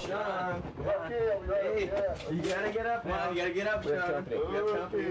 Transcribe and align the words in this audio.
Sean. 0.00 0.62
Hey, 0.84 1.90
you 2.30 2.42
gotta 2.42 2.70
get 2.72 2.86
up 2.86 3.06
now. 3.06 3.30
You 3.30 3.36
gotta 3.36 3.50
get 3.50 3.66
up, 3.66 3.82
Sean. 3.82 4.26
We 4.28 4.54
have 4.54 4.66
company. 4.68 5.04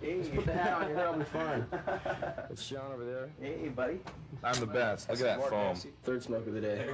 Hey, 0.00 0.22
Put 0.34 0.46
the 0.46 0.52
hat 0.52 0.82
on 0.82 0.88
your 0.88 0.96
head, 0.98 1.06
I'll 1.06 1.18
be 1.18 1.24
fine. 1.24 1.66
It's 2.50 2.62
Sean 2.62 2.92
over 2.92 3.04
there. 3.04 3.28
hey, 3.40 3.68
buddy. 3.68 4.00
I'm 4.42 4.58
the 4.58 4.66
best. 4.66 5.08
Look 5.08 5.20
at 5.20 5.40
that 5.40 5.48
foam. 5.48 5.76
Third 6.04 6.22
smoke 6.22 6.46
of 6.46 6.54
the 6.54 6.60
day. 6.60 6.88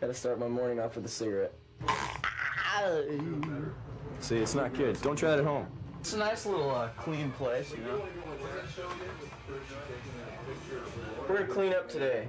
Gotta 0.00 0.14
start 0.14 0.38
my 0.38 0.48
morning 0.48 0.80
off 0.80 0.96
with 0.96 1.04
a 1.04 1.08
cigarette. 1.08 1.52
See, 4.20 4.36
it's 4.36 4.54
not 4.54 4.72
good. 4.74 5.00
Don't 5.02 5.16
try 5.16 5.30
that 5.30 5.40
at 5.40 5.44
home. 5.44 5.66
It's 6.00 6.12
a 6.14 6.18
nice 6.18 6.44
little 6.46 6.70
uh, 6.70 6.88
clean 6.98 7.30
place, 7.32 7.70
you 7.72 7.78
know. 7.78 8.02
We're 11.28 11.38
gonna 11.38 11.46
clean 11.46 11.72
up 11.72 11.88
today. 11.88 12.28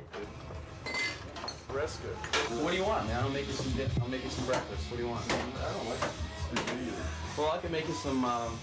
What 1.75 2.71
do 2.71 2.77
you 2.77 2.83
want, 2.85 3.05
man? 3.07 3.21
I'll 3.21 3.29
make 3.29 3.47
you 3.47 3.53
some. 3.53 3.71
Di- 3.73 3.91
I'll 4.01 4.07
make 4.07 4.23
you 4.23 4.29
some 4.29 4.45
breakfast. 4.45 4.89
What 4.89 4.97
do 4.97 5.03
you 5.03 5.09
want? 5.09 5.23
I 5.31 5.73
don't 5.73 5.89
like 5.89 7.37
Well, 7.37 7.51
I 7.51 7.57
can 7.57 7.71
make 7.71 7.87
you 7.87 7.93
some. 7.95 8.23
Um, 8.23 8.57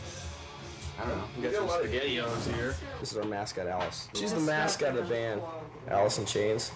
I 0.99 1.07
don't 1.07 1.19
know. 1.19 1.25
We 1.37 1.43
got 1.43 1.55
some 1.55 1.69
spaghettios 1.69 2.55
here. 2.55 2.75
This 3.01 3.13
is 3.13 3.19
our 3.19 3.25
mascot, 3.25 3.67
Alice. 3.67 4.09
She's 4.15 4.33
the 4.33 4.41
mascot 4.41 4.97
of 4.97 5.09
the 5.09 5.15
band. 5.15 5.43
Alice 5.89 6.19
in 6.19 6.27
Chains. 6.27 6.71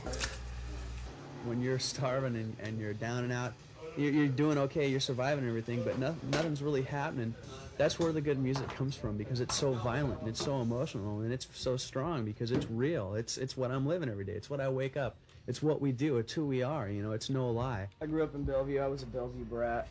when 1.45 1.63
you're 1.63 1.79
starving 1.79 2.35
and, 2.37 2.57
and 2.63 2.79
you're 2.79 2.93
down 2.95 3.25
and 3.25 3.33
out, 3.33 3.53
you're, 3.97 4.13
you're 4.13 4.29
doing 4.29 4.59
okay, 4.59 4.89
you're 4.89 5.01
surviving 5.01 5.41
and 5.45 5.49
everything, 5.49 5.83
but 5.85 5.99
no, 5.99 6.15
nothing's 6.33 6.61
really 6.63 6.83
happening. 6.83 7.35
That's 7.79 7.99
where 7.99 8.11
the 8.11 8.21
good 8.23 8.39
music 8.39 8.69
comes 8.71 8.97
from 8.97 9.17
because 9.17 9.41
it's 9.41 9.55
so 9.55 9.75
violent 9.75 10.21
and 10.21 10.29
it's 10.29 10.43
so 10.43 10.61
emotional 10.61 11.21
and 11.21 11.33
it's 11.33 11.47
so 11.53 11.77
strong 11.77 12.25
because 12.25 12.51
it's 12.51 12.67
real. 12.71 13.15
It's 13.15 13.37
it's 13.39 13.57
what 13.57 13.71
I'm 13.71 13.87
living 13.87 14.09
every 14.09 14.25
day. 14.25 14.33
It's 14.33 14.51
what 14.51 14.61
I 14.61 14.69
wake 14.69 14.97
up. 14.97 15.17
It's 15.47 15.63
what 15.63 15.81
we 15.81 15.93
do. 15.93 16.19
It's 16.19 16.33
who 16.33 16.45
we 16.45 16.63
are. 16.63 16.89
You 16.89 17.03
know, 17.03 17.13
it's 17.13 17.31
no 17.31 17.51
lie. 17.51 17.89
I 18.03 18.07
grew 18.07 18.25
up 18.25 18.35
in 18.35 18.43
Bellevue. 18.43 18.81
I 18.81 18.89
was 18.89 19.03
a 19.03 19.07
Bellevue 19.07 19.45
brat. 19.45 19.89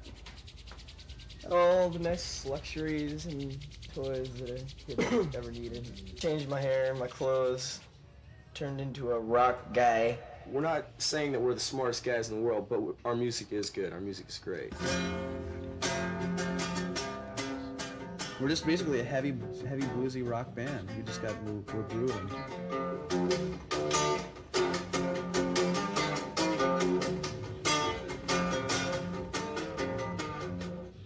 Had 1.44 1.54
all 1.54 1.90
the 1.90 2.00
nice 2.00 2.46
luxuries 2.46 3.26
and 3.26 3.58
toys 3.94 4.30
that 4.40 4.50
a 4.50 4.96
kid 4.96 5.36
ever 5.36 5.52
needed. 5.52 6.18
Changed 6.18 6.50
my 6.50 6.60
hair, 6.60 6.94
my 6.96 7.08
clothes, 7.08 7.80
turned 8.54 8.82
into 8.82 9.12
a 9.12 9.20
rock 9.20 9.74
guy. 9.74 10.18
We're 10.48 10.62
not 10.62 10.88
saying 10.98 11.32
that 11.32 11.42
we're 11.42 11.54
the 11.54 11.60
smartest 11.60 12.04
guys 12.04 12.30
in 12.30 12.36
the 12.36 12.42
world, 12.42 12.68
but 12.70 12.82
our 13.08 13.16
music 13.16 13.52
is 13.52 13.70
good. 13.70 13.94
Our 13.94 14.02
music 14.02 14.28
is 14.28 14.38
great. 14.38 14.74
We're 18.42 18.50
just 18.50 18.66
basically 18.66 19.00
a 19.00 19.04
heavy, 19.04 19.34
heavy 19.68 19.84
bluesy 19.84 20.30
rock 20.30 20.54
band. 20.54 20.90
We 20.98 21.04
just 21.04 21.22
got 21.22 21.42
we're, 21.44 21.54
we're 21.74 21.84
grooving. 21.84 22.30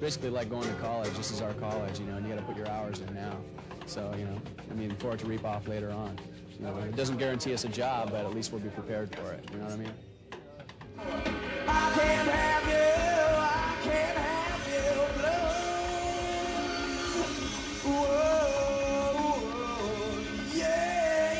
Basically, 0.10 0.32
like 0.32 0.50
going 0.50 0.68
to 0.68 0.74
college. 0.82 1.12
This 1.12 1.30
is 1.30 1.40
our 1.40 1.54
college, 1.54 2.00
you 2.00 2.08
know, 2.08 2.18
and 2.18 2.28
you 2.28 2.34
got 2.34 2.40
to 2.40 2.46
put 2.48 2.58
your 2.58 2.68
hours 2.68 3.00
in 3.00 3.14
now. 3.14 3.38
So, 3.86 4.12
you 4.18 4.26
know, 4.26 4.42
I 4.72 4.74
mean, 4.74 4.96
for 4.96 5.14
it 5.14 5.20
to 5.20 5.28
reap 5.28 5.46
off 5.46 5.68
later 5.68 5.92
on. 5.92 6.18
You 6.58 6.66
know, 6.66 6.76
it 6.80 6.96
doesn't 6.96 7.18
guarantee 7.18 7.54
us 7.54 7.64
a 7.64 7.70
job, 7.70 8.10
but 8.10 8.26
at 8.26 8.34
least 8.34 8.52
we'll 8.52 8.60
be 8.60 8.70
prepared 8.70 9.16
for 9.16 9.34
it. 9.34 9.48
You 9.52 9.60
know 9.60 9.66
what 9.66 9.74
I 9.74 9.78
mean? 9.78 9.94
I 11.68 11.92
can't 11.94 12.28
have 12.28 12.68
you, 12.68 12.74
I 13.38 13.76
can't 13.84 14.18
have 14.18 14.68
you, 14.74 14.82
blue. 15.22 15.46
Whoa, 17.94 19.14
whoa, 19.14 20.20
yeah, 20.56 21.34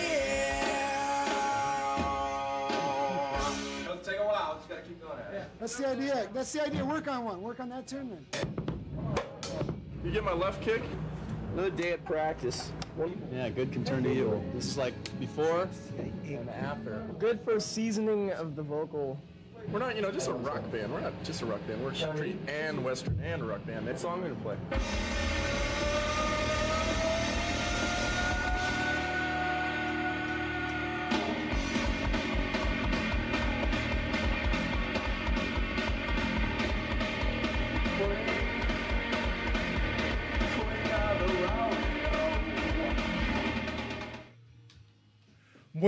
yeah. 3.40 3.86
It'll 3.86 3.98
take 3.98 4.20
a 4.20 4.24
while. 4.24 4.58
Just 4.58 4.70
gotta 4.70 4.82
keep 4.84 5.02
going 5.02 5.18
at 5.28 5.34
it. 5.34 5.44
That's 5.60 5.76
the 5.76 5.88
idea. 5.90 6.30
That's 6.36 6.54
the 6.54 6.62
idea. 6.68 6.86
Work 6.86 7.08
on 7.08 7.26
one. 7.26 7.42
Work 7.42 7.60
on 7.62 7.70
that 7.70 7.88
tune 7.88 8.12
then. 8.12 8.26
You 10.10 10.16
get 10.16 10.24
my 10.24 10.34
left 10.34 10.64
kick? 10.64 10.82
Another 11.54 11.70
day 11.70 11.92
at 11.92 12.04
practice. 12.04 12.72
Yeah, 13.32 13.48
good 13.50 13.72
can 13.72 13.84
turn 13.86 14.02
to 14.06 14.12
evil. 14.12 14.44
This 14.56 14.66
is 14.66 14.76
like 14.76 14.96
before 15.20 15.70
and 16.00 16.50
after. 16.50 17.06
Good 17.20 17.40
for 17.42 17.60
seasoning 17.60 18.32
of 18.32 18.56
the 18.56 18.64
vocal. 18.64 19.22
We're 19.72 19.78
not, 19.78 19.96
you 19.96 20.02
know, 20.02 20.10
just 20.10 20.28
a 20.28 20.34
rock 20.34 20.64
band. 20.72 20.92
We're 20.92 21.02
not 21.02 21.14
just 21.24 21.44
a 21.44 21.46
rock 21.46 21.60
band. 21.68 21.84
We're 21.84 21.94
street 21.94 22.38
and 22.48 22.84
western 22.84 23.20
and 23.24 23.48
rock 23.48 23.64
band. 23.68 23.88
That's 23.88 24.04
all 24.04 24.16
I'm 24.16 24.24
gonna 24.24 24.34
play. 24.34 24.58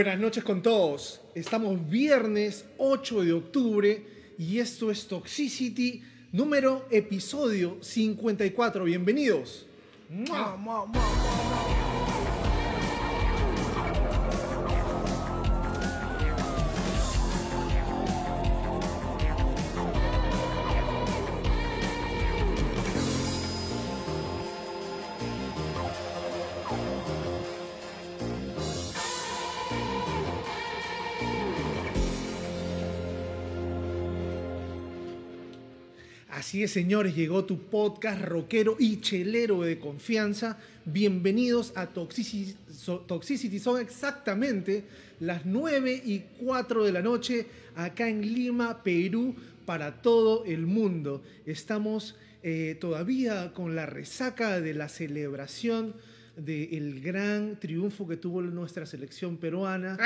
Buenas 0.01 0.19
noches 0.19 0.44
con 0.44 0.63
todos. 0.63 1.22
Estamos 1.35 1.88
viernes 1.88 2.66
8 2.79 3.22
de 3.22 3.34
octubre 3.34 4.07
y 4.35 4.57
esto 4.57 4.89
es 4.89 5.07
Toxicity 5.07 6.01
número 6.31 6.88
episodio 6.89 7.78
54. 7.81 8.84
Bienvenidos. 8.84 9.67
¡Mua! 10.09 10.57
Señores, 36.67 37.16
llegó 37.16 37.45
tu 37.45 37.57
podcast 37.57 38.22
rockero 38.22 38.75
y 38.77 39.01
chelero 39.01 39.61
de 39.61 39.79
confianza. 39.79 40.59
Bienvenidos 40.85 41.73
a 41.75 41.88
Toxicity. 41.88 42.55
Toxicity. 43.07 43.59
Son 43.59 43.81
exactamente 43.81 44.83
las 45.19 45.45
9 45.45 46.01
y 46.05 46.19
4 46.44 46.83
de 46.83 46.91
la 46.91 47.01
noche 47.01 47.47
acá 47.75 48.07
en 48.09 48.22
Lima, 48.22 48.83
Perú, 48.83 49.35
para 49.66 50.01
todo 50.01 50.45
el 50.45 50.67
mundo. 50.67 51.23
Estamos 51.45 52.16
eh, 52.44 52.78
todavía 52.79 53.53
con 53.53 53.75
la 53.75 53.88
resaca 53.88 54.61
de 54.61 54.73
la 54.73 54.88
celebración 54.88 55.95
del 56.35 57.01
gran 57.01 57.59
triunfo 57.59 58.07
que 58.07 58.17
tuvo 58.17 58.41
nuestra 58.41 58.85
selección 58.85 59.37
peruana. 59.37 59.97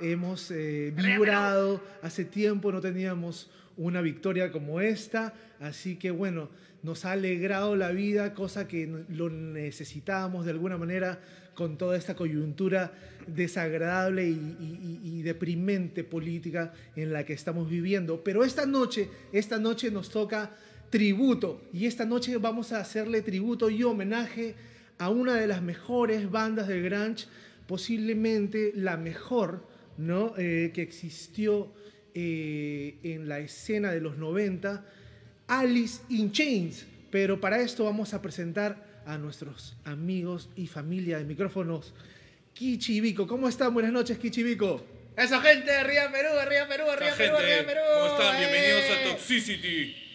Hemos 0.00 0.50
eh, 0.50 0.92
vibrado, 0.96 1.82
hace 2.02 2.24
tiempo 2.24 2.72
no 2.72 2.80
teníamos 2.80 3.50
una 3.76 4.00
victoria 4.00 4.50
como 4.50 4.80
esta, 4.80 5.34
así 5.60 5.96
que 5.96 6.10
bueno, 6.10 6.48
nos 6.82 7.04
ha 7.04 7.12
alegrado 7.12 7.76
la 7.76 7.90
vida, 7.90 8.34
cosa 8.34 8.66
que 8.66 9.04
lo 9.08 9.28
necesitábamos 9.30 10.44
de 10.44 10.52
alguna 10.52 10.78
manera 10.78 11.20
con 11.54 11.76
toda 11.76 11.96
esta 11.96 12.14
coyuntura 12.14 12.92
desagradable 13.26 14.28
y, 14.28 14.32
y- 14.32 15.00
y- 15.04 15.18
y 15.18 15.22
deprimente 15.22 16.02
política 16.04 16.72
en 16.96 17.12
la 17.12 17.24
que 17.24 17.32
estamos 17.34 17.68
viviendo. 17.68 18.22
Pero 18.24 18.42
esta 18.44 18.64
noche, 18.66 19.10
esta 19.32 19.58
noche 19.58 19.90
nos 19.90 20.08
toca 20.10 20.50
tributo 20.90 21.60
y 21.72 21.86
esta 21.86 22.04
noche 22.04 22.36
vamos 22.38 22.72
a 22.72 22.80
hacerle 22.80 23.22
tributo 23.22 23.68
y 23.70 23.82
homenaje 23.84 24.54
a 24.98 25.10
una 25.10 25.36
de 25.36 25.46
las 25.46 25.62
mejores 25.62 26.30
bandas 26.30 26.68
de 26.68 26.80
grunge, 26.82 27.26
posiblemente 27.66 28.72
la 28.74 28.96
mejor, 28.96 29.66
¿no? 29.96 30.34
Eh, 30.36 30.72
que 30.74 30.82
existió 30.82 31.72
eh, 32.14 32.98
en 33.02 33.28
la 33.28 33.38
escena 33.38 33.92
de 33.92 34.00
los 34.00 34.16
90, 34.16 34.84
Alice 35.46 36.02
in 36.08 36.32
Chains. 36.32 36.86
Pero 37.10 37.40
para 37.40 37.60
esto 37.60 37.84
vamos 37.84 38.12
a 38.12 38.20
presentar 38.20 39.02
a 39.06 39.16
nuestros 39.16 39.76
amigos 39.84 40.50
y 40.56 40.66
familia 40.66 41.18
de 41.18 41.24
micrófonos, 41.24 41.94
Kichi 42.52 42.96
y 42.96 43.00
Vico. 43.00 43.26
¿Cómo 43.26 43.48
están? 43.48 43.72
Buenas 43.72 43.92
noches, 43.92 44.18
Kichi 44.18 44.40
y 44.40 44.44
Vico. 44.44 44.84
Eso, 45.16 45.40
gente, 45.40 45.72
arriba 45.72 46.12
Perú, 46.12 46.28
arriba 46.38 46.68
Perú, 46.68 46.84
arriba 46.90 47.12
Perú, 47.16 47.36
arriba 47.36 47.66
Perú. 47.66 47.80
¿cómo 47.94 48.06
están? 48.06 48.38
Bienvenidos 48.38 48.82
¡Eh! 48.82 49.04
a 49.04 49.10
Toxicity. 49.10 50.07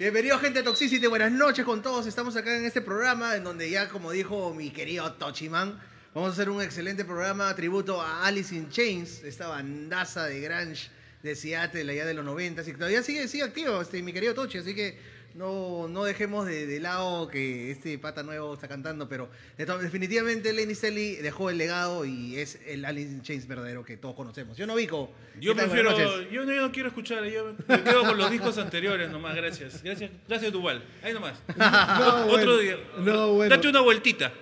Bienvenidos, 0.00 0.40
gente 0.40 0.64
Toxicity. 0.64 1.06
Buenas 1.06 1.30
noches 1.30 1.64
con 1.64 1.80
todos. 1.80 2.04
Estamos 2.08 2.34
acá 2.34 2.56
en 2.56 2.64
este 2.64 2.80
programa 2.80 3.36
en 3.36 3.44
donde 3.44 3.70
ya, 3.70 3.88
como 3.88 4.10
dijo 4.10 4.52
mi 4.52 4.70
querido 4.70 5.12
Tochiman, 5.12 5.78
vamos 6.12 6.30
a 6.30 6.32
hacer 6.32 6.50
un 6.50 6.60
excelente 6.60 7.04
programa 7.04 7.54
tributo 7.54 8.02
a 8.02 8.26
Alice 8.26 8.52
in 8.52 8.68
Chains, 8.68 9.22
esta 9.22 9.46
bandaza 9.46 10.26
de 10.26 10.40
grunge 10.40 10.90
de 11.22 11.36
Seattle 11.36 11.92
allá 11.92 12.04
de 12.04 12.14
los 12.14 12.24
90 12.24 12.62
y 12.62 12.72
todavía 12.72 13.04
sigue, 13.04 13.28
sigue 13.28 13.44
activo, 13.44 13.80
este, 13.80 14.02
mi 14.02 14.12
querido 14.12 14.34
Tochi. 14.34 14.58
Así 14.58 14.74
que 14.74 14.98
no, 15.34 15.86
no 15.88 16.04
dejemos 16.04 16.46
de, 16.46 16.66
de 16.66 16.80
lado 16.80 17.28
que 17.28 17.70
este 17.70 17.98
pata 17.98 18.22
nuevo 18.22 18.54
está 18.54 18.66
cantando, 18.68 19.08
pero 19.08 19.28
definitivamente 19.56 20.52
Lenny 20.52 20.74
Stelly 20.74 21.16
dejó 21.16 21.50
el 21.50 21.58
legado 21.58 22.04
y 22.04 22.36
es 22.36 22.58
el 22.66 22.84
Alice 22.84 23.10
in 23.12 23.22
Chains 23.22 23.46
verdadero 23.46 23.84
que 23.84 23.96
todos 23.96 24.14
conocemos. 24.14 24.56
Yo 24.56 24.66
no 24.66 24.74
Vico. 24.74 25.10
Yo 25.40 25.54
prefiero, 25.54 25.96
yo 25.96 26.44
no, 26.44 26.52
yo 26.52 26.60
no 26.62 26.72
quiero 26.72 26.88
escuchar, 26.88 27.24
yo 27.24 27.54
me 27.68 27.82
quedo 27.82 28.02
con 28.04 28.18
los 28.18 28.30
discos 28.30 28.58
anteriores 28.58 29.10
nomás, 29.10 29.34
gracias. 29.36 29.82
Gracias, 29.82 30.10
gracias 30.28 30.52
Duval. 30.52 30.82
Ahí 31.02 31.12
nomás. 31.12 31.34
No, 31.56 32.26
Otro 32.26 32.58
día. 32.58 32.76
no, 32.98 33.34
bueno. 33.34 33.54
Date 33.54 33.68
una 33.68 33.80
vueltita. 33.80 34.32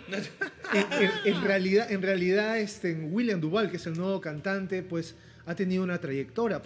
en, 0.73 1.03
en- 1.03 1.11
en 1.37 1.43
realidad, 1.45 1.91
en 1.93 2.03
realidad 2.03 2.59
este, 2.59 2.93
William 2.95 3.41
Duval, 3.41 3.71
que 3.71 3.77
es 3.77 3.87
el 3.87 3.95
nuevo 3.97 4.21
cantante, 4.21 4.83
pues 4.83 5.15
ha 5.47 5.55
tenido 5.55 5.83
una 5.83 5.99
trayectoria, 5.99 6.57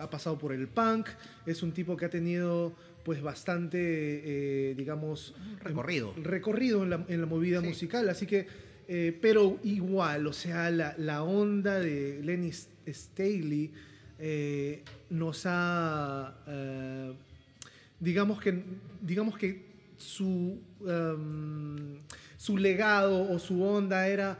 ha 0.00 0.10
pasado 0.10 0.38
por 0.38 0.52
el 0.52 0.66
punk, 0.68 1.08
es 1.46 1.62
un 1.62 1.72
tipo 1.72 1.96
que 1.96 2.06
ha 2.06 2.10
tenido 2.10 2.74
pues 3.10 3.22
bastante, 3.22 3.76
eh, 4.70 4.74
digamos... 4.76 5.34
Recorrido. 5.64 6.14
em, 6.16 6.22
recorrido 6.22 6.84
en 6.84 6.90
la, 6.90 7.04
en 7.08 7.20
la 7.20 7.26
movida 7.26 7.60
Sí. 7.60 7.66
musical, 7.66 8.08
así 8.08 8.24
que, 8.24 8.46
eh, 8.86 9.18
pero 9.20 9.58
igual, 9.64 10.28
o 10.28 10.32
sea, 10.32 10.70
la, 10.70 10.94
la 10.96 11.24
onda 11.24 11.80
de 11.80 12.20
Lenny 12.22 12.52
Staley 12.86 13.72
eh, 14.20 14.84
nos 15.08 15.42
ha... 15.46 16.36
eh, 16.46 17.12
digamos 17.98 18.40
que, 18.40 18.62
digamos 19.02 19.36
que 19.36 19.60
su, 19.96 20.60
em, 20.86 21.96
su 22.36 22.58
legado 22.58 23.28
o 23.28 23.40
su 23.40 23.60
onda 23.64 24.06
era, 24.06 24.38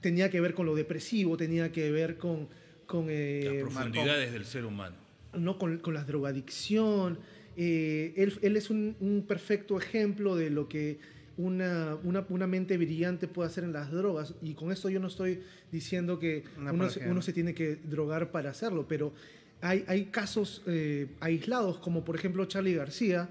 tenía 0.00 0.28
que 0.30 0.40
ver 0.40 0.52
con 0.54 0.66
lo 0.66 0.74
depresivo, 0.74 1.36
tenía 1.36 1.70
que 1.70 1.92
ver 1.92 2.18
con, 2.18 2.48
con, 2.86 3.06
eh, 3.08 3.42
Las 3.44 3.72
profundidades 3.72 4.32
del 4.32 4.44
ser 4.46 4.64
humano. 4.64 4.96
¿no? 5.32 5.58
con, 5.60 5.78
con 5.78 5.94
la 5.94 6.02
drogadicción. 6.02 7.20
Eh, 7.62 8.14
él, 8.16 8.32
él 8.40 8.56
es 8.56 8.70
un, 8.70 8.96
un 9.00 9.22
perfecto 9.28 9.76
ejemplo 9.76 10.34
de 10.34 10.48
lo 10.48 10.66
que 10.66 10.98
una, 11.36 11.98
una, 12.04 12.24
una 12.30 12.46
mente 12.46 12.78
brillante 12.78 13.28
puede 13.28 13.50
hacer 13.50 13.64
en 13.64 13.74
las 13.74 13.90
drogas. 13.90 14.32
Y 14.40 14.54
con 14.54 14.72
esto 14.72 14.88
yo 14.88 14.98
no 14.98 15.08
estoy 15.08 15.40
diciendo 15.70 16.18
que 16.18 16.44
uno, 16.56 17.20
se 17.20 17.34
tiene 17.34 17.52
que 17.52 17.76
drogar 17.76 18.30
para 18.30 18.48
hacerlo, 18.48 18.86
pero 18.88 19.12
hay, 19.60 19.84
hay 19.88 20.06
casos 20.06 20.62
eh, 20.66 21.08
aislados, 21.20 21.76
como 21.80 22.02
por 22.02 22.16
ejemplo 22.16 22.46
Charlie 22.46 22.76
García, 22.76 23.28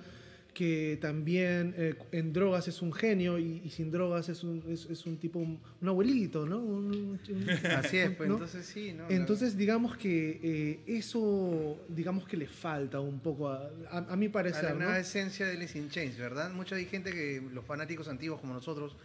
que 0.54 0.98
también 1.00 1.74
eh, 1.78 1.96
en 2.12 2.34
drogas 2.34 2.68
es 2.68 2.82
un 2.82 2.92
genio 2.92 3.38
y, 3.40 3.62
y 3.64 3.70
sin 3.70 3.92
drogas 3.92 4.28
es 4.30 4.44
un, 4.44 4.64
es, 4.68 4.86
es 4.90 5.06
un 5.06 5.18
tipo, 5.18 5.40
un, 5.40 5.60
un 5.82 5.88
abuelito, 5.88 6.46
¿no? 6.46 6.58
Un- 6.60 7.20
Así 7.76 7.98
es, 7.98 8.10
pues 8.16 8.28
¿no? 8.28 8.36
entonces 8.36 8.66
sí, 8.66 8.92
¿no? 8.94 9.10
Entonces, 9.10 9.56
digamos 9.56 9.96
que 9.96 10.40
eh, 10.44 10.80
eso, 10.88 11.78
digamos 11.88 12.28
que 12.28 12.36
le 12.38 12.48
falta 12.48 13.00
un 13.00 13.20
poco, 13.20 13.50
a, 13.50 13.70
a, 13.90 13.98
a 14.10 14.16
mi 14.16 14.26
La, 14.28 14.32
parecer, 14.32 14.64
la 14.64 14.70
¿no? 14.74 14.80
nueva 14.80 15.00
esencia 15.00 15.46
de 15.46 15.54
Alice 15.56 15.78
in 15.78 15.90
Chains, 15.90 16.18
¿verdad? 16.18 16.52
Mucha 16.52 16.78
gente 16.80 17.12
que, 17.12 17.42
los 17.54 17.64
fanáticos 17.64 18.08
antiguos 18.08 18.42
como 18.42 18.54
nosotros, 18.54 18.96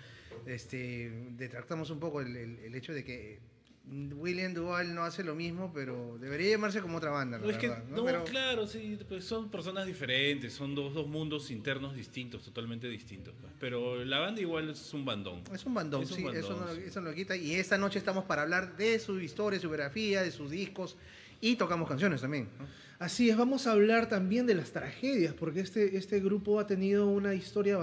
este, 0.47 1.11
detractamos 1.37 1.91
un 1.91 2.01
poco 2.01 2.21
el, 2.21 2.37
el- 2.37 2.59
el 2.61 2.75
hecho 2.75 2.93
de 2.93 3.05
que 3.05 3.39
William 3.87 4.55
Duval 4.55 4.95
no 4.95 5.05
hace 5.05 5.23
lo 5.23 5.35
mismo, 5.35 5.71
pero 5.73 6.17
debería 6.19 6.51
llamarse 6.53 6.81
como 6.81 6.97
otra 6.97 7.11
banda, 7.11 7.39
la 7.39 7.51
es 7.53 7.59
que, 7.59 7.69
¿no? 7.69 7.77
no, 7.97 8.05
Pero- 8.05 8.25
claro, 8.25 8.67
sí, 8.67 8.99
pues 9.09 9.25
son 9.25 9.51
personas 9.51 9.87
diferentes, 9.87 10.55
son 10.55 10.75
dos, 10.75 10.95
dos 10.95 11.07
mundos 11.07 11.51
internos 11.51 11.95
distintos, 11.95 12.43
totalmente 12.43 12.89
distintos. 12.89 13.35
pues. 13.41 13.53
Pero 13.61 14.03
la 14.05 14.21
banda 14.21 14.41
igual 14.41 14.71
es 14.71 14.95
un 14.95 15.05
bandón. 15.05 15.43
Es 15.53 15.67
un 15.67 15.75
bandón, 15.75 16.03
Es 16.03 16.11
un 16.13 16.17
sí, 16.17 16.23
bandón, 16.25 16.43
eso, 16.45 16.57
no, 16.59 16.75
sí. 16.75 16.81
eso 16.87 17.01
no 17.03 17.11
lo 17.11 17.15
quita. 17.15 17.37
Y 17.37 17.55
esta 17.55 17.77
noche 17.77 17.99
estamos 17.99 18.25
para 18.25 18.43
hablar 18.43 18.77
de 18.77 18.99
su 18.99 19.21
historia, 19.21 19.61
su 19.61 19.69
biografía, 19.69 20.23
de 20.23 20.31
sus 20.31 20.51
discos 20.51 20.97
y 21.41 21.57
tocamos 21.57 21.87
canciones 21.87 22.23
también. 22.23 22.49
¿no? 22.59 22.67
Así 23.05 23.29
es, 23.29 23.37
vamos 23.37 23.67
a 23.67 23.73
hablar 23.73 24.09
también 24.09 24.47
de 24.47 24.55
las 24.55 24.71
tragedias, 24.71 25.35
porque 25.35 25.61
este, 25.61 25.97
este 25.99 26.21
grupo 26.21 26.59
ha 26.59 26.67
tenido 26.67 27.07
una 27.07 27.35
historia 27.35 27.79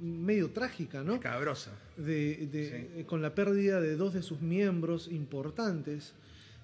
medio 0.00 0.50
trágica, 0.50 1.02
¿no? 1.04 1.20
Cabrosa. 1.20 1.70
De, 1.96 2.48
de- 2.50 2.64
Sí. 2.68 3.00
eh, 3.00 3.04
Con 3.06 3.22
la 3.22 3.34
pérdida 3.34 3.80
de 3.80 3.94
dos 3.96 4.14
de 4.14 4.22
sus 4.22 4.40
miembros 4.40 5.08
importantes. 5.12 6.12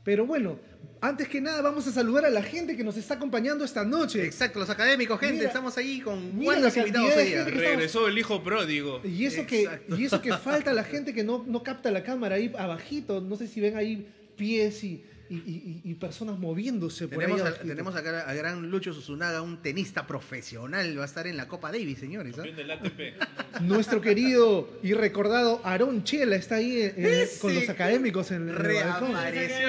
Pero 0.04 0.26
bueno, 0.26 0.58
antes 1.00 1.28
que 1.28 1.40
nada 1.40 1.62
vamos 1.62 1.86
a 1.86 1.92
saludar 1.92 2.24
a 2.26 2.30
la 2.30 2.42
gente 2.42 2.76
que 2.76 2.84
nos 2.84 2.96
está 2.96 3.14
acompañando 3.14 3.64
esta 3.64 3.84
noche. 3.84 4.24
Exacto, 4.24 4.58
los 4.58 4.68
académicos, 4.68 5.18
gente, 5.20 5.36
Mira, 5.36 5.46
estamos 5.46 5.78
ahí 5.78 6.00
con 6.00 6.36
buenos 6.38 6.76
invitados 6.76 7.14
que- 7.14 7.38
estamos- 7.38 7.54
Regresó 7.54 8.08
el 8.08 8.18
hijo 8.18 8.42
pródigo. 8.42 9.00
Y 9.04 9.24
eso, 9.24 9.46
que, 9.46 9.66
y 9.96 10.04
eso 10.04 10.20
que 10.20 10.32
falta 10.48 10.72
la 10.74 10.84
gente 10.84 11.14
que 11.14 11.22
no, 11.22 11.44
no 11.46 11.62
capta 11.62 11.90
la 11.90 12.02
cámara 12.02 12.34
ahí 12.34 12.52
abajito. 12.58 13.20
No 13.20 13.36
sé 13.36 13.46
si 13.46 13.60
ven 13.60 13.76
ahí 13.76 14.06
pies 14.36 14.82
y, 14.84 15.04
y- 15.30 15.36
y- 15.36 15.80
y 15.84 15.94
personas 15.94 16.38
moviéndose 16.38 17.08
por 17.08 17.18
Tenemos, 17.18 17.40
ahí 17.42 17.48
a- 17.48 17.58
tenemos 17.62 17.96
acá 17.96 18.20
al 18.28 18.36
gran 18.36 18.70
Lucho 18.70 18.92
Susunaga, 18.92 19.42
un 19.42 19.62
tenista 19.62 20.06
profesional, 20.06 20.98
va 20.98 21.02
a 21.02 21.06
estar 21.06 21.26
en 21.26 21.36
la 21.36 21.48
Copa 21.48 21.72
Davis, 21.72 21.98
señores. 21.98 22.34
Campeón 22.36 22.56
del 22.56 22.70
ATP. 22.70 23.00
Nuestro 23.62 24.00
querido 24.00 24.68
y 24.82 24.92
recordado 24.94 25.60
Aarón 25.64 26.04
Chela 26.04 26.36
está 26.36 26.56
ahí 26.56 26.76
eh, 26.82 26.94
eh, 26.96 27.28
con 27.40 27.54
los 27.54 27.68
académicos 27.68 28.30
en, 28.32 28.48
el 28.48 28.54
reapareció. 28.54 29.68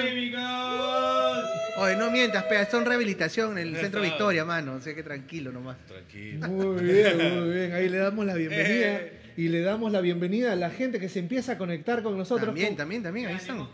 Oye, 1.78 1.96
no 1.96 2.10
mientas, 2.10 2.44
pea, 2.44 2.68
son 2.70 2.84
rehabilitación 2.86 3.58
en 3.58 3.68
el 3.68 3.76
Centro 3.76 4.00
Victoria, 4.02 4.44
mano. 4.44 4.74
O 4.74 4.80
sea 4.80 4.94
que 4.94 5.02
tranquilo 5.02 5.52
nomás. 5.52 5.76
Tranquilo. 5.86 6.48
Muy 6.48 6.82
bien, 6.84 7.16
muy 7.40 7.54
bien. 7.54 7.72
Ahí 7.72 7.88
le 7.88 7.98
damos 7.98 8.24
la 8.26 8.34
bienvenida. 8.36 9.00
Y 9.36 9.48
le 9.48 9.60
damos 9.60 9.92
la 9.92 10.00
bienvenida 10.00 10.52
a 10.52 10.56
la 10.56 10.70
gente 10.70 10.98
que 10.98 11.10
se 11.10 11.18
empieza 11.18 11.52
a 11.52 11.58
conectar 11.58 12.02
con 12.02 12.16
nosotros. 12.16 12.46
También, 12.46 12.68
Con 12.68 12.76
también, 12.78 13.02
también, 13.02 13.26
ahí 13.28 13.34
están. 13.36 13.68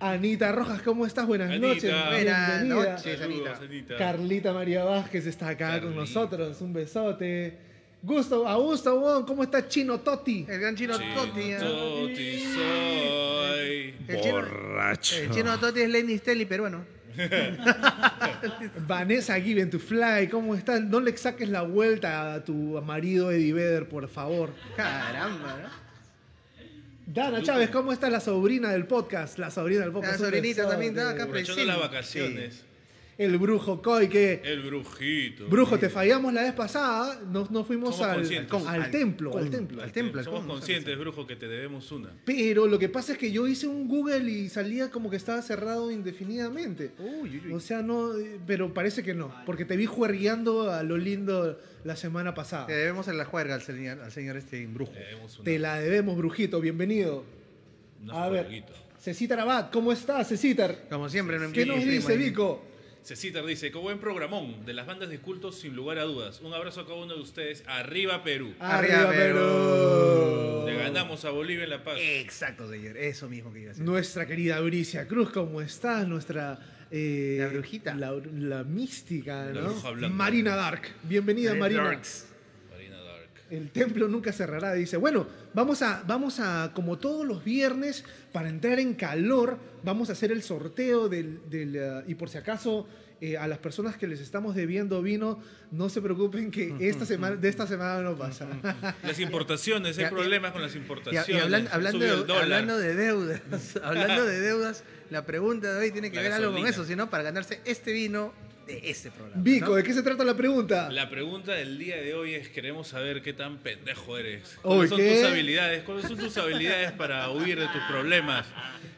Anita 0.00 0.52
Rojas, 0.52 0.80
¿cómo 0.82 1.04
estás? 1.04 1.26
Buenas 1.26 1.50
Anita. 1.50 1.66
noches. 1.66 1.92
Buenas 2.10 2.60
Bienvenida. 2.62 2.92
noches. 2.94 3.18
Saludos, 3.18 3.48
Anita. 3.48 3.64
Anita. 3.64 3.96
Carlita 3.98 4.52
María 4.54 4.84
Vázquez 4.84 5.26
está 5.26 5.48
acá 5.48 5.80
con 5.82 5.94
nosotros. 5.94 6.60
Un 6.62 6.72
besote. 6.72 7.58
Gusto, 8.02 8.48
Augusto, 8.48 8.98
Wong, 8.98 9.24
¿cómo 9.26 9.42
está 9.44 9.68
Chino 9.68 10.00
Toti? 10.00 10.44
El 10.48 10.58
gran 10.60 10.74
chino 10.74 10.94
Totti. 10.98 11.52
¿ah? 11.52 11.58
Toti 11.60 12.38
soy 12.40 13.94
El 14.08 14.20
chino- 14.20 14.32
Borracho. 14.34 15.16
El 15.16 15.30
chino 15.30 15.58
Totti 15.58 15.80
es 15.82 15.90
Lenny 15.90 16.18
Stelly 16.18 16.46
peruano. 16.46 16.84
Vanessa 18.86 19.38
Given 19.40 19.70
to 19.70 19.78
Fly, 19.78 20.28
¿cómo 20.30 20.54
están? 20.54 20.90
No 20.90 21.00
le 21.00 21.16
saques 21.16 21.48
la 21.48 21.62
vuelta 21.62 22.34
a 22.34 22.44
tu 22.44 22.80
marido 22.84 23.30
Eddie 23.30 23.52
Vedder, 23.52 23.88
por 23.88 24.08
favor. 24.08 24.54
Caramba, 24.76 25.58
¿no? 25.62 25.82
Dana 27.06 27.42
Chávez, 27.42 27.70
¿cómo 27.70 27.92
está 27.92 28.08
la 28.08 28.20
sobrina 28.20 28.70
del 28.70 28.86
podcast? 28.86 29.38
La 29.38 29.50
sobrina 29.50 29.82
del 29.82 29.92
podcast. 29.92 30.20
La 30.20 30.26
sobrinita 30.26 30.68
también 30.68 30.96
está 30.96 31.10
acá 31.10 31.24
Aprovechando 31.24 31.64
las 31.64 31.78
vacaciones. 31.78 32.64
El 33.18 33.36
brujo 33.36 33.82
Coy, 33.82 34.08
que... 34.08 34.40
El 34.42 34.62
brujito. 34.62 35.46
Brujo, 35.46 35.78
te 35.78 35.90
fallamos 35.90 36.32
la 36.32 36.42
vez 36.42 36.52
pasada, 36.54 37.20
nos, 37.30 37.50
nos 37.50 37.66
fuimos 37.66 37.94
Somos 37.94 38.08
al, 38.10 38.16
conscientes. 38.16 38.66
al 38.66 38.82
Al- 38.84 38.90
templo, 38.90 39.36
al 39.36 39.42
con- 39.44 39.50
templo. 39.50 39.82
al 39.82 39.92
templo. 39.92 40.18
al 40.18 40.24
Somos 40.24 40.40
con- 40.40 40.48
conscientes, 40.48 40.98
brujo, 40.98 41.26
que 41.26 41.36
te 41.36 41.46
debemos 41.46 41.92
una. 41.92 42.08
Pero 42.24 42.66
lo 42.66 42.78
que 42.78 42.88
pasa 42.88 43.12
es 43.12 43.18
que 43.18 43.30
yo 43.30 43.46
hice 43.46 43.66
un 43.66 43.86
Google 43.86 44.30
y 44.30 44.48
salía 44.48 44.90
como 44.90 45.10
que 45.10 45.16
estaba 45.16 45.42
cerrado 45.42 45.90
indefinidamente. 45.90 46.92
Uy, 46.98 47.28
uy, 47.30 47.42
uy. 47.48 47.52
O 47.52 47.60
sea, 47.60 47.82
no, 47.82 48.16
eh, 48.18 48.38
pero 48.46 48.72
parece 48.72 49.02
que 49.02 49.12
no, 49.14 49.32
porque 49.44 49.66
te 49.66 49.76
vi 49.76 49.84
juergueando 49.86 50.70
a 50.70 50.82
lo 50.82 50.96
lindo 50.96 51.58
la 51.84 51.96
semana 51.96 52.32
pasada. 52.34 52.66
Le 52.66 52.74
debemos 52.76 53.08
en 53.08 53.18
la 53.18 53.26
juerga 53.26 53.54
al 53.54 53.62
señor, 53.62 54.00
al 54.00 54.10
señor 54.10 54.36
este 54.38 54.66
brujo. 54.66 54.92
Te 54.92 55.00
debemos 55.00 55.34
una. 55.36 55.44
Te 55.44 55.58
la 55.58 55.78
debemos, 55.80 56.16
brujito, 56.16 56.60
bienvenido. 56.62 57.24
una 58.02 58.24
A 58.24 58.28
ver, 58.30 58.44
juerguita. 58.46 58.72
Cecitar 58.98 59.38
Abad, 59.40 59.70
¿cómo 59.70 59.92
estás, 59.92 60.28
Cecitar? 60.28 60.86
Como 60.88 61.08
siempre, 61.10 61.38
no 61.38 61.52
¿Qué 61.52 61.66
nos 61.66 61.84
dice, 61.84 62.16
Vico? 62.16 62.64
Cecitar 63.04 63.44
dice, 63.44 63.72
qué 63.72 63.78
buen 63.78 63.98
programón 63.98 64.64
de 64.64 64.74
las 64.74 64.86
bandas 64.86 65.08
de 65.08 65.18
cultos 65.18 65.58
sin 65.58 65.74
lugar 65.74 65.98
a 65.98 66.04
dudas. 66.04 66.40
Un 66.40 66.54
abrazo 66.54 66.82
a 66.82 66.86
cada 66.86 66.98
uno 67.02 67.14
de 67.16 67.20
ustedes. 67.20 67.64
Arriba 67.66 68.22
Perú. 68.22 68.54
Arriba, 68.60 69.10
Perú. 69.10 70.62
Le 70.66 70.76
ganamos 70.76 71.24
a 71.24 71.30
Bolivia 71.30 71.64
en 71.64 71.70
La 71.70 71.82
Paz. 71.82 71.96
Exacto, 72.00 72.70
señor. 72.70 72.96
Eso 72.96 73.28
mismo 73.28 73.52
que 73.52 73.58
iba 73.60 73.70
a 73.70 73.72
decir. 73.72 73.84
Nuestra 73.84 74.24
querida 74.24 74.60
Bricia 74.60 75.08
Cruz, 75.08 75.30
¿cómo 75.30 75.60
estás? 75.60 76.06
Nuestra... 76.06 76.60
eh, 76.92 77.38
La 77.40 77.48
brujita. 77.48 77.94
La, 77.96 78.12
la 78.38 78.62
mística, 78.62 79.46
La 79.46 79.62
¿no? 79.62 80.08
Marina 80.10 80.54
Dark. 80.54 80.82
Bienvenida, 81.02 81.54
Marina. 81.54 81.82
Darks. 81.82 82.26
El 83.52 83.70
templo 83.70 84.08
nunca 84.08 84.32
cerrará, 84.32 84.72
dice. 84.72 84.96
Bueno, 84.96 85.26
vamos 85.52 85.82
a, 85.82 86.02
vamos 86.06 86.40
a, 86.40 86.72
como 86.74 86.96
todos 86.98 87.26
los 87.26 87.44
viernes, 87.44 88.02
para 88.32 88.48
entrar 88.48 88.80
en 88.80 88.94
calor, 88.94 89.58
vamos 89.84 90.08
a 90.08 90.12
hacer 90.12 90.32
el 90.32 90.42
sorteo 90.42 91.10
del, 91.10 91.38
del, 91.50 91.76
eh, 91.76 92.02
y 92.06 92.14
por 92.14 92.30
si 92.30 92.38
acaso 92.38 92.86
eh, 93.20 93.36
a 93.36 93.46
las 93.46 93.58
personas 93.58 93.98
que 93.98 94.06
les 94.06 94.20
estamos 94.20 94.54
debiendo 94.54 95.02
vino, 95.02 95.38
no 95.70 95.90
se 95.90 96.00
preocupen 96.00 96.50
que 96.50 96.74
esta 96.80 97.04
semana, 97.04 97.36
de 97.36 97.48
esta 97.50 97.66
semana 97.66 98.00
no 98.00 98.16
pasa. 98.16 98.48
Las 99.02 99.20
importaciones, 99.20 99.98
hay 99.98 100.06
problemas 100.06 100.52
con 100.52 100.62
las 100.62 100.74
importaciones. 100.74 101.28
y 101.28 101.34
hablan- 101.34 101.68
hablando, 101.70 101.98
de, 102.24 102.32
hablando 102.34 102.78
de 102.78 102.94
deudas, 102.94 103.42
hablando 103.84 104.24
de 104.24 104.40
deudas, 104.40 104.82
la 105.10 105.26
pregunta 105.26 105.74
de 105.74 105.78
hoy 105.78 105.90
tiene 105.92 106.10
que 106.10 106.16
La 106.16 106.22
ver 106.22 106.32
algo 106.32 106.52
con 106.52 106.66
eso, 106.66 106.86
sino 106.86 107.10
para 107.10 107.22
ganarse 107.22 107.60
este 107.66 107.92
vino 107.92 108.32
de 108.72 108.90
este 108.90 109.10
programa. 109.10 109.42
Vico, 109.42 109.66
¿no? 109.66 109.74
¿de 109.74 109.82
qué 109.82 109.92
se 109.92 110.02
trata 110.02 110.24
la 110.24 110.36
pregunta? 110.36 110.90
La 110.90 111.10
pregunta 111.10 111.52
del 111.52 111.78
día 111.78 111.96
de 111.96 112.14
hoy 112.14 112.34
es, 112.34 112.48
queremos 112.48 112.88
saber 112.88 113.22
qué 113.22 113.32
tan 113.32 113.58
pendejo 113.58 114.18
eres. 114.18 114.58
¿Cuáles 114.62 114.90
son 114.90 114.98
¿qué? 114.98 115.16
tus 115.16 115.30
habilidades? 115.30 115.82
¿Cuáles 115.82 116.06
son 116.06 116.18
tus 116.18 116.36
habilidades 116.38 116.92
para 116.92 117.30
huir 117.30 117.58
de 117.58 117.66
tus 117.66 117.82
problemas? 117.88 118.46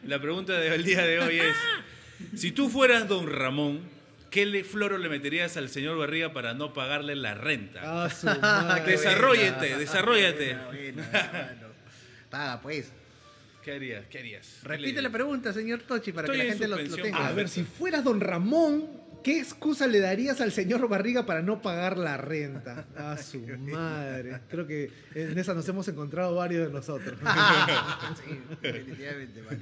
La 0.07 0.21
pregunta 0.21 0.59
del 0.59 0.85
día 0.85 1.03
de 1.03 1.21
hoy 1.21 1.39
es, 1.39 1.57
si 2.39 2.53
tú 2.53 2.69
fueras 2.69 3.09
don 3.09 3.27
Ramón, 3.31 3.81
¿qué 4.31 4.47
le, 4.47 4.65
floro 4.65 4.99
le 4.99 5.09
meterías 5.09 5.57
al 5.57 5.69
señor 5.69 5.99
Barriga 5.99 6.33
para 6.33 6.55
no 6.55 6.73
pagarle 6.73 7.17
la 7.17 7.35
renta? 7.35 7.81
Ah, 7.83 8.11
su 8.11 8.27
madre. 8.27 8.85
Desarrollate, 8.93 9.77
desarrollate. 9.77 10.57
Paga, 12.31 12.61
pues. 12.61 12.93
¿Qué 13.65 13.73
harías? 13.73 14.05
¿Qué 14.11 14.19
harías? 14.19 14.59
¿Qué 14.61 14.69
Repite 14.69 15.01
la 15.01 15.09
pregunta, 15.09 15.51
señor 15.53 15.81
Tochi, 15.81 16.13
para 16.13 16.27
Estoy 16.27 16.39
que 16.39 16.45
la 16.45 16.53
en 16.53 16.59
gente 16.59 16.97
lo, 16.97 17.03
tenga. 17.03 17.29
A 17.29 17.33
ver, 17.33 17.49
si 17.49 17.65
fueras 17.65 18.05
don 18.05 18.21
Ramón, 18.21 19.04
¿qué 19.25 19.39
excusa 19.41 19.89
le 19.89 19.99
darías 19.99 20.41
al 20.41 20.53
señor 20.53 20.87
Barriga 20.89 21.27
para 21.27 21.43
no 21.43 21.61
pagar 21.61 21.99
la 21.99 22.17
renta? 22.17 22.87
A 22.97 23.17
su 23.17 23.41
madre. 23.41 24.39
Creo 24.49 24.67
que 24.69 24.91
en 25.17 25.37
esa 25.37 25.55
nos 25.55 25.69
hemos 25.69 25.89
encontrado 25.89 26.37
varios 26.37 26.69
de 26.69 26.73
nosotros. 26.73 27.19
sí, 28.25 28.39
definitivamente, 28.63 29.43
mano. 29.43 29.61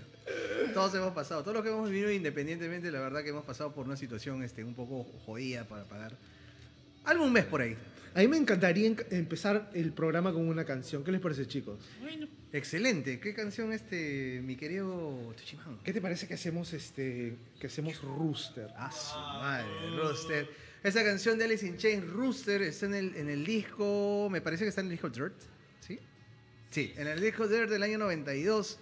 Todos 0.74 0.94
hemos 0.94 1.12
pasado, 1.14 1.42
todos 1.42 1.54
los 1.54 1.62
que 1.64 1.70
hemos 1.70 1.88
vivido 1.88 2.10
independientemente, 2.10 2.90
la 2.90 3.00
verdad 3.00 3.22
que 3.22 3.30
hemos 3.30 3.44
pasado 3.44 3.72
por 3.72 3.86
una 3.86 3.96
situación 3.96 4.42
este, 4.42 4.62
un 4.64 4.74
poco 4.74 5.04
jodida 5.24 5.64
para 5.64 5.84
pagar. 5.84 6.16
Algún 7.04 7.32
mes 7.32 7.44
por 7.44 7.60
ahí. 7.62 7.76
A 8.14 8.20
mí 8.20 8.28
me 8.28 8.36
encantaría 8.36 8.86
en- 8.86 8.96
empezar 9.10 9.70
el 9.74 9.92
programa 9.92 10.32
con 10.32 10.46
una 10.46 10.64
canción. 10.64 11.02
¿Qué 11.02 11.10
les 11.12 11.20
parece, 11.20 11.46
chicos? 11.46 11.78
Excelente. 12.52 13.18
¿Qué 13.18 13.34
canción 13.34 13.72
este, 13.72 14.40
mi 14.44 14.56
querido 14.56 15.32
Tuchimán? 15.36 15.78
¿Qué 15.82 15.92
te 15.92 16.00
parece 16.02 16.28
que 16.28 16.34
hacemos 16.34 16.72
este 16.74 17.36
que 17.58 17.66
hacemos 17.66 18.00
Rooster? 18.02 18.68
Ah, 18.76 18.90
su 18.92 19.18
madre, 19.18 19.66
Rooster. 19.96 20.48
Esa 20.82 21.02
canción 21.02 21.38
de 21.38 21.44
Alice 21.44 21.66
in 21.66 21.76
Chains, 21.78 22.06
Rooster, 22.10 22.60
está 22.62 22.86
en 22.86 22.94
el, 22.94 23.16
en 23.16 23.30
el 23.30 23.44
disco, 23.44 24.28
me 24.30 24.40
parece 24.40 24.64
que 24.64 24.68
está 24.68 24.80
en 24.80 24.88
el 24.88 24.90
disco 24.92 25.08
Dirt, 25.08 25.34
¿sí? 25.80 25.98
Sí, 26.70 26.92
en 26.96 27.06
el 27.06 27.20
disco 27.20 27.46
Dirt 27.46 27.70
del 27.70 27.82
año 27.84 27.98
92, 27.98 28.78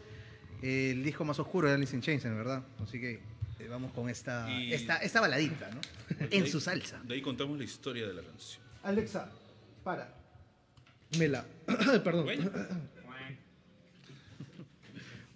el 0.62 1.04
disco 1.04 1.24
más 1.24 1.38
oscuro 1.38 1.68
de 1.68 1.74
Alice 1.74 1.94
in 1.94 2.00
Chains, 2.02 2.24
en 2.24 2.36
verdad. 2.36 2.64
Así 2.82 2.98
que 2.98 3.20
eh, 3.58 3.68
vamos 3.68 3.92
con 3.92 4.08
esta, 4.08 4.50
Y- 4.50 4.72
esta, 4.72 4.96
esta 4.96 5.20
baladita, 5.20 5.70
¿no? 5.70 5.80
En 6.30 6.42
ahí- 6.44 6.50
su 6.50 6.58
salsa. 6.60 7.00
De 7.04 7.14
ahí 7.14 7.22
contamos 7.22 7.56
la 7.58 7.64
historia 7.64 8.08
de 8.08 8.14
la 8.14 8.22
canción. 8.22 8.62
Alexa, 8.82 9.30
para. 9.84 10.12
Mela. 11.18 11.44
Perdón. 12.02 12.24
Bueno. 12.24 12.50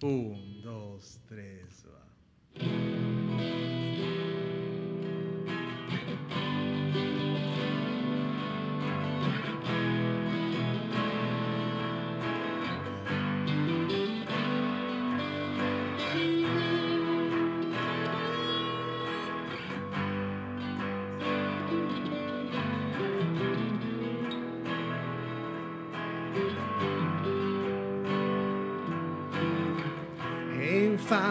Un, 0.04 0.60
dos, 0.60 1.18
tres, 1.26 1.86
va. 1.88 3.13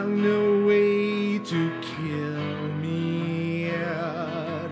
Found 0.03 0.21
no 0.21 0.67
way 0.67 1.39
to 1.39 1.81
kill 1.81 2.67
me 2.83 3.67
yet. 3.67 4.69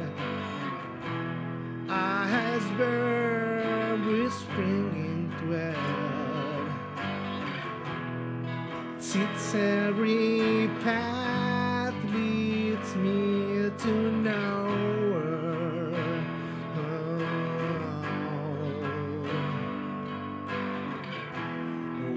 I 1.87 2.27
has 2.27 2.63
burned 2.77 4.05
with 4.07 4.33
springing 4.33 5.31
thread. 5.39 5.77
Its 8.97 9.55
every 9.55 10.69
path 10.83 11.95
leads 12.13 12.93
me 12.97 13.71
to 13.77 14.11
nowhere. 14.11 14.91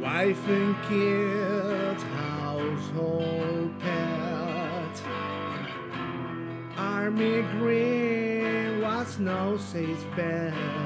Wife 0.02 0.48
and 0.48 0.74
kids, 0.88 1.23
me 7.24 7.42
green, 7.58 8.82
what 8.82 9.06
snow 9.08 9.56
says 9.56 10.04
best. 10.16 10.83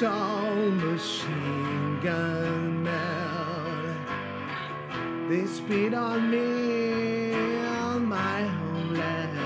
Tall 0.00 0.54
machine 0.72 2.00
gun 2.02 2.82
man. 2.82 3.96
They 5.30 5.46
spit 5.46 5.94
on 5.94 6.30
me 6.30 7.32
on 7.64 8.04
my 8.04 8.42
homeland. 8.42 9.38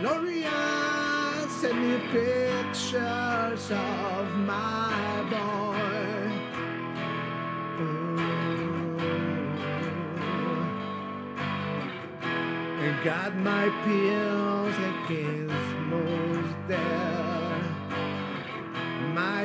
Gloria 0.00 1.46
sent 1.48 1.78
me 1.78 1.98
pictures 2.10 3.70
of 3.70 4.34
my 4.34 5.24
boy. 5.30 5.78
And 12.82 13.04
got 13.04 13.36
my 13.36 13.68
pills 13.84 14.76
against 14.90 15.76
most 15.86 16.56
death 16.66 17.27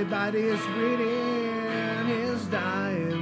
my 0.03 0.09
body 0.09 0.39
is 0.39 0.59
breathing, 0.75 2.09
is 2.09 2.45
dying. 2.47 3.12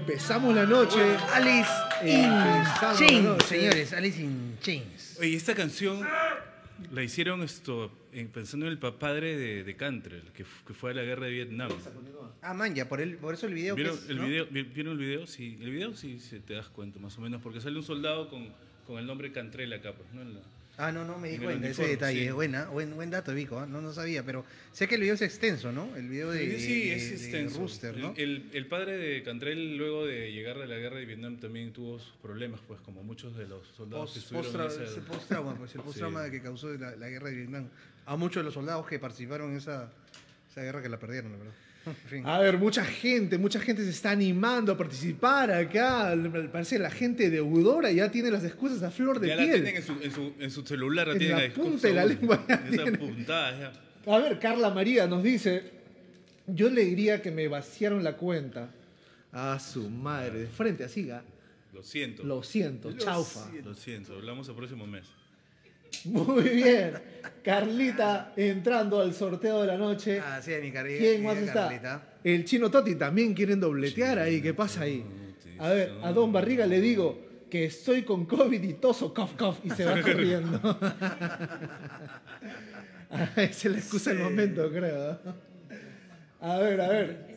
Empezamos 0.00 0.54
la 0.54 0.64
noche. 0.66 1.00
Alice 1.32 1.68
in 2.02 2.24
Empezamos 2.24 2.82
la 3.00 3.06
Chains, 3.06 3.24
noche. 3.24 3.46
señores. 3.46 3.92
Alice 3.92 4.20
in 4.22 4.56
Chains. 4.60 5.16
Oye, 5.20 5.34
esta 5.36 5.54
canción 5.54 6.06
la 6.92 7.02
hicieron 7.02 7.42
esto 7.42 7.90
en- 8.12 8.28
pensando 8.28 8.66
en 8.66 8.72
el 8.72 8.78
padre 8.78 9.36
de, 9.36 9.64
de 9.64 9.76
Cantrell, 9.76 10.30
que, 10.32 10.44
fu- 10.44 10.64
que 10.66 10.74
fue 10.74 10.90
a 10.90 10.94
la 10.94 11.02
guerra 11.02 11.26
de 11.26 11.32
Vietnam. 11.32 11.70
Ah, 12.42 12.52
man, 12.54 12.74
ya, 12.74 12.88
por, 12.88 13.00
el, 13.00 13.16
por 13.16 13.34
eso 13.34 13.46
el 13.46 13.54
video 13.54 13.74
que 13.74 13.82
¿Vieron 13.82 13.98
es, 13.98 14.10
el, 14.10 14.16
¿no? 14.18 14.26
video, 14.26 14.46
vi- 14.50 14.62
¿Vieron 14.62 14.92
el 14.92 14.98
video? 14.98 15.26
Sí, 15.26 15.58
el 15.60 15.70
video 15.70 15.94
sí, 15.94 16.20
sí 16.20 16.38
te 16.40 16.54
das 16.54 16.68
cuenta 16.68 16.98
más 17.00 17.16
o 17.18 17.20
menos, 17.22 17.40
porque 17.42 17.60
sale 17.60 17.76
un 17.76 17.82
soldado 17.82 18.28
con, 18.28 18.52
con 18.86 18.98
el 18.98 19.06
nombre 19.06 19.32
Cantrell 19.32 19.72
acá, 19.72 19.92
pues, 19.94 20.12
¿no? 20.12 20.20
En 20.22 20.34
la- 20.34 20.40
Ah, 20.78 20.92
no, 20.92 21.04
no 21.06 21.18
me 21.18 21.30
di 21.30 21.38
cuenta 21.38 21.68
ese 21.68 21.86
detalle. 21.88 22.26
sí. 22.26 22.30
Buena, 22.32 22.66
buen, 22.66 22.94
buen 22.94 23.08
dato, 23.10 23.32
Vico. 23.32 23.58
¿ah? 23.58 23.66
No, 23.66 23.80
no 23.80 23.92
sabía, 23.94 24.22
pero 24.24 24.44
sé 24.72 24.86
que 24.86 24.96
el 24.96 25.00
video 25.00 25.14
es 25.14 25.22
extenso, 25.22 25.72
¿no? 25.72 25.96
El 25.96 26.08
video 26.08 26.30
de, 26.30 26.58
Sí, 26.60 26.88
de- 26.90 26.94
es 26.96 27.08
de 27.08 27.14
extenso. 27.16 27.58
Rooster, 27.60 27.96
¿no? 27.96 28.12
El, 28.16 28.66
padre 28.68 28.98
de 28.98 29.22
Cantrell, 29.22 29.78
luego 29.78 30.04
de 30.04 30.32
llegar 30.32 30.58
de 30.58 30.66
la 30.66 30.76
guerra 30.76 30.96
de 30.98 31.06
Vietnam, 31.06 31.38
también 31.38 31.72
tuvo 31.72 31.98
problemas, 32.20 32.60
pues, 32.68 32.78
como 32.82 33.02
muchos 33.02 33.34
de 33.36 33.46
los 33.48 33.66
soldados 33.74 34.12
que 34.12 34.20
Post- 34.20 34.32
estuvieron 34.46 34.52
postra- 34.52 34.84
en 34.84 34.92
esa- 34.92 35.00
post-trauma, 35.00 35.54
pues 35.56 35.74
el 35.74 35.80
post-trauma 35.82 36.24
Sí. 36.26 36.30
que 36.32 36.42
causó 36.42 36.68
la, 36.74 36.94
la 36.94 37.08
guerra 37.08 37.30
de 37.30 37.36
Vietnam. 37.36 37.68
A 38.04 38.16
muchos 38.16 38.40
de 38.40 38.44
los 38.44 38.54
soldados 38.54 38.86
que 38.86 38.98
participaron 38.98 39.52
en 39.52 39.56
esa, 39.56 39.90
esa 40.50 40.60
guerra 40.62 40.82
que 40.82 40.88
la 40.90 40.98
perdieron, 40.98 41.32
la 41.32 41.38
verdad. 41.38 41.54
Fin. 42.08 42.26
A 42.26 42.38
ver, 42.40 42.58
mucha 42.58 42.84
gente, 42.84 43.38
mucha 43.38 43.60
gente 43.60 43.82
se 43.84 43.90
está 43.90 44.10
animando 44.10 44.72
a 44.72 44.76
participar 44.76 45.50
acá. 45.52 46.14
Parece 46.52 46.76
que 46.76 46.82
la 46.82 46.90
gente 46.90 47.30
deudora 47.30 47.90
ya 47.92 48.10
tiene 48.10 48.30
las 48.30 48.44
excusas 48.44 48.82
a 48.82 48.90
flor 48.90 49.20
de 49.20 49.28
Ya 49.28 49.36
la 49.36 49.42
piel. 49.42 49.62
tienen 49.62 49.76
en 49.76 49.82
su, 49.82 49.92
en 50.02 50.10
su, 50.12 50.32
en 50.38 50.50
su 50.50 50.62
celular, 50.66 51.06
la 51.08 51.14
En 51.14 51.28
la 51.30 51.36
ahí, 51.38 51.50
punta 51.50 51.88
de 51.88 51.94
la 51.94 52.04
lengua 52.04 52.44
ya 52.48 52.64
tiene. 52.68 53.24
ya. 53.26 53.72
A 54.06 54.18
ver, 54.18 54.38
Carla 54.38 54.70
María 54.70 55.06
nos 55.06 55.22
dice, 55.22 55.62
yo 56.46 56.70
le 56.70 56.84
diría 56.84 57.22
que 57.22 57.30
me 57.30 57.48
vaciaron 57.48 58.02
la 58.04 58.16
cuenta. 58.16 58.70
A 59.32 59.58
su 59.58 59.90
madre, 59.90 60.38
de 60.40 60.46
frente 60.46 60.82
así, 60.84 61.10
¿ah? 61.10 61.22
Lo 61.74 61.82
siento. 61.82 62.22
Lo 62.24 62.42
siento, 62.42 62.90
Lo 62.90 62.96
chaufa. 62.96 63.50
siento. 63.50 63.68
Lo 63.68 63.74
siento, 63.74 64.14
hablamos 64.14 64.48
el 64.48 64.54
próximo 64.54 64.86
mes. 64.86 65.04
Muy 66.04 66.42
bien. 66.50 66.92
Carlita 67.42 68.32
entrando 68.36 69.00
al 69.00 69.14
sorteo 69.14 69.60
de 69.62 69.66
la 69.68 69.76
noche. 69.76 70.20
Ah, 70.24 70.40
sí, 70.42 70.52
mi 70.60 70.70
cari- 70.72 70.98
¿Quién 70.98 71.22
más 71.24 71.36
está? 71.38 71.68
Carlita. 71.68 72.02
El 72.24 72.44
chino 72.44 72.70
Toti 72.70 72.96
también 72.96 73.34
quieren 73.34 73.60
dobletear 73.60 74.18
ahí. 74.18 74.40
¿Qué 74.42 74.52
pasa 74.54 74.82
ahí? 74.82 75.04
A 75.58 75.70
ver, 75.70 75.92
a 76.02 76.12
Don 76.12 76.32
Barriga 76.32 76.66
le 76.66 76.80
digo 76.80 77.24
que 77.48 77.64
estoy 77.66 78.02
con 78.02 78.26
COVID 78.26 78.62
y 78.62 78.74
toso, 78.74 79.14
cough, 79.14 79.36
cough, 79.38 79.56
y 79.64 79.70
se 79.70 79.84
va 79.84 80.00
corriendo. 80.02 80.60
Ah, 83.08 83.28
Esa 83.36 83.68
es 83.68 83.72
la 83.72 83.78
excusa 83.78 84.10
del 84.10 84.18
momento, 84.24 84.68
creo. 84.70 85.18
A 86.40 86.58
ver, 86.58 86.80
a 86.80 86.88
ver. 86.88 87.35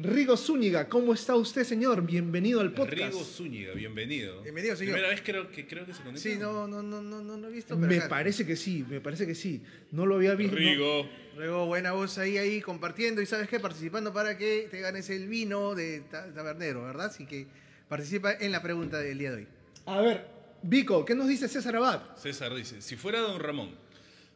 Rigo 0.00 0.36
Zúñiga, 0.36 0.88
¿cómo 0.88 1.12
está 1.12 1.34
usted, 1.34 1.64
señor? 1.64 2.06
Bienvenido 2.06 2.60
al 2.60 2.72
podcast. 2.72 3.12
Rigo 3.14 3.24
Zúñiga, 3.24 3.72
bienvenido. 3.74 4.42
Bienvenido, 4.42 4.76
señor. 4.76 4.92
Primera 4.94 5.12
vez 5.12 5.22
creo 5.24 5.50
que, 5.50 5.66
creo 5.66 5.84
que 5.86 5.92
se 5.92 6.02
conecta. 6.02 6.20
Sí, 6.20 6.36
no, 6.38 6.68
no, 6.68 6.82
no, 6.84 7.02
no, 7.02 7.20
no 7.20 7.36
lo 7.36 7.48
he 7.48 7.50
visto, 7.50 7.74
pero 7.74 7.88
Me 7.88 7.96
acá. 7.96 8.08
parece 8.08 8.46
que 8.46 8.54
sí, 8.54 8.84
me 8.88 9.00
parece 9.00 9.26
que 9.26 9.34
sí. 9.34 9.60
No 9.90 10.06
lo 10.06 10.14
había 10.14 10.36
visto. 10.36 10.54
no- 10.54 10.60
Rigo. 10.60 11.08
Luego, 11.36 11.66
buena 11.66 11.92
voz 11.92 12.16
ahí, 12.18 12.38
ahí, 12.38 12.60
compartiendo 12.60 13.20
y 13.22 13.26
¿sabes 13.26 13.48
qué? 13.48 13.58
Participando 13.58 14.12
para 14.12 14.38
que 14.38 14.68
te 14.70 14.78
ganes 14.80 15.10
el 15.10 15.26
vino 15.26 15.74
de 15.74 16.00
ta- 16.08 16.32
tabernero, 16.32 16.84
¿verdad? 16.84 17.06
Así 17.06 17.26
que 17.26 17.46
participa 17.88 18.34
en 18.34 18.52
la 18.52 18.62
pregunta 18.62 18.98
del 19.00 19.18
día 19.18 19.30
de 19.32 19.36
hoy. 19.38 19.46
A 19.86 20.00
ver, 20.00 20.26
Vico, 20.62 21.04
¿qué 21.04 21.16
nos 21.16 21.26
dice 21.26 21.48
César 21.48 21.74
Abad? 21.74 22.02
César 22.16 22.54
dice, 22.54 22.82
si 22.82 22.94
fuera 22.94 23.18
don 23.20 23.40
Ramón, 23.40 23.70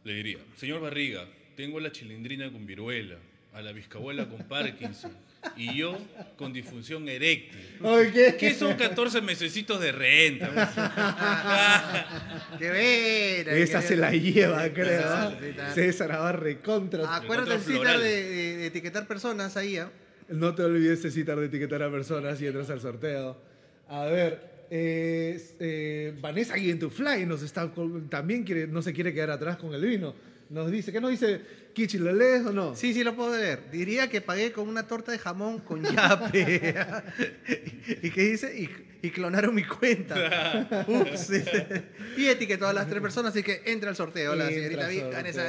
le 0.02 0.14
diría, 0.14 0.38
señor 0.56 0.80
Barriga, 0.80 1.28
tengo 1.56 1.78
la 1.78 1.92
chilindrina 1.92 2.50
con 2.50 2.66
viruela, 2.66 3.18
a 3.52 3.62
la 3.62 3.70
bizcabuela 3.72 4.28
con 4.28 4.38
Parkinson 4.48 5.12
y 5.56 5.76
yo 5.76 5.98
con 6.36 6.52
disfunción 6.52 7.08
eréctil. 7.08 7.78
Ok. 7.82 8.36
¿Qué 8.38 8.54
son 8.54 8.74
14 8.74 9.20
mesecitos 9.22 9.80
de 9.80 9.92
renta? 9.92 10.50
¡Qué 12.58 12.68
buena! 12.68 13.52
Esa 13.58 13.80
qué 13.80 13.86
se 13.88 13.96
la 13.96 14.10
lleva, 14.12 14.68
creo. 14.72 15.02
¿ah? 15.04 15.32
César 15.74 16.12
Abad 16.12 16.34
recontra. 16.34 17.16
Acuérdate, 17.16 17.52
Encontró 17.54 17.72
Citar, 17.74 17.94
floral. 17.94 18.02
de, 18.02 18.22
de- 18.28 18.56
de 18.58 18.66
etiquetar 18.66 19.06
personas 19.06 19.56
ahí, 19.56 19.78
¿ah? 19.78 19.90
No 20.28 20.54
te 20.54 20.62
olvides 20.62 21.02
de 21.02 21.10
citar 21.10 21.38
de 21.38 21.46
etiquetar 21.46 21.82
a 21.82 21.90
personas 21.90 22.40
y 22.40 22.46
entras 22.46 22.70
al 22.70 22.80
sorteo. 22.80 23.36
A 23.88 24.04
ver, 24.06 24.40
eh, 24.70 25.38
eh, 25.60 26.14
Vanessa 26.20 26.54
to 26.78 26.88
Fly 26.88 27.26
nos 27.26 27.42
está, 27.42 27.70
también 28.08 28.44
quiere, 28.44 28.66
no 28.66 28.80
se 28.80 28.94
quiere 28.94 29.12
quedar 29.12 29.30
atrás 29.30 29.56
con 29.58 29.74
el 29.74 29.82
vino. 29.84 30.14
Nos 30.52 30.70
dice, 30.70 30.92
¿qué 30.92 31.00
nos 31.00 31.10
dice? 31.10 31.40
Kichi, 31.72 31.96
¿lo 31.98 32.12
lees 32.12 32.44
o 32.44 32.52
no? 32.52 32.76
Sí, 32.76 32.92
sí, 32.92 33.02
lo 33.02 33.16
puedo 33.16 33.34
leer. 33.36 33.70
Diría 33.70 34.08
que 34.10 34.20
pagué 34.20 34.52
con 34.52 34.68
una 34.68 34.86
torta 34.86 35.10
de 35.10 35.18
jamón 35.18 35.60
con 35.60 35.82
yape. 35.82 36.74
¿Y 38.02 38.10
qué 38.10 38.22
dice? 38.22 38.60
Y, 38.60 38.68
y 39.06 39.10
clonaron 39.10 39.54
mi 39.54 39.64
cuenta. 39.64 40.84
Ups. 40.88 41.30
y 42.18 42.26
etiquetó 42.26 42.66
a 42.68 42.72
las 42.74 42.86
tres 42.88 43.00
personas, 43.00 43.32
así 43.32 43.42
que 43.42 43.62
entra 43.64 43.88
al 43.90 43.96
sorteo. 43.96 44.34
La 44.34 44.48
señorita 44.48 44.84
al 44.84 44.90
Vi- 44.90 44.98
sorteo. 45.00 45.16
Vanessa 45.16 45.46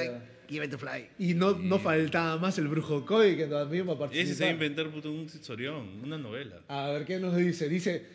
Give 0.48 0.68
to 0.70 0.78
Fly. 0.78 1.10
Y 1.20 1.34
no, 1.34 1.54
no 1.54 1.80
faltaba 1.80 2.38
más 2.38 2.58
el 2.58 2.68
brujo 2.68 3.06
Coy 3.06 3.36
que 3.36 3.48
también 3.48 3.88
va 3.88 3.94
a 4.06 4.10
Y 4.14 4.20
ese 4.20 4.36
se 4.36 4.44
va 4.46 4.52
a 4.52 4.54
participar. 4.54 4.54
inventar 4.54 4.90
puto, 4.92 5.12
un 5.12 5.26
historión, 5.26 6.02
una 6.04 6.18
novela. 6.18 6.62
A 6.68 6.90
ver, 6.92 7.06
¿qué 7.06 7.20
nos 7.20 7.36
dice? 7.36 7.68
Dice, 7.68 8.06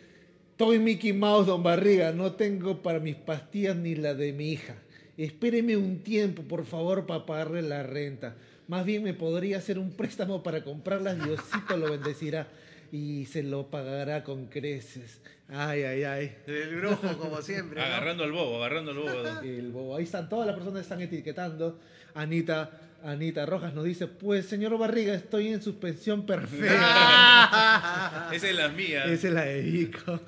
Toy 0.57 0.79
Mickey 0.79 1.13
Mouse, 1.13 1.47
don 1.47 1.61
Barriga, 1.61 2.11
no 2.13 2.31
tengo 2.33 2.81
para 2.81 2.99
mis 2.99 3.15
pastillas 3.15 3.75
ni 3.75 3.93
la 3.95 4.13
de 4.15 4.33
mi 4.33 4.51
hija. 4.53 4.75
Espéreme 5.19 5.75
un 5.75 6.01
tiempo, 6.01 6.43
por 6.43 6.65
favor, 6.65 7.05
para 7.05 7.25
pagarle 7.25 7.61
la 7.61 7.83
renta. 7.83 8.35
Más 8.69 8.85
bien 8.85 9.03
me 9.03 9.13
podría 9.13 9.57
hacer 9.57 9.77
un 9.77 9.91
préstamo 9.91 10.41
para 10.41 10.63
comprarlas, 10.63 11.21
Diosito 11.21 11.75
lo 11.75 11.91
bendecirá 11.91 12.47
y 12.89 13.25
se 13.25 13.43
lo 13.43 13.69
pagará 13.69 14.23
con 14.23 14.45
creces. 14.45 15.19
Ay, 15.49 15.83
ay, 15.83 16.03
ay. 16.03 16.37
El 16.47 16.77
brujo, 16.77 17.17
como 17.17 17.41
siempre. 17.41 17.81
¿no? 17.81 17.85
Agarrando 17.85 18.23
al 18.23 18.31
bobo, 18.31 18.63
agarrando 18.63 18.91
al 18.91 18.97
bobo. 18.97 19.39
El 19.43 19.71
bobo. 19.73 19.97
Ahí 19.97 20.05
están, 20.05 20.29
todas 20.29 20.47
las 20.47 20.55
personas 20.55 20.79
que 20.79 20.83
están 20.83 21.01
etiquetando. 21.01 21.81
Anita, 22.13 22.71
Anita 23.03 23.45
Rojas 23.45 23.73
nos 23.73 23.83
dice, 23.83 24.07
pues 24.07 24.45
señor 24.45 24.77
Barriga, 24.77 25.13
estoy 25.13 25.49
en 25.49 25.61
suspensión 25.61 26.25
perfecta. 26.25 28.29
Esa 28.31 28.49
es 28.49 28.55
la 28.55 28.69
mía. 28.69 29.03
Esa 29.03 29.27
es 29.27 29.33
la 29.33 29.43
de 29.43 29.61
Vico. 29.63 30.21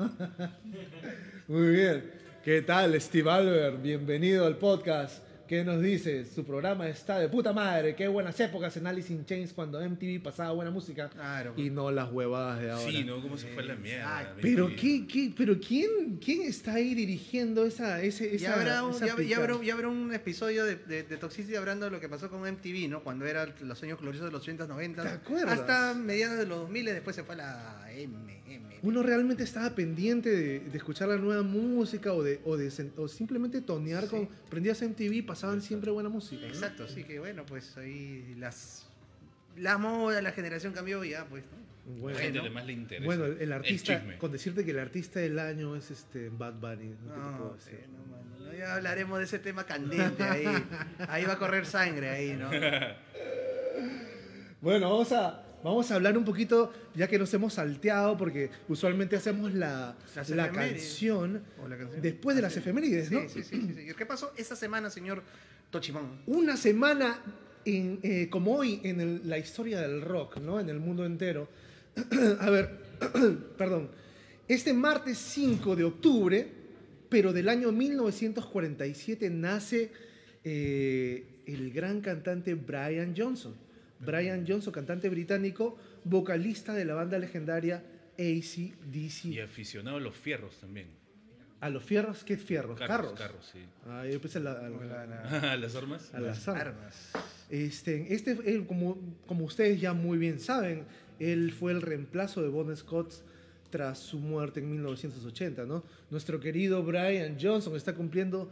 Muy 1.48 1.70
bien. 1.70 2.21
¿Qué 2.44 2.62
tal, 2.64 3.00
Steve 3.00 3.30
Albert? 3.30 3.82
Bienvenido 3.82 4.46
al 4.46 4.58
podcast. 4.58 5.24
¿Qué 5.48 5.66
nos 5.66 5.82
dice? 5.82 6.24
Su 6.26 6.46
programa 6.46 6.88
está 6.88 7.20
de 7.20 7.28
puta 7.28 7.52
madre. 7.52 7.94
Qué 7.94 8.08
buenas 8.08 8.40
épocas 8.40 8.78
en 8.78 8.88
Alice 8.88 9.12
in 9.12 9.26
Chains 9.26 9.52
cuando 9.52 9.82
MTV 9.82 10.24
pasaba 10.24 10.54
buena 10.54 10.72
música 10.72 11.10
Claro. 11.10 11.54
y 11.58 11.70
no 11.70 11.92
las 11.92 12.10
huevadas 12.10 12.62
de 12.62 12.72
ahora. 12.72 12.90
Sí, 12.90 13.04
¿no? 13.04 13.22
¿Cómo 13.22 13.38
se 13.38 13.48
fue 13.50 13.64
la 13.64 13.76
mierda? 13.76 14.34
Pero, 14.42 14.70
MTV. 14.70 14.76
¿qué, 14.78 15.08
qué, 15.08 15.34
pero 15.38 15.60
¿quién, 15.60 16.20
¿quién 16.24 16.44
está 16.44 16.76
ahí 16.76 16.96
dirigiendo 16.96 17.66
esa, 17.66 18.02
ese, 18.02 18.34
esa, 18.34 18.46
Ya 18.46 18.54
habrá, 18.54 18.84
un, 18.86 18.92
esa 18.96 19.08
ya, 19.08 19.38
habrá, 19.38 19.62
ya 19.62 19.74
habrá 19.74 19.90
un 19.90 20.14
episodio 20.14 20.64
de, 20.64 20.78
de, 20.78 21.04
de 21.04 21.18
Toxicity 21.18 21.58
hablando 21.58 21.86
de 21.86 21.92
lo 21.92 22.00
que 22.00 22.08
pasó 22.08 22.30
con 22.30 22.50
MTV, 22.50 22.88
¿no? 22.90 23.04
Cuando 23.04 23.26
eran 23.28 23.54
los 23.62 23.84
años 23.84 24.00
gloriosos 24.00 24.28
de 24.28 24.32
los 24.32 24.48
80s, 24.48 24.68
90s. 24.70 25.04
¿Te 25.04 25.10
acuerdas? 25.10 25.60
Hasta 25.60 25.94
mediados 25.96 26.38
de 26.38 26.46
los 26.46 26.60
2000 26.62 26.86
después 26.86 27.14
se 27.14 27.24
fue 27.26 27.36
a 27.42 27.91
la 27.94 28.00
M, 28.00 28.42
M. 28.48 28.76
Uno 28.84 29.04
realmente 29.04 29.44
estaba 29.44 29.70
pendiente 29.76 30.30
de, 30.30 30.60
de 30.60 30.78
escuchar 30.78 31.10
la 31.10 31.18
nueva 31.18 31.44
música 31.44 32.14
o 32.14 32.24
de, 32.24 32.40
o 32.46 32.58
de 32.58 32.72
o 32.98 33.08
simplemente 33.08 33.62
tonear 33.62 34.08
con. 34.08 34.28
Prendías 34.50 34.82
MTV 34.82 35.14
y 35.14 35.22
pasaban 35.22 35.62
siempre 35.62 35.92
buena 35.92 36.10
música. 36.10 36.42
¿no? 36.42 36.48
Exacto, 36.48 36.88
sí 36.88 37.04
que 37.04 37.20
bueno, 37.20 37.46
pues 37.46 37.78
ahí 37.78 38.36
las 38.40 38.88
la 39.58 39.78
moda, 39.78 40.22
la 40.22 40.32
generación 40.32 40.74
cambió 40.74 41.04
y 41.04 41.10
ya, 41.12 41.26
pues. 41.26 41.44
¿no? 41.44 41.62
Bueno, 42.00 42.18
La 42.18 42.24
gente 42.24 42.38
¿no? 42.38 42.44
le 42.46 42.50
más 42.52 42.66
le 42.66 42.74
interesa. 42.74 43.06
Bueno, 43.06 43.26
el, 43.26 43.42
el 43.42 43.52
artista, 43.52 44.04
con 44.20 44.32
decirte 44.32 44.64
que 44.64 44.72
el 44.72 44.80
artista 44.80 45.20
del 45.20 45.38
año 45.40 45.76
es 45.76 45.92
este 45.92 46.30
Bad 46.30 46.54
Bunny. 46.54 46.90
¿no? 46.90 46.96
¿Qué 46.96 47.06
te 47.06 47.10
puedo 47.10 47.38
No, 47.50 47.54
decir? 47.56 47.80
sí, 47.84 47.92
no, 47.92 48.06
mano, 48.40 48.52
no, 48.52 48.58
ya 48.58 48.76
hablaremos 48.76 49.18
de 49.20 49.26
ese 49.26 49.40
tema 49.40 49.66
candente 49.66 50.24
ahí. 50.24 50.46
Ahí 51.10 51.26
va 51.26 51.34
a 51.34 51.38
correr 51.40 51.66
sangre 51.66 52.10
ahí, 52.10 52.34
¿no? 52.40 52.50
Bueno, 54.62 54.92
vamos 54.92 55.12
a, 55.12 55.44
vamos 55.64 55.92
a 55.92 55.96
hablar 55.96 56.18
un 56.18 56.26
poquito, 56.26 56.72
ya 56.96 57.08
que 57.08 57.18
nos 57.20 57.34
hemos 57.34 57.54
salteado, 57.56 58.18
porque 58.18 58.50
usualmente 58.68 59.16
hacemos 59.16 59.54
la, 59.54 59.96
la 60.30 60.52
canción 60.52 61.44
O 61.64 61.68
la 61.68 61.78
canción. 61.78 62.02
después 62.02 62.36
de 62.36 62.42
Ah, 62.42 62.44
las 62.44 62.54
sí. 62.54 62.60
efemérides, 62.60 63.08
Sí, 63.10 63.16
¿no? 63.16 63.22
sí, 63.30 63.44
sí, 63.44 63.62
sí, 63.62 63.74
sí. 63.76 63.94
¿Qué 63.98 64.06
pasó 64.06 64.32
esta 64.38 64.56
semana, 64.56 64.90
señor 64.90 65.24
Tochimón? 65.70 66.22
Una 66.28 66.58
semana 66.58 67.20
en, 67.66 68.00
eh, 68.04 68.28
como 68.30 68.56
hoy 68.56 68.82
en 68.84 69.00
el- 69.02 69.22
la 69.30 69.38
historia 69.38 69.80
del 69.82 70.02
rock, 70.02 70.38
¿no? 70.38 70.60
En 70.60 70.70
el 70.70 70.80
mundo 70.80 71.06
entero. 71.06 71.48
a 72.40 72.50
ver, 72.50 72.78
perdón. 73.58 73.90
Este 74.48 74.74
martes 74.74 75.18
5 75.18 75.76
de 75.76 75.84
octubre, 75.84 76.48
pero 77.10 77.32
del 77.34 77.48
año 77.50 77.72
1947, 77.72 79.30
nace 79.30 79.92
eh, 80.44 81.24
el 81.46 81.72
gran 81.72 82.02
cantante 82.02 82.56
Brian 82.56 83.14
Johnson. 83.16 83.54
Brian 84.06 84.46
Johnson, 84.48 84.74
cantante 84.74 85.10
británico, 85.10 85.78
vocalista 86.04 86.74
de 86.74 86.86
la 86.86 86.94
banda 86.96 87.18
legendaria 87.18 87.84
AC/DC. 88.18 89.30
Y 89.30 89.40
aficionado 89.40 89.98
a 89.98 90.00
los 90.00 90.16
fierros 90.16 90.56
también. 90.60 90.88
¿A 91.60 91.70
los 91.70 91.84
fierros? 91.84 92.24
¿Qué 92.24 92.38
fierros? 92.38 92.78
Carros, 92.80 93.12
¿Carros? 93.14 93.20
carros, 93.20 93.50
sí. 93.54 93.60
Ah, 93.88 94.04
yo 94.12 94.20
pensé 94.20 94.40
a 94.40 94.42
la- 94.42 94.52
a 94.66 94.70
la- 94.70 95.52
¿A 95.54 95.58
las 95.58 95.76
armas? 95.76 96.14
a 96.14 96.20
las 96.20 96.48
armas. 96.48 96.66
Armas. 96.68 97.12
Este, 97.50 98.14
este 98.16 98.32
él, 98.46 98.66
como, 98.66 98.98
como 99.28 99.46
ustedes 99.46 99.80
ya 99.80 99.94
muy 99.94 100.18
bien 100.18 100.40
saben, 100.40 100.86
él 101.20 101.52
fue 101.52 101.72
el 101.72 101.82
reemplazo 101.84 102.42
de 102.42 102.50
Bon 102.50 102.76
Scott 102.76 103.14
tras 103.70 104.00
su 104.00 104.18
muerte 104.18 104.60
en 104.60 104.72
1980, 104.72 105.66
¿no? 105.66 105.84
Nuestro 106.10 106.40
querido 106.40 106.82
Brian 106.84 107.38
Johnson 107.40 107.76
está 107.76 107.94
cumpliendo 107.94 108.52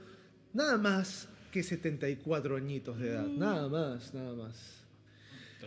nada 0.54 0.78
más 0.78 1.28
que 1.52 1.64
74 1.64 2.58
añitos 2.58 3.00
de 3.00 3.10
edad, 3.10 3.26
nada 3.26 3.68
más, 3.68 4.14
nada 4.14 4.36
más. 4.36 4.79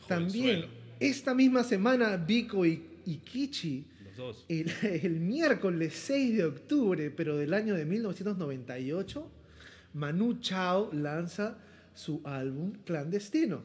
También, 0.08 0.66
esta 1.00 1.34
misma 1.34 1.64
semana, 1.64 2.16
Vico 2.16 2.64
y, 2.66 2.82
y 3.06 3.16
Kichi, 3.18 3.84
Los 4.04 4.16
dos. 4.16 4.44
el, 4.48 4.70
el 4.82 5.20
miércoles 5.20 5.92
6 5.94 6.36
de 6.36 6.44
octubre, 6.44 7.10
pero 7.10 7.36
del 7.36 7.52
año 7.54 7.74
de 7.74 7.84
1998, 7.84 9.30
Manu 9.94 10.40
Chao 10.40 10.90
lanza 10.92 11.58
su 11.94 12.20
álbum 12.24 12.72
Clandestino, 12.84 13.64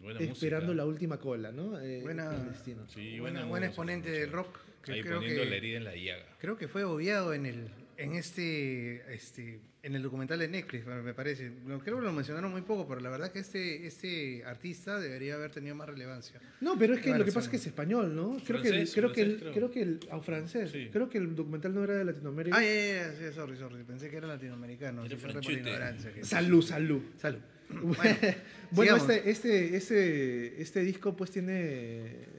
Buena 0.00 0.20
esperando 0.20 0.66
música. 0.68 0.82
la 0.82 0.86
última 0.86 1.18
cola, 1.18 1.52
¿no? 1.52 1.78
Eh, 1.80 2.00
Buena- 2.02 2.28
Clandestino. 2.30 2.86
Sí, 2.88 3.18
Buena, 3.20 3.66
exponente 3.66 4.10
del 4.10 4.30
rock. 4.32 4.58
Que 4.82 4.92
Ahí 4.92 5.00
creo 5.02 5.14
poniendo 5.16 5.42
que, 5.44 5.48
la 5.50 5.56
herida 5.56 5.76
en 5.78 5.84
la 5.84 5.96
llaga. 5.96 6.26
creo 6.38 6.58
que 6.58 6.68
fue 6.68 6.84
obviado 6.84 7.32
en 7.32 7.46
el 7.46 7.68
en 7.96 8.14
este 8.14 9.14
este 9.14 9.60
en 9.82 9.94
el 9.94 10.02
documental 10.02 10.38
de 10.38 10.48
Netflix, 10.48 10.86
me 10.86 11.12
parece. 11.12 11.52
Creo 11.66 11.98
que 11.98 12.02
lo 12.02 12.12
mencionaron 12.12 12.50
muy 12.50 12.62
poco, 12.62 12.88
pero 12.88 13.00
la 13.00 13.10
verdad 13.10 13.30
que 13.30 13.40
este 13.40 13.86
este 13.86 14.42
artista 14.44 14.98
debería 14.98 15.34
haber 15.34 15.50
tenido 15.50 15.74
más 15.74 15.88
relevancia. 15.88 16.40
No, 16.60 16.78
pero 16.78 16.94
es 16.94 17.00
que 17.00 17.10
lo 17.10 17.24
que 17.24 17.32
pasa 17.32 17.46
es 17.46 17.48
que 17.48 17.56
es 17.56 17.66
español, 17.66 18.16
¿no? 18.16 18.38
Creo 18.46 18.62
que, 18.62 18.68
el- 18.68 18.74
Francés, 18.74 18.94
creo 18.94 19.12
que, 19.12 19.20
el, 19.20 19.28
francés, 19.38 19.52
creo 19.54 19.70
creo. 19.70 19.70
que 19.70 19.82
el, 19.82 20.22
francés. 20.22 20.70
Sí. 20.70 20.88
Creo 20.90 21.10
que 21.10 21.18
el 21.18 21.34
documental 21.34 21.74
no 21.74 21.84
era 21.84 21.94
de 21.96 22.04
Latinoamérica. 22.04 22.56
Ah, 22.56 22.62
ya, 22.62 22.74
ya, 22.74 23.12
ya, 23.12 23.28
sí, 23.30 23.34
sorry, 23.34 23.56
sorry. 23.58 23.84
Pensé 23.84 24.08
que 24.08 24.16
era 24.16 24.26
latinoamericano. 24.26 25.04
Era 25.04 25.94
que- 26.14 26.24
Salud, 26.24 26.62
salud. 26.62 27.02
Salud. 27.18 27.40
Bueno, 28.70 28.98
sigamos. 28.98 29.10
este, 29.14 29.30
este, 29.30 29.76
este, 29.76 30.62
este 30.62 30.80
disco 30.80 31.14
pues 31.14 31.30
tiene... 31.30 32.33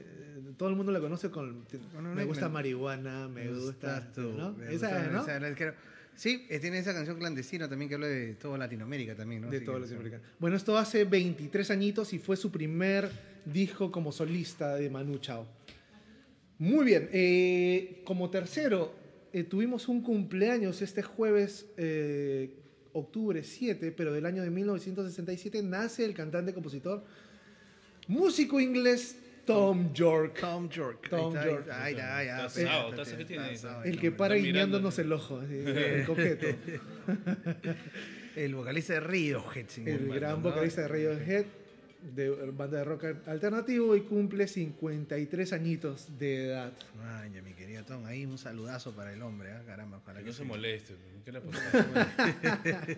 Todo 0.56 0.68
el 0.70 0.76
mundo 0.76 0.90
lo 0.92 1.00
conoce 1.00 1.30
con... 1.30 1.64
Me 2.14 2.24
gusta 2.24 2.48
me- 2.48 2.54
marihuana, 2.54 3.28
me, 3.28 3.48
gusta... 3.52 4.10
tú, 4.14 4.32
¿no? 4.32 4.52
me 4.52 4.72
Esa 4.74 4.88
gusta- 5.06 5.38
¿no? 5.38 5.48
esa 5.48 5.74
Sí, 6.14 6.46
eh, 6.48 6.58
tiene 6.60 6.78
esa 6.78 6.94
canción 6.94 7.18
clandestina 7.18 7.68
también 7.68 7.90
que 7.90 7.94
habla 7.96 8.06
de 8.06 8.34
toda 8.36 8.56
Latinoamérica 8.56 9.14
también, 9.14 9.42
¿no? 9.42 9.50
De 9.50 9.58
Así 9.58 9.66
todo 9.66 9.74
que- 9.74 9.80
Latinoamérica. 9.82 10.22
Bueno, 10.38 10.56
esto 10.56 10.78
hace 10.78 11.04
23 11.04 11.70
añitos 11.70 12.14
y 12.14 12.18
fue 12.18 12.38
su 12.38 12.50
primer 12.50 13.10
disco 13.44 13.92
como 13.92 14.10
solista 14.12 14.76
de 14.76 14.88
Manu 14.88 15.18
Chao. 15.18 15.46
Muy 16.58 16.86
bien. 16.86 17.10
eh, 17.12 18.00
como 18.06 18.30
tercero, 18.30 18.94
eh, 19.34 19.44
tuvimos 19.44 19.88
un 19.88 20.00
cumpleaños 20.00 20.80
este 20.80 21.02
jueves, 21.02 21.66
eh, 21.76 22.54
octubre 22.94 23.42
7, 23.44 23.92
pero 23.92 24.10
del 24.14 24.24
año 24.24 24.42
de 24.42 24.48
1967, 24.48 25.62
nace 25.62 26.06
el 26.06 26.14
cantante, 26.14 26.54
compositor, 26.54 27.04
músico 28.08 28.58
inglés 28.58 29.18
Tom 29.46 29.92
York. 29.92 30.38
Tom 30.40 30.68
York. 30.68 31.08
Tom 31.08 31.32
York. 31.34 31.68
Ahí 31.70 31.92
está, 31.94 32.16
ahí 32.16 32.26
está. 32.28 32.46
Está 32.46 32.60
ahí 32.60 32.66
asado, 32.66 32.90
está, 32.90 33.02
está- 33.02 33.16
¿qué 33.16 33.22
está 33.22 33.26
tiene? 33.26 33.54
asado, 33.54 33.84
El 33.84 34.00
que 34.00 34.10
para 34.12 34.34
guiñándonos 34.34 34.98
el 34.98 35.12
ojo, 35.12 35.38
así, 35.40 35.54
el 35.66 36.04
coqueto. 36.06 36.46
El 38.36 38.54
vocalista 38.54 38.92
de 38.92 39.00
Radiohead. 39.00 39.64
sin 39.68 39.88
el 39.88 40.08
gran 40.12 40.42
vocalista 40.42 40.82
de 40.82 40.88
Radiohead, 40.88 41.46
de 42.14 42.28
banda 42.52 42.76
de 42.78 42.84
rock 42.84 43.04
alternativo 43.26 43.96
y 43.96 44.02
cumple 44.02 44.46
53 44.46 45.52
añitos 45.54 46.18
de 46.18 46.48
edad. 46.48 46.72
Ay, 47.02 47.30
mi 47.42 47.54
querido 47.54 47.82
Tom, 47.84 48.04
ahí 48.04 48.26
un 48.26 48.36
saludazo 48.36 48.92
para 48.94 49.14
el 49.14 49.22
hombre, 49.22 49.52
¿ah? 49.52 49.62
caramba. 49.66 50.00
Para 50.04 50.18
Que 50.18 50.24
que 50.26 50.30
no 50.32 50.36
se 50.36 50.44
moleste. 50.44 50.94
¿Qué 51.24 51.32
le 51.32 51.40
pasa? 51.40 52.08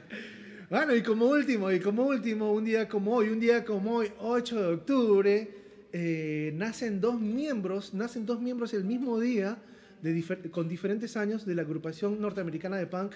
Bueno, 0.71 0.95
y 0.95 1.03
como 1.03 1.25
último, 1.27 1.71
y 1.73 1.81
como 1.81 2.03
último, 2.07 2.53
un 2.53 2.63
día 2.65 2.87
como 2.89 3.15
hoy, 3.15 3.29
un 3.31 3.41
día 3.41 3.65
como 3.65 3.95
hoy, 3.97 4.13
8 4.19 4.61
de 4.61 4.75
octubre, 4.75 5.49
eh, 5.93 6.53
nacen 6.55 7.01
dos 7.01 7.21
miembros, 7.21 7.95
nacen 7.95 8.27
dos 8.27 8.41
miembros 8.41 8.75
el 8.75 8.85
mismo 8.85 9.19
día, 9.21 9.59
de 10.03 10.15
difer- 10.15 10.51
con 10.51 10.69
diferentes 10.69 11.17
años, 11.17 11.45
de 11.47 11.55
la 11.55 11.63
agrupación 11.63 12.21
norteamericana 12.21 12.77
de 12.77 12.87
punk, 12.87 13.13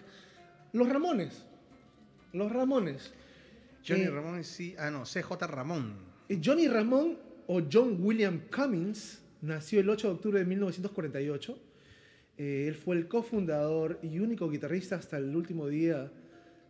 Los 0.72 0.88
Ramones. 0.88 1.44
Los 2.32 2.50
Ramones. 2.50 3.12
Johnny 3.87 4.02
Eh, 4.02 4.11
Ramón, 4.11 4.42
sí. 4.44 4.74
Ah, 4.78 4.90
no, 4.90 5.04
CJ 5.04 5.46
Ramón. 5.46 5.92
Eh, 6.28 6.40
Johnny 6.42 6.68
Ramón 6.68 7.18
o 7.46 7.61
John 7.70 7.98
William 8.00 8.40
Cummings 8.54 9.20
nació 9.42 9.80
el 9.80 9.90
8 9.90 10.08
de 10.08 10.14
octubre 10.14 10.38
de 10.38 10.46
1948. 10.46 11.58
Eh, 12.38 12.64
él 12.68 12.74
fue 12.74 12.96
el 12.96 13.06
cofundador 13.08 13.98
y 14.02 14.18
único 14.20 14.48
guitarrista 14.48 14.96
hasta 14.96 15.18
el 15.18 15.35
último 15.37 15.68
día 15.68 16.11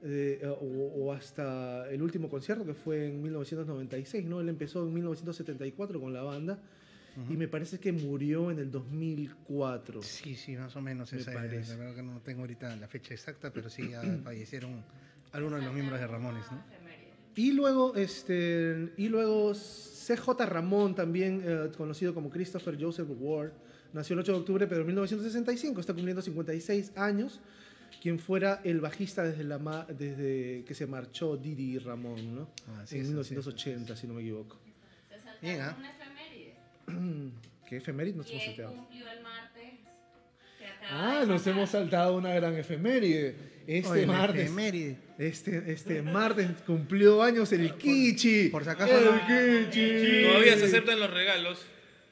eh, 0.04 0.40
o, 0.44 0.54
o 1.04 1.12
hasta 1.12 1.88
el 1.90 2.02
último 2.02 2.28
concierto 2.28 2.64
que 2.64 2.74
fue 2.74 3.06
en 3.08 3.22
1996. 3.22 4.24
¿no? 4.26 4.40
Él 4.40 4.48
empezó 4.48 4.86
en 4.86 4.92
1974 4.94 6.00
con 6.00 6.12
la 6.12 6.22
banda 6.22 6.58
y 7.28 7.36
me 7.36 7.46
parece 7.46 7.78
que 7.78 7.92
murió 7.92 8.50
en 8.50 8.58
el 8.58 8.70
2004. 8.70 10.02
Sí, 10.02 10.34
sí, 10.34 10.56
más 10.56 10.74
o 10.76 10.80
menos 10.80 11.12
Me 11.12 11.18
esa 11.20 11.32
parece. 11.32 11.58
es. 11.58 11.68
La 11.68 11.76
verdad 11.76 11.94
que 11.96 12.02
no 12.02 12.20
tengo 12.20 12.40
ahorita 12.40 12.74
la 12.76 12.88
fecha 12.88 13.12
exacta, 13.12 13.52
pero 13.52 13.68
sí, 13.68 13.90
ya 13.90 14.02
fallecieron 14.24 14.82
algunos 15.32 15.60
de 15.60 15.66
los 15.66 15.74
miembros 15.74 16.00
de 16.00 16.06
Ramones, 16.06 16.50
¿no? 16.50 16.62
Y 17.34 17.52
luego, 17.52 17.94
este, 17.96 18.92
y 18.96 19.08
luego 19.08 19.52
CJ 19.54 20.46
Ramón, 20.46 20.94
también 20.94 21.42
eh, 21.44 21.70
conocido 21.76 22.12
como 22.14 22.28
Christopher 22.30 22.76
Joseph 22.78 23.08
Ward, 23.18 23.52
nació 23.92 24.14
el 24.14 24.20
8 24.20 24.32
de 24.32 24.38
octubre, 24.38 24.66
pero 24.66 24.80
en 24.82 24.86
1965, 24.88 25.80
está 25.80 25.92
cumpliendo 25.94 26.20
56 26.22 26.92
años, 26.96 27.40
quien 28.02 28.18
fuera 28.18 28.60
el 28.64 28.80
bajista 28.80 29.22
desde, 29.22 29.44
la 29.44 29.58
ma- 29.60 29.86
desde 29.88 30.64
que 30.66 30.74
se 30.74 30.86
marchó 30.88 31.36
Didi 31.36 31.78
Ramón, 31.78 32.34
¿no? 32.34 32.48
Ah, 32.66 32.82
sí, 32.84 32.96
en 32.96 33.02
sí, 33.02 33.08
1980, 33.10 33.96
si 33.96 34.06
no 34.08 34.14
me 34.14 34.22
equivoco. 34.22 34.58
Se 35.08 35.14
saltaron 35.14 35.40
Bien, 35.40 35.60
¿ah? 35.60 35.76
una 35.78 35.90
efeméride. 35.92 36.54
¿Qué 37.68 37.76
efeméride 37.76 38.16
nos 38.16 38.28
hemos 38.28 38.42
¿Quién 38.42 38.56
saltado? 38.56 38.76
cumplió 38.76 39.08
el 39.08 39.22
martes? 39.22 39.72
Ah, 40.90 41.24
nos 41.26 41.46
hemos 41.46 41.70
saltado 41.70 42.16
una 42.16 42.34
gran 42.34 42.56
efeméride. 42.56 43.52
Este 43.68 43.88
Oye, 43.88 44.06
la 44.06 44.12
martes. 44.12 44.42
efeméride. 44.46 44.98
Este, 45.18 45.72
este 45.72 46.02
martes 46.02 46.48
cumplió 46.66 47.22
años 47.22 47.52
el 47.52 47.72
Kichi. 47.76 48.48
por 48.48 48.64
si 48.64 48.70
acaso 48.70 48.98
el 48.98 49.04
no- 49.04 49.20
Kichi. 49.70 50.22
Todavía 50.24 50.58
se 50.58 50.76
acaban 50.76 50.98
los 51.00 51.10
regalos. 51.10 51.60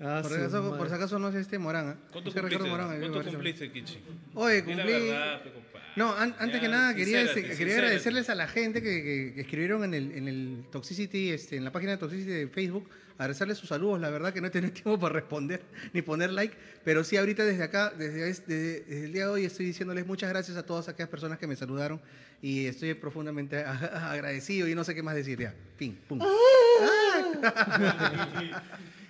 Ah, 0.03 0.21
Por 0.23 0.33
acaso, 0.33 0.79
por 0.79 0.89
si 0.89 0.95
acaso 0.95 1.19
no 1.19 1.29
es 1.29 1.35
este 1.35 1.59
Morán, 1.59 1.89
¿ah? 1.89 1.97
¿Cuánto 2.11 2.33
cumpliste? 2.33 2.69
Morán, 2.71 2.99
¿Cuánto 3.01 3.23
cumpliste, 3.25 3.71
Kichi? 3.71 3.99
Oye, 4.35 4.61
la 4.61 4.65
cumplí 4.65 4.93
verdad, 4.93 5.43
compadre. 5.43 5.70
No, 5.97 6.13
an- 6.15 6.35
antes 6.39 6.55
Ya, 6.57 6.61
que 6.61 6.69
nada 6.69 6.95
quería, 6.95 7.19
sincérate, 7.19 7.41
quería 7.43 7.57
sincérate. 7.57 7.79
agradecerles 7.87 8.31
a 8.31 8.35
la 8.35 8.47
gente 8.49 8.81
que, 8.83 9.03
que- 9.03 9.33
que 9.35 9.41
escribieron 9.41 9.85
en 9.85 9.95
el, 9.95 10.13
en 10.13 10.29
el 10.29 10.65
Toxicity, 10.71 11.31
este, 11.31 11.57
en 11.57 11.65
la 11.65 11.73
página 11.73 11.93
de 11.93 11.99
Toxicity 11.99 12.31
de 12.31 12.49
Facebook, 12.49 12.89
agradecerles 13.19 13.59
sus 13.59 13.69
saludos. 13.69 14.01
La 14.01 14.09
verdad 14.11 14.33
que 14.33 14.41
no 14.41 14.47
he 14.47 14.51
tenido 14.51 14.73
tiempo 14.83 14.99
para 14.99 15.15
responder 15.15 15.63
ni 15.93 16.01
poner 16.03 16.31
like, 16.33 16.55
pero 16.85 17.03
sí 17.05 17.17
ahorita 17.17 17.45
desde 17.45 17.63
acá, 17.65 17.91
desde, 17.97 18.31
es- 18.31 18.47
desde- 18.47 18.81
desde 18.83 19.05
el 19.07 19.13
día 19.13 19.25
de 19.25 19.31
hoy 19.31 19.45
estoy 19.45 19.67
diciéndoles 19.67 20.07
muchas 20.07 20.31
gracias 20.31 20.57
a 20.57 20.65
todas 20.65 20.89
aquellas 20.89 21.09
personas 21.11 21.39
que 21.39 21.47
me 21.47 21.57
saludaron 21.57 22.01
y 22.41 22.67
estoy 22.67 22.95
profundamente 22.95 23.57
agradecido 23.65 24.69
y 24.69 24.75
no 24.75 24.85
sé 24.85 24.95
qué 24.95 25.03
más 25.03 25.15
decir 25.17 25.39
ya. 25.39 25.55
Fin, 25.77 25.99
pum. 26.09 26.21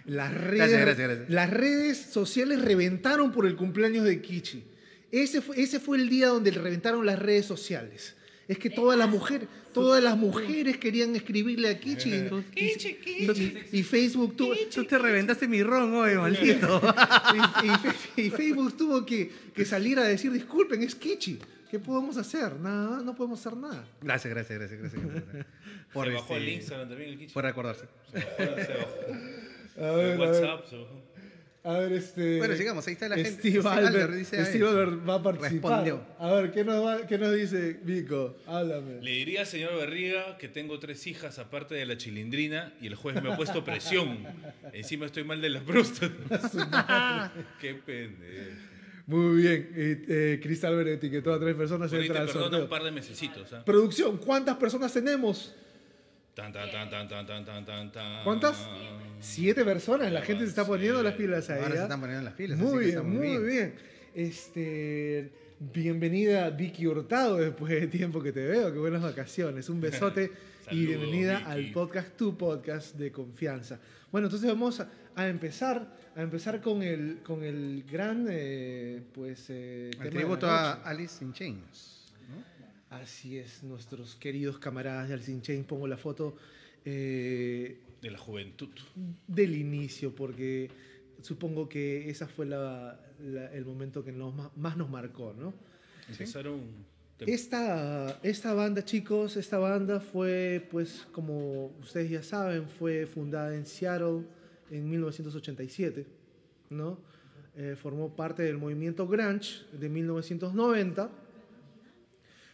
Las 0.07 0.33
redes, 0.35 0.59
Gracias, 0.59 0.81
gracias, 0.81 1.09
gracias. 1.09 1.31
las 1.31 1.51
redes 1.51 1.99
sociales 1.99 2.63
reventaron 2.63 3.31
por 3.33 3.47
el 3.47 3.55
cumpleaños 3.55 4.05
de 4.05 4.21
Kichi. 4.21 4.65
Ese 5.13 5.41
fue, 5.41 5.61
ese 5.61 5.81
fue 5.81 5.99
el 5.99 6.09
día 6.09 6.29
donde 6.29 6.53
le 6.53 6.61
reventaron 6.61 7.05
las 7.07 7.19
redes 7.19 7.47
sociales. 7.47 8.15
Es 8.49 8.59
que 8.59 8.69
todas 8.69 8.99
las 8.99 9.09
mujeres, 9.09 9.49
todas 9.73 10.03
las 10.03 10.17
mujeres 10.17 10.77
querían 10.79 11.15
escribirle 11.15 11.69
a 11.69 11.79
Kichi. 11.79 12.11
y, 12.57 12.63
y- 12.65 13.63
y 13.73 13.83
Facebook 13.85 14.37
tuvo, 14.37 14.55
Tú 14.75 14.85
te 14.85 14.99
reventaste 14.99 15.47
mi 15.47 15.63
ron 15.63 15.95
hoy, 15.95 16.15
maldito. 16.17 16.81
y, 18.17 18.23
y- 18.23 18.27
y 18.27 18.31
Facebook 18.31 18.77
tuvo 18.77 19.07
que, 19.07 19.31
que 19.55 19.65
salir 19.65 19.99
a 20.01 20.05
decir, 20.05 20.33
disculpen, 20.33 20.83
es 20.83 20.95
Kichi. 20.97 21.39
¿Qué 21.71 21.79
podemos 21.79 22.17
hacer? 22.17 22.55
Nada, 22.59 23.01
no 23.05 23.15
podemos 23.15 23.39
hacer 23.39 23.57
nada. 23.57 23.87
Gracias, 24.03 24.35
gracias, 24.35 24.59
gracias, 24.59 24.81
gracias. 24.81 25.03
gracias. 25.33 25.47
Por, 25.93 26.07
se 26.09 26.13
bajó 26.15 26.35
este, 26.35 26.37
el 26.37 26.49
Instagram 26.55 26.89
también, 26.89 27.11
el 27.11 27.19
Kichi. 27.19 27.33
por 27.35 27.47
acordarse. 27.47 27.85
Se 28.11 28.19
bajó, 28.19 28.57
se 28.67 28.75
bajó. 28.75 28.97
A 29.79 29.91
ver, 29.93 30.07
El 30.07 30.13
a 30.13 30.17
ver. 30.17 30.19
WhatsApp 30.19 30.69
se 30.69 30.77
bajó. 30.77 31.03
A 31.63 31.73
ver, 31.79 31.93
este. 31.93 32.39
Bueno, 32.39 32.57
sigamos, 32.57 32.87
ahí 32.87 32.95
está 32.95 33.09
la 33.09 33.17
gente. 33.17 33.33
Steve 33.33 33.59
Albert, 33.69 33.87
Albert 33.89 34.13
dice, 34.15 34.45
Steve 34.47 34.65
"Ay, 34.67 34.73
Albert 34.73 35.09
va 35.09 35.15
a 35.17 35.23
participar. 35.23 35.85
respondió". 35.85 36.03
A 36.19 36.33
ver, 36.33 36.53
¿qué 36.53 36.65
nos, 36.65 36.85
va- 36.85 37.07
qué 37.07 37.19
nos 37.19 37.35
dice 37.35 37.79
Vico? 37.83 38.37
Háblame. 38.47 39.03
Le 39.03 39.11
diría 39.11 39.41
al 39.41 39.47
señor 39.47 39.77
Barriga 39.77 40.39
que 40.39 40.49
tengo 40.49 40.79
tres 40.79 41.07
hijas 41.07 41.39
aparte 41.39 41.75
de 41.75 41.85
la 41.85 41.99
chilindrina 41.99 42.73
y 42.81 42.87
el 42.87 42.95
juez 42.95 43.23
me 43.23 43.31
ha 43.31 43.37
puesto 43.37 43.63
presión. 43.63 44.25
Encima 44.73 45.05
estoy 45.07 45.25
mal 45.25 45.41
de 45.43 45.51
la 45.51 45.61
próstata. 45.61 47.33
Qué 47.61 47.75
pendejo. 47.75 48.57
Muy 49.07 49.43
bien. 49.43 49.71
Eh, 49.75 50.05
eh, 50.09 50.41
Chris 50.43 50.63
Albert 50.65 50.89
etiquetó 50.91 51.35
a 51.35 51.41
tres 51.41 51.55
personas 51.57 51.91
Por 51.91 52.01
ahí 52.01 52.09
te 52.09 52.15
perdona 52.15 52.59
un 52.59 52.69
par 52.69 52.85
de 52.85 52.91
mesecitos. 52.93 53.53
¿ah? 53.53 53.65
Producción, 53.65 54.19
¿cuántas 54.19 54.57
personas 54.57 54.93
tenemos? 54.93 55.55
Tan, 56.41 56.55
tan, 56.55 56.71
tan, 56.71 56.89
tan, 56.89 57.07
tan, 57.07 57.27
tan, 57.27 57.45
tan, 57.45 57.65
tan, 57.67 57.93
tan. 57.93 58.25
¿Cuántas? 58.25 58.67
Siete 59.21 59.63
personas. 59.63 60.11
La 60.11 60.23
gente 60.23 60.45
se 60.45 60.49
está 60.49 60.67
poniendo 60.67 61.03
las 61.03 61.13
pilas 61.13 61.51
ahí. 61.51 61.61
Ahora 61.61 61.75
se 61.75 61.81
¿ah? 61.81 61.83
están 61.83 62.01
poniendo 62.01 62.25
las 62.25 62.33
pilas. 62.33 62.59
Muy 62.59 62.87
bien, 62.87 63.11
muy 63.11 63.45
bien. 63.45 63.75
Este, 64.15 65.31
bienvenida 65.59 66.49
Vicky 66.49 66.87
Hurtado 66.87 67.37
después 67.37 67.79
de 67.79 67.89
tiempo 67.89 68.23
que 68.23 68.33
te 68.33 68.47
veo. 68.47 68.73
Qué 68.73 68.79
buenas 68.79 69.03
vacaciones. 69.03 69.69
Un 69.69 69.83
besote 69.83 70.33
y 70.71 70.87
bienvenida 70.87 71.41
Vicky. 71.41 71.51
al 71.51 71.73
podcast, 71.73 72.17
tu 72.17 72.35
podcast 72.39 72.97
de 72.97 73.13
confianza. 73.13 73.79
Bueno, 74.11 74.29
entonces 74.29 74.49
vamos 74.49 74.81
a, 74.81 74.89
a 75.17 75.29
empezar, 75.29 75.95
a 76.17 76.23
empezar 76.23 76.63
con 76.63 76.83
el, 76.83 77.19
con 77.23 77.45
el 77.45 77.85
gran, 77.85 78.27
eh, 78.31 79.03
pues, 79.13 79.51
eh, 79.51 79.91
El 79.91 79.99
tema 79.99 80.05
de 80.05 80.11
tributo 80.11 80.47
a. 80.47 80.73
Alice 80.85 81.23
in 81.23 81.35
Chains. 81.35 82.00
Así 82.91 83.39
es, 83.39 83.63
nuestros 83.63 84.17
queridos 84.17 84.59
camaradas 84.59 85.09
de 85.09 85.15
Alice 85.15 85.31
in 85.31 85.43
Chains. 85.43 85.67
Pongo 85.67 85.87
la 85.87 85.97
foto. 85.97 86.37
eh, 86.85 87.79
De 88.03 88.11
la 88.11 88.19
juventud. 88.19 88.69
del 89.27 89.55
inicio, 89.57 90.15
porque 90.15 90.71
supongo 91.23 91.69
que 91.69 92.09
esa 92.11 92.27
fue 92.27 92.47
la, 92.47 92.99
la- 93.21 93.53
el 93.53 93.65
momento 93.67 94.03
que 94.03 94.13
nos, 94.13 94.35
más 94.57 94.77
nos 94.77 94.89
marcó, 94.91 95.35
¿no? 95.39 95.53
Empezaron. 96.09 96.61
Esta, 97.21 98.19
esta 98.23 98.55
banda, 98.55 98.83
chicos, 98.83 99.37
esta 99.37 99.59
banda 99.59 100.01
fue, 100.01 100.67
pues, 100.71 101.07
como 101.13 101.67
ustedes 101.83 102.11
ya 102.11 102.23
saben, 102.23 102.67
fue 102.67 103.05
fundada 103.07 103.55
en 103.55 103.67
Seattle 103.67 104.25
en 104.71 104.89
1987, 104.89 106.07
¿no? 106.71 106.99
Eh, 107.57 107.77
formó 107.77 108.17
parte 108.17 108.43
del 108.43 108.57
movimiento 108.57 109.07
grunge 109.07 109.65
de 109.79 109.89
1990, 109.91 111.11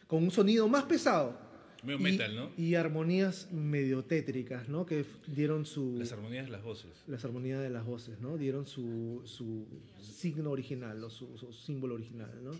con 0.07 0.23
un 0.23 0.31
sonido 0.31 0.69
más 0.69 0.85
pesado. 0.85 1.45
Medio 1.83 1.99
y- 2.01 2.03
metal, 2.03 2.35
¿no? 2.35 2.51
Y 2.57 2.75
armonías 2.75 3.53
medio 3.53 4.03
tétricas, 4.05 4.69
¿no? 4.69 4.87
Que 4.87 5.05
dieron 5.29 5.66
su 5.66 5.97
Las 5.99 6.11
armonías 6.12 6.47
de 6.47 6.51
las 6.53 6.62
voces. 6.62 6.90
las 7.07 7.25
armonías 7.25 7.61
de 7.62 7.71
las 7.71 7.85
voces, 7.85 8.19
¿no? 8.21 8.37
Dieron 8.37 8.66
su, 8.66 9.23
su 9.25 9.66
signo 10.01 10.51
original 10.51 11.03
o 11.05 11.11
su, 11.11 11.37
su 11.38 11.53
símbolo 11.53 11.95
original, 11.95 12.31
¿no? 12.42 12.51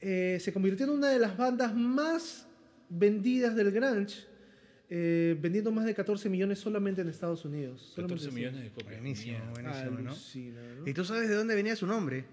Eh, 0.00 0.38
se 0.40 0.52
convirtió 0.52 0.86
en 0.86 0.92
una 0.92 1.10
de 1.10 1.18
las 1.18 1.36
bandas 1.36 1.74
más 1.74 2.46
vendidas 2.88 3.56
del 3.56 3.70
grunge, 3.72 4.26
eh, 4.90 5.36
vendiendo 5.40 5.72
más 5.72 5.84
de 5.86 5.94
14 5.94 6.28
millones 6.28 6.58
solamente 6.58 7.00
en 7.00 7.08
Estados 7.08 7.44
Unidos. 7.44 7.92
14 7.96 8.24
Solamente 8.24 8.30
millones 8.32 8.62
de 8.62 8.70
copias. 8.70 9.00
Buenísimo, 9.00 9.38
buenísimo, 9.52 9.90
¿no? 10.00 10.10
Alucina, 10.10 10.60
¿no? 10.78 10.86
¿Y 10.88 10.94
tú 10.94 11.04
sabes 11.04 11.28
de 11.28 11.34
dónde 11.34 11.54
venía 11.54 11.74
su 11.74 11.86
nombre? 11.86 12.24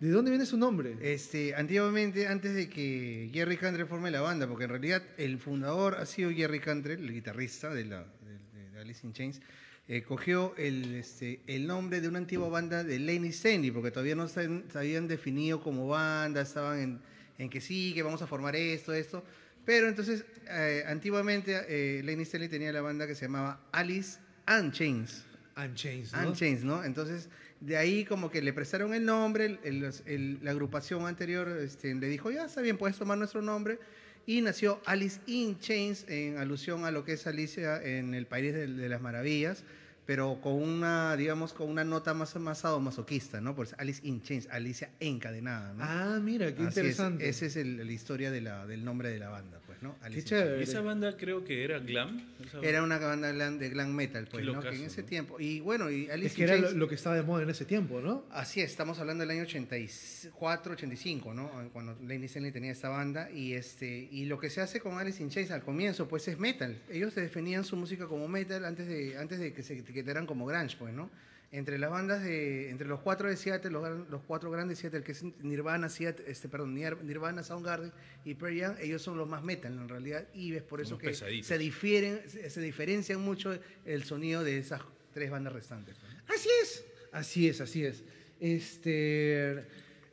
¿De 0.00 0.08
dónde 0.08 0.30
viene 0.30 0.46
su 0.46 0.56
nombre? 0.56 0.96
Este, 1.02 1.54
antiguamente, 1.54 2.26
antes 2.26 2.54
de 2.54 2.70
que 2.70 3.28
Jerry 3.34 3.58
Cantrell 3.58 3.86
forme 3.86 4.10
la 4.10 4.22
banda, 4.22 4.48
porque 4.48 4.64
en 4.64 4.70
realidad 4.70 5.02
el 5.18 5.38
fundador 5.38 5.96
ha 5.96 6.06
sido 6.06 6.30
Jerry 6.30 6.58
Cantrell, 6.58 7.00
el 7.00 7.12
guitarrista 7.12 7.68
de, 7.74 7.84
la, 7.84 8.06
de, 8.54 8.70
de 8.70 8.80
Alice 8.80 9.06
in 9.06 9.12
Chains, 9.12 9.42
eh, 9.88 10.02
cogió 10.02 10.54
el, 10.56 10.94
este, 10.94 11.40
el 11.46 11.66
nombre 11.66 12.00
de 12.00 12.08
una 12.08 12.16
antigua 12.16 12.48
banda 12.48 12.82
de 12.82 12.98
Lenny 12.98 13.28
Stanley, 13.28 13.72
porque 13.72 13.90
todavía 13.90 14.14
no 14.14 14.26
se, 14.26 14.48
se 14.70 14.78
habían 14.78 15.06
definido 15.06 15.60
como 15.60 15.86
banda, 15.86 16.40
estaban 16.40 16.78
en, 16.78 17.00
en 17.36 17.50
que 17.50 17.60
sí, 17.60 17.92
que 17.94 18.02
vamos 18.02 18.22
a 18.22 18.26
formar 18.26 18.56
esto, 18.56 18.94
esto. 18.94 19.22
Pero 19.66 19.86
entonces, 19.86 20.24
eh, 20.48 20.82
antiguamente, 20.86 21.60
eh, 21.68 22.02
Lenny 22.02 22.22
Stanley 22.22 22.48
tenía 22.48 22.72
la 22.72 22.80
banda 22.80 23.06
que 23.06 23.14
se 23.14 23.26
llamaba 23.26 23.68
Alice 23.70 24.18
and 24.46 24.72
Chains. 24.72 25.26
Unchained, 25.56 26.12
¿no? 26.12 26.28
Unchained, 26.28 26.62
¿no? 26.62 26.84
Entonces, 26.84 27.28
de 27.60 27.76
ahí 27.76 28.04
como 28.04 28.30
que 28.30 28.40
le 28.42 28.52
prestaron 28.52 28.94
el 28.94 29.04
nombre, 29.04 29.58
el- 29.64 29.90
el- 30.06 30.38
la 30.42 30.50
agrupación 30.50 31.06
anterior 31.06 31.48
este, 31.62 31.94
le 31.94 32.08
dijo, 32.08 32.30
ya 32.30 32.46
está 32.46 32.60
bien, 32.62 32.78
puedes 32.78 32.96
tomar 32.96 33.18
nuestro 33.18 33.42
nombre. 33.42 33.78
Y 34.26 34.40
nació 34.42 34.80
Alice 34.86 35.20
in 35.26 35.58
Chains 35.58 36.04
en 36.08 36.38
alusión 36.38 36.84
a 36.84 36.90
lo 36.90 37.04
que 37.04 37.14
es 37.14 37.26
Alicia 37.26 37.82
en 37.82 38.14
el 38.14 38.26
País 38.26 38.52
de, 38.54 38.66
de 38.66 38.88
las 38.88 39.00
Maravillas, 39.00 39.64
pero 40.06 40.40
con 40.40 40.54
una, 40.54 41.16
digamos, 41.16 41.52
con 41.52 41.68
una 41.68 41.84
nota 41.84 42.14
más, 42.14 42.34
más 42.36 42.58
sadomasoquista, 42.58 43.40
¿no? 43.40 43.54
Por 43.54 43.66
eso 43.66 43.76
Alice 43.78 44.00
in 44.04 44.22
Chains, 44.22 44.48
Alicia 44.50 44.90
encadenada, 45.00 45.72
¿no? 45.74 45.84
Ah, 45.84 46.18
mira, 46.22 46.46
qué 46.54 46.62
Así 46.62 46.68
es, 46.68 46.76
interesante. 46.76 47.28
Esa 47.28 47.46
es 47.46 47.56
el- 47.56 47.76
la 47.78 47.92
historia 47.92 48.30
de 48.30 48.40
la, 48.40 48.66
del 48.66 48.84
nombre 48.84 49.10
de 49.10 49.18
la 49.18 49.28
banda, 49.30 49.60
pues, 49.66 49.69
¿no? 49.82 49.96
Chévere. 50.24 50.62
Esa 50.62 50.80
banda 50.82 51.16
creo 51.16 51.44
que 51.44 51.64
era 51.64 51.78
glam. 51.78 52.20
Esa- 52.44 52.60
Era 52.60 52.82
una 52.82 52.98
banda 52.98 53.32
glam- 53.32 53.58
de 53.58 53.68
glam 53.70 53.92
metal, 53.94 54.26
pues, 54.30 54.44
¿no? 54.44 54.60
Que 54.60 54.68
en 54.68 54.84
ese 54.84 55.02
¿no? 55.02 55.08
tiempo. 55.08 55.40
Y 55.40 55.60
bueno, 55.60 55.90
y 55.90 56.08
Alice 56.10 56.26
Es 56.28 56.34
que 56.34 56.42
in 56.42 56.48
era 56.48 56.56
lo, 56.58 56.68
Chains- 56.68 56.74
lo 56.76 56.88
que 56.88 56.94
estaba 56.96 57.16
de 57.16 57.22
moda 57.22 57.42
en 57.42 57.50
ese 57.50 57.64
tiempo, 57.64 58.00
¿no? 58.00 58.24
Así 58.30 58.60
es, 58.60 58.70
estamos 58.70 58.98
hablando 58.98 59.22
del 59.22 59.30
año 59.30 59.42
84, 59.42 60.72
85, 60.74 61.34
¿no? 61.34 61.50
Cuando 61.72 61.96
Lenny 62.06 62.26
Stanley 62.26 62.52
tenía 62.52 62.72
esta 62.72 62.88
banda 62.88 63.30
y 63.30 63.54
este 63.54 64.08
y 64.10 64.26
lo 64.26 64.38
que 64.38 64.50
se 64.50 64.60
hace 64.60 64.80
con 64.80 64.98
Alice 64.98 65.22
in 65.22 65.30
Chains 65.30 65.50
al 65.50 65.62
comienzo 65.62 66.08
pues 66.08 66.26
es 66.28 66.38
metal. 66.38 66.76
Ellos 66.90 67.14
definían 67.14 67.64
su 67.64 67.76
música 67.76 68.06
como 68.06 68.28
metal 68.28 68.64
antes 68.64 68.86
de 68.86 69.16
antes 69.18 69.38
de 69.38 69.52
que 69.52 69.62
se 69.62 69.78
etiquetaran 69.78 70.26
como 70.26 70.46
grunge, 70.46 70.76
pues, 70.78 70.92
¿no? 70.94 71.10
Entre 71.52 71.78
las 71.78 71.90
bandas 71.90 72.22
de 72.22 72.70
entre 72.70 72.86
los 72.86 73.00
cuatro 73.00 73.28
de 73.28 73.36
Seattle, 73.36 73.72
los, 73.72 74.08
los 74.08 74.22
cuatro 74.22 74.52
grandes 74.52 74.78
de 74.78 74.82
Seattle 74.82 75.02
que 75.02 75.10
es 75.12 75.24
Nirvana, 75.42 75.88
Seattle, 75.88 76.24
este 76.28 76.48
perdón, 76.48 76.76
Nir- 76.76 77.00
Nirvana, 77.02 77.42
Soundgarden 77.42 77.90
y 78.24 78.34
Pearl 78.34 78.56
Jam, 78.60 78.76
ellos 78.80 79.02
son 79.02 79.18
los 79.18 79.28
más 79.28 79.42
metal 79.42 79.72
en 79.72 79.88
realidad 79.88 80.28
y 80.32 80.54
es 80.54 80.62
por 80.62 80.80
eso 80.80 80.96
que 80.96 81.08
pesaditos. 81.08 81.48
se 81.48 81.58
difieren 81.58 82.20
se, 82.28 82.48
se 82.50 82.60
diferencian 82.60 83.20
mucho 83.20 83.58
el 83.84 84.04
sonido 84.04 84.44
de 84.44 84.58
esas 84.58 84.80
tres 85.12 85.28
bandas 85.28 85.52
restantes. 85.52 85.96
¿no? 86.00 86.34
Así 86.34 86.48
es. 86.62 86.84
Así 87.12 87.48
es, 87.48 87.60
así 87.60 87.84
es. 87.84 88.04
Este, 88.38 89.64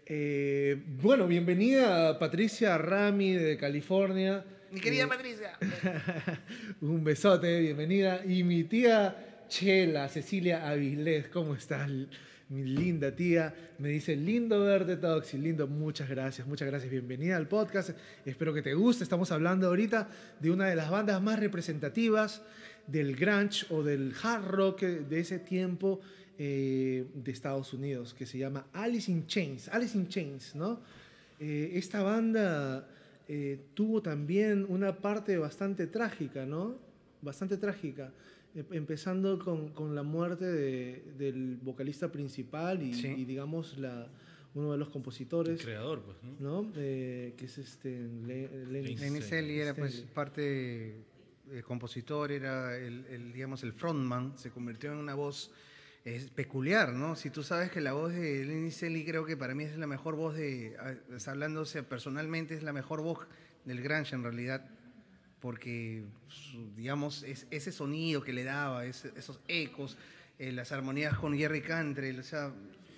eh, 0.08 0.82
bueno, 1.02 1.28
bienvenida 1.28 2.18
Patricia 2.18 2.78
Rami 2.80 3.34
de 3.34 3.58
California. 3.58 4.44
Mi 4.72 4.80
querida 4.82 5.04
Eh, 5.04 5.08
Patricia. 5.08 5.58
Un 6.82 7.04
besote, 7.04 7.60
bienvenida. 7.62 8.26
Y 8.26 8.44
mi 8.44 8.64
tía 8.64 9.27
Chela, 9.48 10.10
Cecilia 10.10 10.70
Avilés, 10.70 11.30
¿cómo 11.30 11.56
estás? 11.56 11.90
Mi 12.50 12.64
linda 12.64 13.16
tía, 13.16 13.54
me 13.80 13.90
dice, 13.90 14.16
lindo 14.16 14.60
verte, 14.62 14.98
Toxi, 14.98 15.38
lindo, 15.38 15.68
muchas 15.68 16.10
gracias, 16.10 16.48
muchas 16.48 16.68
gracias, 16.68 16.92
bienvenida 16.92 17.38
al 17.38 17.48
podcast, 17.48 17.92
espero 18.26 18.54
que 18.54 18.62
te 18.62 18.74
guste, 18.74 19.04
estamos 19.04 19.32
hablando 19.32 19.68
ahorita 19.68 20.10
de 20.40 20.52
una 20.52 20.68
de 20.68 20.76
las 20.76 20.90
bandas 20.90 21.22
más 21.22 21.40
representativas 21.40 22.42
del 22.88 23.16
grunge 23.16 23.66
o 23.70 23.84
del 23.84 24.14
hard 24.22 24.46
rock 24.46 24.82
de 24.82 25.20
ese 25.20 25.40
tiempo 25.40 26.02
eh, 26.38 27.06
de 27.14 27.32
Estados 27.32 27.74
Unidos, 27.74 28.14
que 28.14 28.26
se 28.26 28.38
llama 28.38 28.68
Alice 28.74 29.10
in 29.10 29.28
Chains, 29.28 29.70
Alice 29.70 29.98
in 29.98 30.08
Chains, 30.08 30.56
¿no? 30.56 30.82
Eh, 31.40 31.72
esta 31.74 32.02
banda 32.04 32.88
eh, 33.28 33.60
tuvo 33.74 34.02
también 34.02 34.66
una 34.68 34.98
parte 34.98 35.38
bastante 35.38 35.88
trágica, 35.88 36.46
¿no? 36.46 36.76
Bastante 37.22 37.58
trágica. 37.58 38.12
Em- 38.58 38.66
Empezando 38.72 39.38
con, 39.40 39.70
con 39.70 39.94
la 39.96 40.04
muerte 40.04 40.46
de- 40.46 41.04
del 41.18 41.58
vocalista 41.62 42.12
principal 42.12 42.82
y, 42.82 42.94
Sí. 42.94 43.08
y, 43.08 43.26
digamos, 43.26 43.78
la, 43.78 44.08
uno 44.56 44.72
de 44.72 44.78
los 44.80 44.90
compositores. 44.90 45.60
El 45.60 45.66
creador, 45.66 46.02
pues, 46.02 46.18
¿no? 46.40 46.64
¿no? 46.64 46.72
Eh, 46.76 47.36
que 47.38 47.46
es 47.46 47.58
este 47.60 48.08
Le- 48.26 48.66
Lenny, 48.66 48.96
era 49.60 49.76
pues 49.76 50.02
parte 50.14 50.96
eh, 51.52 51.62
compositor, 51.66 52.32
era 52.32 52.76
el, 52.78 53.06
el, 53.06 53.32
digamos 53.32 53.64
el 53.64 53.74
frontman, 53.74 54.38
se 54.38 54.50
convirtió 54.50 54.92
en 54.92 54.98
una 54.98 55.14
voz 55.14 55.52
es 56.04 56.30
peculiar, 56.30 56.94
¿no? 56.94 57.16
Si 57.18 57.30
tú 57.30 57.44
sabes 57.44 57.70
que 57.70 57.82
la 57.82 57.92
voz 57.94 58.14
de 58.14 58.44
Lenny 58.46 58.70
Stanley 58.70 59.04
creo 59.06 59.26
que 59.26 59.36
para 59.38 59.54
mí 59.54 59.66
es 59.66 59.78
la 59.78 59.88
mejor 59.88 60.16
voz 60.16 60.36
de, 60.36 60.76
es 61.14 61.28
hablándose 61.28 61.84
personalmente, 61.84 62.56
es 62.56 62.64
la 62.64 62.72
mejor 62.74 63.02
voz 63.02 63.20
del 63.66 63.82
grunge 63.82 64.16
en 64.16 64.24
realidad, 64.24 64.70
porque, 65.40 66.04
su- 66.28 66.72
digamos, 66.76 67.24
es, 67.24 67.46
ese 67.52 67.72
sonido 67.72 68.22
que 68.24 68.34
le 68.34 68.44
daba, 68.44 68.86
ese- 68.86 69.12
esos 69.16 69.40
ecos, 69.48 69.98
eh, 70.40 70.52
las 70.52 70.72
armonías 70.72 71.18
con 71.18 71.38
Jerry 71.38 71.62
Cantrell, 71.62 72.20
o 72.20 72.24
sea, 72.24 72.52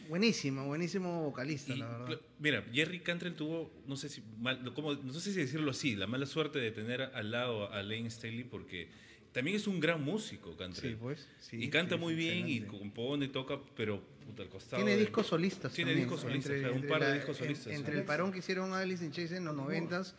buenísimo, 0.08 0.66
buenísimo 0.66 1.24
vocalista, 1.24 1.74
Y, 1.74 1.78
la 1.80 1.88
verdad. 1.88 2.22
mira, 2.40 2.64
Jerry 2.74 3.00
Cantrell 3.02 3.36
tuvo, 3.36 3.72
no 3.88 3.96
sé 3.96 4.10
si 4.10 4.24
mal- 4.40 4.74
cómo- 4.74 4.94
no 4.96 5.14
sé 5.14 5.32
si 5.34 5.40
decirlo 5.40 5.72
así, 5.72 5.96
la 5.96 6.08
mala 6.08 6.26
suerte 6.26 6.60
de 6.60 6.72
tener 6.72 7.02
al 7.02 7.32
lado 7.32 7.72
a 7.72 7.84
Lane 7.84 8.10
Staley 8.10 8.44
porque 8.44 8.90
también 9.32 9.56
es 9.58 9.68
un 9.68 9.80
gran 9.80 10.04
músico, 10.04 10.56
Cantrell. 10.58 10.94
Sí, 10.94 10.98
pues, 11.00 11.28
sí, 11.40 11.58
y 11.64 11.70
canta 11.70 11.96
sí, 11.96 12.02
muy 12.02 12.14
es 12.14 12.20
bien 12.20 12.50
y 12.50 12.62
compone, 12.62 13.28
toca, 13.28 13.60
pero 13.76 14.02
puta, 14.26 14.42
al 14.44 14.50
costado. 14.50 14.78
Tiene 14.84 14.98
de- 14.98 15.04
discos 15.06 15.28
solistas. 15.28 15.72
Tiene 15.74 15.92
también, 15.92 16.08
discos 16.10 16.22
solistas, 16.22 16.46
entre- 16.52 16.60
claro, 16.62 16.74
un 16.74 16.78
entre 16.80 16.90
par 16.90 17.02
de 17.02 17.08
la- 17.10 17.14
discos 17.16 17.38
en- 17.40 17.44
solistas. 17.46 17.74
Entre 17.74 17.94
sí. 17.94 18.00
el 18.00 18.06
parón 18.06 18.32
que 18.32 18.40
hicieron 18.40 18.74
Alice 18.74 19.06
in 19.06 19.12
Chains 19.12 19.32
en 19.34 19.46
los 19.46 19.56
noventas, 19.56 20.16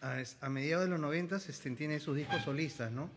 a, 0.00 0.22
a 0.40 0.48
mediados 0.48 0.84
de 0.86 0.90
los 0.90 1.00
noventas, 1.00 1.48
este, 1.48 1.70
tiene 1.70 2.00
sus 2.00 2.16
discos 2.16 2.42
solistas, 2.42 2.92
¿no? 2.92 3.10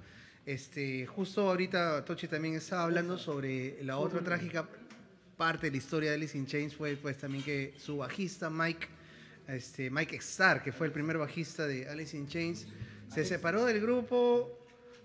Este, 0.45 1.05
justo 1.05 1.49
ahorita 1.49 2.03
Tochi 2.03 2.27
también 2.27 2.55
estaba 2.55 2.83
hablando 2.83 3.17
sobre 3.17 3.83
la 3.83 3.97
otra 3.97 4.21
trágica 4.21 4.67
parte 5.37 5.67
de 5.67 5.71
la 5.71 5.77
historia 5.77 6.09
de 6.09 6.15
Alice 6.15 6.37
in 6.37 6.45
Chains 6.45 6.75
fue 6.75 6.95
pues 6.95 7.17
también 7.17 7.43
que 7.43 7.73
su 7.77 7.97
bajista 7.97 8.49
Mike, 8.49 8.87
este, 9.47 9.89
Mike 9.89 10.15
Starr, 10.17 10.63
que 10.63 10.71
fue 10.71 10.87
el 10.87 10.93
primer 10.93 11.17
bajista 11.17 11.67
de 11.67 11.87
Alice 11.87 12.17
in 12.17 12.27
Chains, 12.27 12.67
se 13.13 13.25
separó 13.25 13.65
del 13.65 13.81
grupo. 13.81 14.57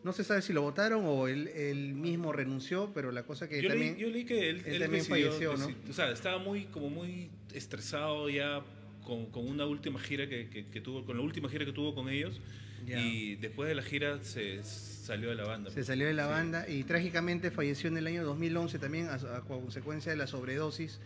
No 0.05 0.13
se 0.13 0.25
sabe 0.25 0.41
si 0.41 0.53
lo 0.53 0.63
votaron 0.63 1.05
o 1.05 1.27
él, 1.27 1.49
él 1.49 1.95
mismo 1.95 2.33
renunció, 2.33 2.93
pero 2.95 3.11
la 3.11 3.25
cosa 3.25 3.49
que 3.49 3.61
yo, 3.61 3.69
también 3.69 3.95
leí, 3.95 4.03
yo 4.03 4.09
leí 4.09 4.25
que 4.25 4.51
él, 4.51 4.63
él 4.65 4.75
él 4.75 4.81
también 4.83 5.03
decidió 5.03 5.33
falleció, 5.33 5.57
¿no? 5.57 5.75
O 5.91 5.93
sea, 5.93 6.11
estaba 6.13 6.39
muy, 6.39 6.67
como 6.67 6.91
muy 6.91 7.31
estresado 7.53 8.29
ya 8.29 8.63
con, 9.07 9.31
con 9.31 9.49
una 9.49 9.65
última 9.65 9.99
gira 9.99 10.29
que, 10.29 10.49
que- 10.51 10.67
que 10.67 10.81
tuvo, 10.83 11.05
con 11.07 11.17
la 11.17 11.23
última 11.23 11.49
gira 11.49 11.65
que 11.65 11.73
tuvo 11.73 11.95
con 11.95 12.09
ellos. 12.11 12.41
Ya. 12.87 13.01
Y 13.01 13.37
después 13.37 13.69
de 13.71 13.75
la 13.75 13.83
gira 13.83 14.23
se 14.23 14.63
salió 14.63 15.31
de 15.31 15.35
la 15.37 15.45
banda. 15.45 15.71
Se 15.71 15.83
salió 15.83 16.07
de 16.07 16.13
la 16.13 16.27
banda 16.27 16.69
y 16.69 16.85
trágicamente 16.85 17.51
falleció 17.51 17.89
en 17.89 17.97
el 17.97 18.07
año 18.07 18.23
2011 18.25 18.79
también 18.79 19.09
a, 19.09 19.15
a 19.15 19.41
consecuencia 19.43 20.13
de 20.13 20.19
la 20.19 20.27
sobredosis 20.27 21.01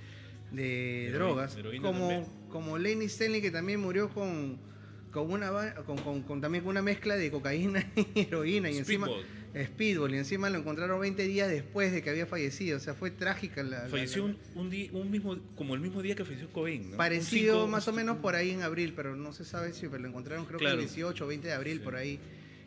de 0.50 1.06
Heroína- 1.08 1.12
drogas. 1.14 1.56
heroína 1.56 1.82
como, 1.86 2.08
también. 2.08 2.26
como 2.48 2.76
Lenny 2.78 3.04
Stanley 3.04 3.40
que 3.40 3.50
también 3.52 3.78
murió 3.80 4.08
con, 4.08 4.58
con 5.12 5.30
una 5.30 5.74
con, 5.86 5.96
con- 5.98 6.22
con 6.22 6.40
también 6.40 6.64
con 6.64 6.70
una 6.72 6.82
mezcla 6.82 7.14
de 7.16 7.30
cocaína 7.30 7.86
y 8.14 8.20
heroína 8.22 8.68
y 8.70 8.82
Speedball. 8.82 9.10
encima 9.10 9.39
Speedball 9.54 10.14
y 10.14 10.18
encima 10.18 10.48
lo 10.48 10.58
encontraron 10.58 11.00
20 11.00 11.22
días 11.24 11.48
después 11.48 11.92
de 11.92 12.02
que 12.02 12.10
había 12.10 12.26
fallecido, 12.26 12.76
o 12.76 12.80
sea, 12.80 12.94
fue 12.94 13.10
trágica 13.10 13.62
la, 13.64 13.80
Falleció 13.88 14.28
la- 14.28 14.34
un, 14.34 14.38
un, 14.54 14.70
día, 14.70 14.88
un 14.92 15.10
mismo, 15.10 15.36
como 15.56 15.74
el 15.74 15.80
mismo 15.80 16.02
día 16.02 16.14
que 16.14 16.24
falleció 16.24 16.52
Cobain. 16.52 16.92
¿no? 16.92 16.96
parecido 16.96 17.54
cinco- 17.56 17.66
más 17.68 17.88
o 17.88 17.92
menos 17.92 18.18
por 18.18 18.36
ahí 18.36 18.50
en 18.50 18.62
abril, 18.62 18.92
pero 18.94 19.16
no 19.16 19.32
se 19.32 19.44
sabe 19.44 19.72
si 19.72 19.88
pero 19.88 20.02
lo 20.02 20.08
encontraron 20.08 20.44
creo 20.46 20.58
Claro. 20.60 20.76
que 20.76 20.82
el 20.84 20.88
18 20.88 21.24
o 21.24 21.26
20 21.28 21.48
de 21.48 21.54
abril 21.54 21.80
por 21.80 21.96
ahí. 21.96 22.20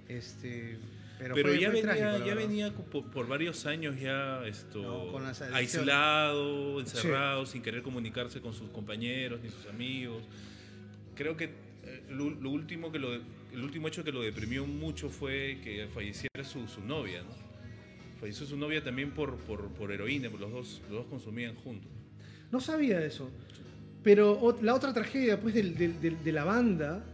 Este, 0.09 0.77
pero, 1.19 1.35
Pero, 1.35 1.49
fue- 1.49 1.59
ya 1.61 1.71
fue 1.71 1.81
venía, 1.81 1.95
trágico, 1.95 2.25
ya 2.25 2.35
por, 2.73 3.09
por 3.11 3.27
varios 3.27 3.65
años 3.65 3.97
ya 3.97 4.45
esto 4.45 4.81
No, 4.81 5.55
aislado, 5.55 6.79
encerrado, 6.81 7.45
sin 7.45 7.61
querer 7.61 7.81
comunicarse 7.81 8.41
con 8.41 8.53
sus 8.53 8.69
compañeros 8.71 9.39
ni 9.41 9.49
sus 9.49 9.65
amigos. 9.67 10.21
Creo 11.15 11.37
que 11.37 11.45
eh, 11.45 12.03
lo, 12.09 12.29
lo 12.29 12.49
último 12.49 12.91
que 12.91 12.99
lo 12.99 13.21
el 13.53 13.63
último 13.63 13.87
hecho 13.87 14.03
que 14.03 14.11
lo 14.11 14.21
deprimió 14.21 14.65
mucho 14.65 15.09
fue 15.09 15.59
que 15.63 15.87
falleciera 15.93 16.43
su, 16.43 16.67
su 16.67 16.81
novia, 16.81 17.21
¿no? 17.23 17.29
Falleció 18.19 18.45
su 18.45 18.57
novia 18.57 18.83
también 18.83 19.11
por, 19.11 19.35
por, 19.37 19.69
heroína, 19.91 20.29
porque 20.29 20.45
los 20.45 20.53
dos, 20.53 20.81
los 20.89 20.91
dos 20.99 21.05
consumían 21.07 21.55
juntos. 21.55 21.91
No 22.51 22.59
sabía 22.61 23.03
eso. 23.03 23.29
Pero 24.03 24.57
la 24.61 24.73
otra 24.75 24.93
tragedia 24.93 25.39
pues, 25.39 25.53
del- 25.53 25.75
de 26.23 26.31
la 26.31 26.43
banda 26.43 27.05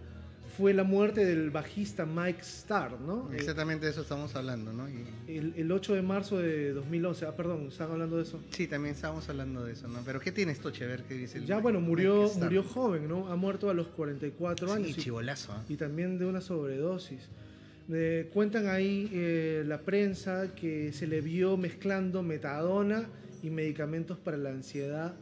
fue 0.60 0.74
la 0.74 0.84
muerte 0.84 1.24
del 1.24 1.52
bajista 1.52 2.06
Mike 2.06 2.42
Starr, 2.42 3.00
¿no? 3.00 3.32
Exactamente 3.32 3.86
de 3.86 3.94
eso 3.94 4.02
estamos 4.02 4.36
hablando, 4.36 4.74
¿no? 4.74 4.90
Y- 4.90 5.06
El, 5.28 5.54
el 5.56 5.72
8 5.72 5.94
de 5.96 6.02
marzo 6.02 6.38
de 6.38 6.74
2011. 6.74 7.26
Ah, 7.28 7.36
perdón, 7.36 7.68
¿están 7.70 7.90
hablando 7.92 8.18
de 8.18 8.24
eso? 8.24 8.42
sí, 8.52 8.68
también 8.68 8.94
estábamos 8.94 9.30
hablando 9.30 9.64
de 9.64 9.72
eso, 9.72 9.88
¿no? 9.88 10.00
Pero 10.06 10.20
¿qué 10.20 10.34
tiene 10.34 10.52
esto, 10.52 10.70
ver 10.78 11.04
¿Qué 11.08 11.14
dice 11.14 11.38
el 11.38 11.46
Ya, 11.46 11.56
Mike- 11.56 11.64
bueno, 11.64 11.80
murió, 11.80 12.24
Mike 12.24 12.44
murió 12.44 12.64
joven, 12.64 13.08
¿no? 13.08 13.32
Ha 13.32 13.38
muerto 13.38 13.70
a 13.70 13.74
los 13.74 13.88
44 13.88 14.68
Sí, 14.68 14.74
años. 14.74 14.98
chibolazo, 14.98 15.54
¿ah? 15.54 15.64
y 15.70 15.78
también 15.78 16.20
de 16.20 16.26
una 16.26 16.42
sobredosis. 16.42 17.30
Eh, 17.92 18.30
cuentan 18.34 18.68
ahí 18.68 19.10
eh, 19.14 19.64
la 19.66 19.80
prensa 19.82 20.54
que 20.56 20.92
se 20.92 21.08
le 21.08 21.22
vio 21.22 21.56
mezclando 21.56 22.22
metadona 22.22 23.08
y 23.42 23.50
medicamentos 23.50 24.18
para 24.20 24.36
la 24.36 24.50
ansiedad 24.50 25.14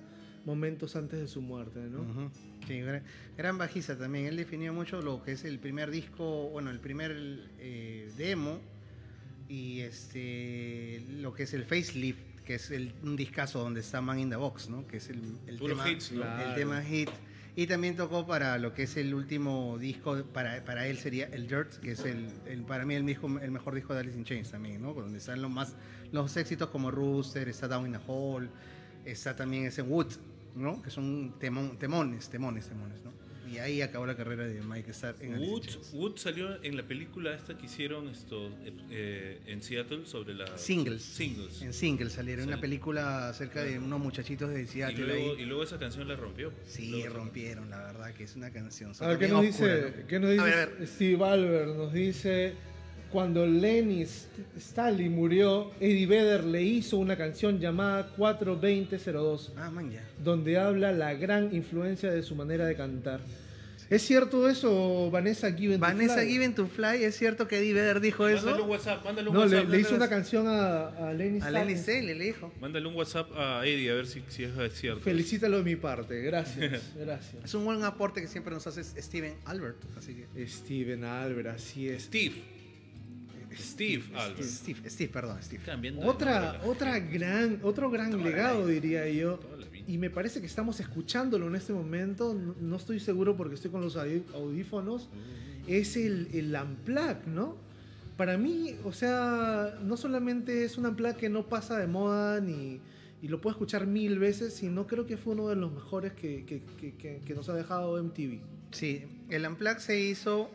momentos 0.45 0.95
antes 0.95 1.19
de 1.19 1.27
su 1.27 1.41
muerte, 1.41 1.79
¿no? 1.91 2.01
Ujú. 2.01 2.31
Sí, 2.67 2.81
gran, 2.81 3.03
gran 3.37 3.57
bajista 3.57 3.97
también. 3.97 4.25
Él 4.25 4.35
definió 4.37 4.73
mucho 4.73 5.01
lo 5.01 5.23
que 5.23 5.31
es 5.33 5.45
el 5.45 5.57
primer 5.59 5.89
disco, 5.91 6.49
bueno, 6.49 6.69
el 6.69 6.79
primer 6.79 7.15
eh, 7.59 8.11
demo 8.17 8.59
y 9.49 9.81
este 9.81 11.03
lo 11.09 11.33
que 11.33 11.43
es 11.43 11.53
el 11.53 11.63
facelift, 11.65 12.19
que 12.45 12.55
es 12.55 12.71
el, 12.71 12.93
un 13.03 13.15
discazo 13.15 13.59
donde 13.59 13.79
está 13.81 14.01
Man 14.01 14.19
in 14.19 14.29
the 14.29 14.35
Box, 14.35 14.69
¿no? 14.69 14.85
Que 14.87 14.97
es 14.97 15.09
el, 15.09 15.21
el 15.47 15.59
tema, 15.59 15.89
hits, 15.89 16.11
¿no? 16.11 16.21
el 16.21 16.27
Claro. 16.27 16.55
tema 16.55 16.81
hit. 16.83 17.09
Y 17.55 17.65
también 17.65 17.95
tocó 17.95 18.27
para 18.27 18.59
lo 18.59 18.73
que 18.75 18.83
es 18.83 18.97
el 18.97 19.15
último 19.15 19.77
disco, 19.79 20.23
para, 20.31 20.63
para 20.63 20.85
él 20.85 20.99
sería 20.99 21.25
el 21.25 21.47
Dirt, 21.47 21.77
que 21.81 21.93
es 21.93 22.05
el, 22.05 22.27
el- 22.45 22.61
para 22.63 22.85
mí 22.85 22.93
el, 22.93 23.03
mismo- 23.03 23.39
el 23.39 23.49
mejor 23.49 23.73
disco 23.73 23.95
de 23.95 24.01
Alice 24.01 24.15
in 24.15 24.25
Chains 24.25 24.51
también, 24.51 24.79
¿no? 24.81 24.93
Donde 24.93 25.17
están 25.17 25.41
los 25.41 25.49
más 25.49 25.75
los 26.11 26.37
éxitos 26.37 26.69
como 26.69 26.91
Rooster, 26.91 27.49
está 27.49 27.67
Down 27.67 27.87
in 27.87 27.93
the 27.93 27.99
Hole, 28.05 28.47
está 29.05 29.35
también 29.35 29.65
ese 29.65 29.81
Wood, 29.81 30.07
¿no? 30.57 30.81
Que 30.81 30.89
son 30.89 31.37
temon- 31.39 31.77
temones, 31.77 32.29
temones, 32.29 32.67
temones, 32.67 32.97
¿no? 33.03 33.11
Y 33.49 33.59
ahí 33.59 33.81
acabó 33.81 34.05
la 34.05 34.17
carrera 34.17 34.43
de 34.45 34.61
Mike 34.61 34.91
Starr 34.91 35.15
en 35.21 35.37
Wood. 35.39 35.63
Wood 35.93 36.17
salió 36.17 36.61
en 36.65 36.75
la 36.75 36.83
película 36.83 37.33
esta 37.33 37.57
que 37.57 37.67
hicieron 37.67 38.09
esto, 38.09 38.51
eh, 38.91 39.39
en 39.47 39.61
Seattle 39.63 40.05
sobre 40.05 40.33
la 40.33 40.57
Singles. 40.57 41.01
singles. 41.01 41.61
En 41.61 41.71
Singles 41.71 42.11
salieron, 42.11 42.43
Sal- 42.43 42.53
una 42.55 42.61
película 42.61 43.29
acerca 43.29 43.63
de 43.63 43.79
unos 43.79 44.01
muchachitos 44.01 44.49
de 44.49 44.63
Y 44.63 44.67
Seattle 44.67 45.05
luego, 45.07 45.31
ahí. 45.37 45.41
y 45.43 45.45
luego 45.45 45.63
esa 45.63 45.79
canción 45.79 46.05
la 46.09 46.17
rompió. 46.17 46.51
Sí, 46.67 46.89
Luego- 46.91 47.15
rompieron, 47.15 47.69
la 47.69 47.77
verdad, 47.83 48.13
que 48.13 48.25
es 48.25 48.35
una 48.35 48.51
canción. 48.51 48.91
A 48.99 49.07
ver, 49.07 49.17
¿qué 49.17 49.27
nos 49.29 49.45
oscura, 49.45 49.75
dice, 49.75 49.93
¿no? 50.01 50.07
¿qué 50.07 50.19
nos 50.19 50.29
dice 50.31 50.41
A 50.41 50.43
ver, 50.43 50.53
a 50.53 50.65
ver. 50.65 50.87
Steve 50.87 51.23
Albert? 51.25 51.75
Nos 51.77 51.93
dice, 51.93 52.53
cuando 53.17 53.47
Lenny 53.47 54.03
St- 54.03 54.43
Stanley 54.59 55.09
murió, 55.09 55.71
Eddie 55.79 56.05
Vedder 56.05 56.43
le 56.43 56.61
hizo 56.61 56.97
una 56.99 57.17
canción 57.17 57.59
llamada 57.59 58.09
42002, 58.15 59.53
Ah, 59.57 59.71
man, 59.71 59.89
ya. 59.91 60.03
donde 60.23 60.59
habla 60.59 60.91
la 60.91 61.15
gran 61.15 61.51
influencia 61.51 62.11
de 62.11 62.21
su 62.21 62.35
manera 62.35 62.67
de 62.67 62.75
cantar. 62.75 63.21
¿Es 63.89 64.03
cierto 64.03 64.47
eso, 64.47 65.09
Vanessa 65.09 65.51
Given? 65.51 65.79
to 65.79 65.87
Vanessa 65.87 66.15
Fly? 66.21 66.29
Given 66.29 66.53
to 66.53 66.67
Fly, 66.67 67.05
¿es 67.05 67.15
cierto 67.17 67.47
que 67.47 67.57
Eddie 67.57 67.73
Vedder 67.73 68.01
dijo 68.01 68.21
Mándale 68.25 68.51
un 68.51 68.53
eso? 68.59 68.65
WhatsApp, 68.65 69.03
mándale 69.03 69.29
un 69.29 69.33
No, 69.35 69.45
le, 69.47 69.55
WhatsApp. 69.55 69.71
le 69.71 69.79
hizo 69.79 69.95
una 69.95 70.09
canción 70.09 70.45
a, 70.47 70.87
a 70.89 71.13
Lenny 71.13 71.39
A 71.41 71.49
Lenny 71.49 71.73
Stanley. 71.73 71.73
Stanley 71.73 72.13
le 72.19 72.23
dijo. 72.25 72.53
Mándale 72.61 72.85
un 72.87 72.93
WhatsApp 72.95 73.31
a 73.35 73.65
Eddie 73.65 73.89
a 73.89 73.95
ver 73.95 74.05
si, 74.05 74.21
si 74.27 74.43
es 74.43 74.51
cierto. 74.73 74.99
Felicítalo 75.01 75.57
de 75.57 75.63
mi 75.63 75.75
parte, 75.75 76.21
gracias, 76.29 76.83
gracias. 76.95 77.43
Es 77.45 77.53
un 77.55 77.65
buen 77.65 77.83
aporte 77.83 78.21
que 78.21 78.27
siempre 78.27 78.53
nos 78.53 78.67
hace 78.67 78.83
Steven 78.83 79.33
Albert. 79.45 79.77
Así 79.97 80.13
que. 80.13 80.47
Steven 80.47 81.03
Albert, 81.03 81.47
así 81.47 81.89
es. 81.89 82.03
Steve. 82.03 82.56
Steve 83.55 84.03
Albert. 84.15 84.43
Steve, 84.43 84.89
Steve, 84.89 85.09
perdón, 85.11 85.37
Steve. 85.41 85.61
Otra, 86.09 86.61
otra 86.65 86.99
gran, 86.99 87.59
otro 87.63 87.89
gran 87.89 88.11
legado, 88.23 88.67
diría 88.67 89.07
yo. 89.09 89.35
Toda. 89.39 89.57
Y 89.87 89.97
me 89.97 90.09
parece 90.09 90.41
que 90.41 90.47
estamos 90.47 90.79
escuchándolo 90.81 91.47
en 91.47 91.55
este 91.55 91.71
momento. 91.73 92.33
No, 92.33 92.55
no 92.59 92.75
estoy 92.75 92.99
seguro 92.99 93.37
porque 93.37 93.55
estoy 93.55 93.71
con 93.71 93.81
los 93.81 93.95
audífonos. 93.95 95.09
Es 95.67 95.95
el, 95.97 96.27
el 96.33 96.55
Unplugged, 96.55 97.25
¿no? 97.27 97.55
Para 98.17 98.37
mí, 98.37 98.75
o 98.83 98.91
sea, 98.93 99.77
no 99.83 99.95
solamente 99.95 100.65
es 100.65 100.77
un 100.77 100.85
Unplugged 100.87 101.17
que 101.17 101.29
no 101.29 101.47
pasa 101.47 101.77
de 101.77 101.87
moda 101.87 102.41
ni 102.41 102.79
y 103.21 103.27
lo 103.29 103.41
puedo 103.41 103.53
escuchar 103.55 103.87
mil 103.87 104.19
veces, 104.19 104.53
sino 104.53 104.85
creo 104.87 105.05
que 105.07 105.17
fue 105.17 105.33
uno 105.33 105.47
de 105.49 105.55
los 105.55 105.71
mejores 105.71 106.13
que, 106.13 106.45
que- 106.45 106.61
que- 106.79 106.93
que- 106.95 107.21
que 107.25 107.33
nos 107.35 107.49
ha 107.49 107.53
dejado 107.55 107.97
MTV. 108.01 108.39
Sí, 108.71 109.03
el 109.29 109.45
Unplugged 109.47 109.79
se 109.79 109.99
hizo 109.99 110.49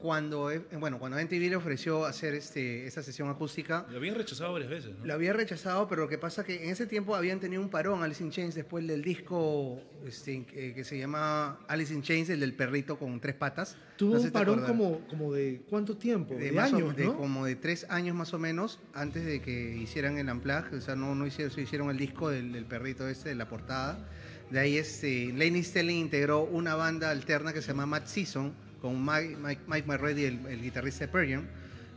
cuando, 0.00 0.50
eh, 0.50 0.60
bueno, 0.78 0.98
cuando 0.98 1.18
MTV 1.18 1.48
le 1.48 1.56
ofreció 1.56 2.04
hacer 2.04 2.34
este, 2.34 2.86
esta 2.86 3.02
sesión 3.02 3.28
acústica. 3.30 3.86
Lo 3.90 3.96
habían 3.96 4.14
rechazado 4.14 4.52
varias 4.52 4.70
veces, 4.70 4.92
¿no? 4.98 5.04
Lo 5.06 5.14
había 5.14 5.32
rechazado, 5.32 5.88
pero 5.88 6.02
lo 6.02 6.08
que 6.08 6.18
pasa 6.18 6.44
que 6.44 6.62
en 6.64 6.70
ese 6.70 6.86
tiempo 6.86 7.16
habían 7.16 7.40
tenido 7.40 7.62
un 7.62 7.70
parón 7.70 8.02
Alice 8.02 8.22
in 8.22 8.30
Chains 8.30 8.54
después 8.54 8.86
del 8.86 9.02
disco 9.02 9.80
este, 10.06 10.44
que, 10.44 10.74
que 10.74 10.84
se 10.84 10.98
llama 10.98 11.60
Alice 11.66 11.92
in 11.94 12.02
Chains, 12.02 12.28
el 12.30 12.40
del 12.40 12.54
perrito 12.54 12.98
con 12.98 13.18
tres 13.20 13.34
patas. 13.36 13.76
Tuvo 13.96 14.14
No 14.14 14.20
sé 14.20 14.26
un 14.26 14.32
parón 14.32 14.62
como, 14.66 15.00
como 15.08 15.32
de 15.32 15.62
cuánto 15.70 15.96
tiempo, 15.96 16.34
de, 16.34 16.44
de, 16.46 16.52
más 16.52 16.72
o- 16.72 16.76
años, 16.76 16.94
de 16.96 17.04
¿no? 17.06 17.16
como 17.16 17.46
de 17.46 17.56
tres 17.56 17.86
años 17.88 18.14
más 18.14 18.34
o 18.34 18.38
menos 18.38 18.78
antes 18.92 19.24
de 19.24 19.40
que 19.40 19.76
hicieran 19.78 20.18
el 20.18 20.28
Unplugged, 20.28 20.74
o 20.76 20.80
sea, 20.82 20.94
no, 20.94 21.14
no 21.14 21.26
hicieron, 21.26 21.52
se 21.52 21.62
hicieron 21.62 21.88
el 21.90 21.96
disco 21.96 22.28
del, 22.28 22.52
del 22.52 22.66
perrito 22.66 23.08
este, 23.08 23.30
de 23.30 23.34
la 23.34 23.48
portada. 23.48 24.06
De 24.50 24.60
ahí 24.60 24.76
este, 24.76 25.32
Lenny 25.32 25.62
Stelling 25.64 25.96
integró 25.96 26.44
una 26.44 26.74
banda 26.76 27.10
alterna 27.10 27.52
que 27.52 27.62
se 27.62 27.68
llama 27.68 27.86
Mad 27.86 28.04
Season, 28.04 28.52
con 28.86 29.04
Mike, 29.04 29.36
Mike, 29.40 29.62
Mike 29.66 30.26
el, 30.26 30.46
el 30.46 30.62
guitarrista 30.62 31.06
de 31.06 31.12
Pearl 31.12 31.44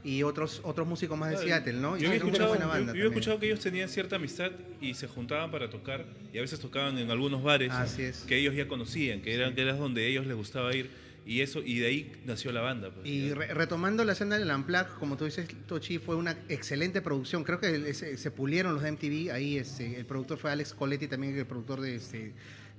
y 0.03 0.23
otros, 0.23 0.61
otros 0.63 0.87
músicos 0.87 1.17
más 1.17 1.31
de 1.31 1.37
Seattle, 1.37 1.73
¿no? 1.73 1.97
Y 1.97 2.01
Yo, 2.01 2.07
una 2.07 2.15
escuchado, 2.17 2.49
buena 2.49 2.65
banda 2.67 2.79
yo 2.79 2.85
también. 2.87 3.07
escuchado 3.07 3.39
que 3.39 3.45
ellos 3.47 3.59
tenían 3.59 3.89
cierta 3.89 4.15
amistad 4.15 4.51
y 4.79 4.93
se 4.93 5.07
juntaban 5.07 5.51
para 5.51 5.69
tocar 5.69 6.05
y 6.33 6.37
a 6.37 6.41
veces 6.41 6.59
tocaban 6.59 6.97
en 6.97 7.11
algunos 7.11 7.43
bares 7.43 7.71
Así 7.71 8.03
es. 8.03 8.19
que 8.21 8.37
ellos 8.37 8.55
ya 8.55 8.67
conocían, 8.67 9.21
que 9.21 9.33
eran 9.33 9.55
que 9.55 9.61
era 9.61 9.73
donde 9.73 10.05
a 10.05 10.07
ellos 10.07 10.25
les 10.25 10.37
gustaba 10.37 10.73
ir 10.73 10.89
y 11.25 11.41
eso 11.41 11.61
y 11.63 11.79
de 11.79 11.87
ahí 11.87 12.11
nació 12.25 12.51
la 12.53 12.61
banda. 12.61 12.91
pues. 12.91 13.05
Y 13.05 13.33
re- 13.33 13.53
retomando 13.53 14.03
la 14.05 14.13
escena 14.13 14.39
del 14.39 14.49
Unplugged, 14.49 14.93
como 14.99 15.17
tú 15.17 15.25
dices, 15.25 15.47
Tochi, 15.67 15.99
fue 15.99 16.15
una 16.15 16.35
excelente 16.47 17.01
producción. 17.01 17.43
Creo 17.43 17.59
que 17.59 17.93
se, 17.93 18.17
se 18.17 18.31
pulieron 18.31 18.73
los 18.73 18.83
MTV. 18.83 19.31
Ahí 19.33 19.57
este, 19.57 19.99
el 19.99 20.05
productor 20.05 20.37
fue 20.39 20.49
Alex 20.51 20.73
Coletti, 20.73 21.07
también 21.07 21.37
el 21.37 21.45
productor 21.45 21.81
de 21.81 21.95
este, 21.97 22.31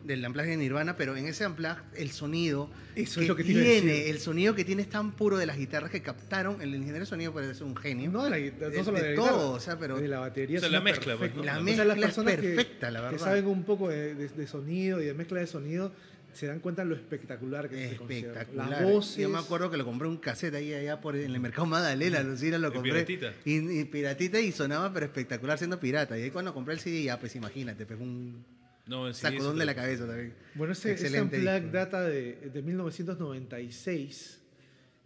del 0.05 0.24
Unplugged 0.26 0.51
de 0.51 0.57
Nirvana. 0.57 0.96
Pero 0.96 1.16
en 1.16 1.26
ese 1.26 1.46
Unplugged, 1.46 1.82
el 1.96 2.11
sonido 2.11 2.70
Eso 2.94 3.20
es 3.20 3.28
lo 3.28 3.36
que 3.36 3.44
tiene, 3.44 4.09
el 4.11 4.18
sonido 4.18 4.55
que 4.55 4.64
tiene 4.64 4.82
es 4.82 4.88
tan 4.88 5.12
puro 5.12 5.36
de 5.38 5.46
las 5.46 5.57
guitarras 5.57 5.90
que 5.90 6.03
captaron. 6.03 6.61
El 6.62 6.70
ingeniero 6.74 7.01
de 7.01 7.07
sonido 7.07 7.32
parece 7.32 7.55
ser 7.55 7.64
un 7.64 7.76
genio. 7.76 8.11
No 8.11 8.24
de 8.24 8.30
la 8.30 8.38
guitarra, 8.38 8.70
no 8.70 8.76
De- 8.78 8.84
solo 8.84 8.98
de, 8.98 9.05
de 9.05 9.11
la 9.11 9.16
todo, 9.16 9.26
guitarra, 9.28 9.44
o 9.51 9.61
sea, 9.61 9.78
pero- 9.78 9.98
de 10.01 10.09
la 10.09 10.18
batería. 10.20 10.59
O 10.59 10.61
sea, 10.61 10.70
la 10.70 10.80
mezcla, 10.80 11.16
pues. 11.16 11.34
La 11.36 11.40
O 11.40 11.44
sea, 11.44 11.61
mezcla 11.61 11.84
las 11.84 11.96
es 11.98 12.03
personas 12.05 12.34
que- 12.36 12.40
perfecta, 12.42 12.90
la 12.90 12.98
Que 13.01 13.05
verdad. 13.07 13.18
saben 13.24 13.46
un 13.46 13.64
poco 13.64 13.88
de, 13.88 14.14
de- 14.14 14.28
de 14.28 14.46
sonido 14.46 15.01
y 15.01 15.07
de 15.07 15.14
mezcla 15.14 15.40
de 15.40 15.46
sonido 15.46 15.92
se 16.32 16.46
dan 16.46 16.61
cuenta 16.61 16.84
lo 16.84 16.94
espectacular 16.94 17.68
que 17.68 17.86
es. 17.86 17.92
Espectacular. 17.94 18.68
Las 18.70 18.82
voces. 18.84 19.16
Yo 19.16 19.28
me 19.28 19.38
acuerdo 19.38 19.68
que 19.68 19.76
lo 19.76 19.84
compré 19.84 20.07
un 20.07 20.16
cassette 20.16 20.55
ahí 20.55 20.72
allá 20.72 21.01
por 21.01 21.16
en 21.16 21.28
el 21.34 21.40
mercado 21.40 21.66
Magdalena, 21.66 22.22
Lucina 22.22 22.57
lo 22.57 22.68
¿En 22.68 22.72
compré. 22.74 22.92
piratita? 23.05 23.32
Y, 23.44 23.80
y 23.80 23.84
piratita 23.86 24.38
y 24.38 24.53
sonaba 24.53 24.92
pero 24.92 25.07
espectacular 25.07 25.59
siendo 25.59 25.80
pirata. 25.80 26.16
Y 26.16 26.22
ahí 26.22 26.30
cuando 26.30 26.55
compré 26.55 26.74
el 26.74 26.80
CD 26.80 27.03
ya 27.03 27.18
pues 27.18 27.34
imagínate, 27.34 27.84
pues 27.84 27.98
un 28.01 28.44
No, 28.91 29.12
sí, 29.14 29.20
sacudón 29.22 29.57
de 29.59 29.64
la 29.64 29.74
cabeza 29.74 30.07
también. 30.07 30.34
Bueno, 30.55 30.72
ese, 30.74 30.93
ese 30.93 31.05
Excelente 31.07 31.36
Unplugged 31.38 31.61
disco. 31.62 31.76
data 31.76 32.03
de, 32.03 32.34
de 32.53 32.62
1996, 32.62 34.41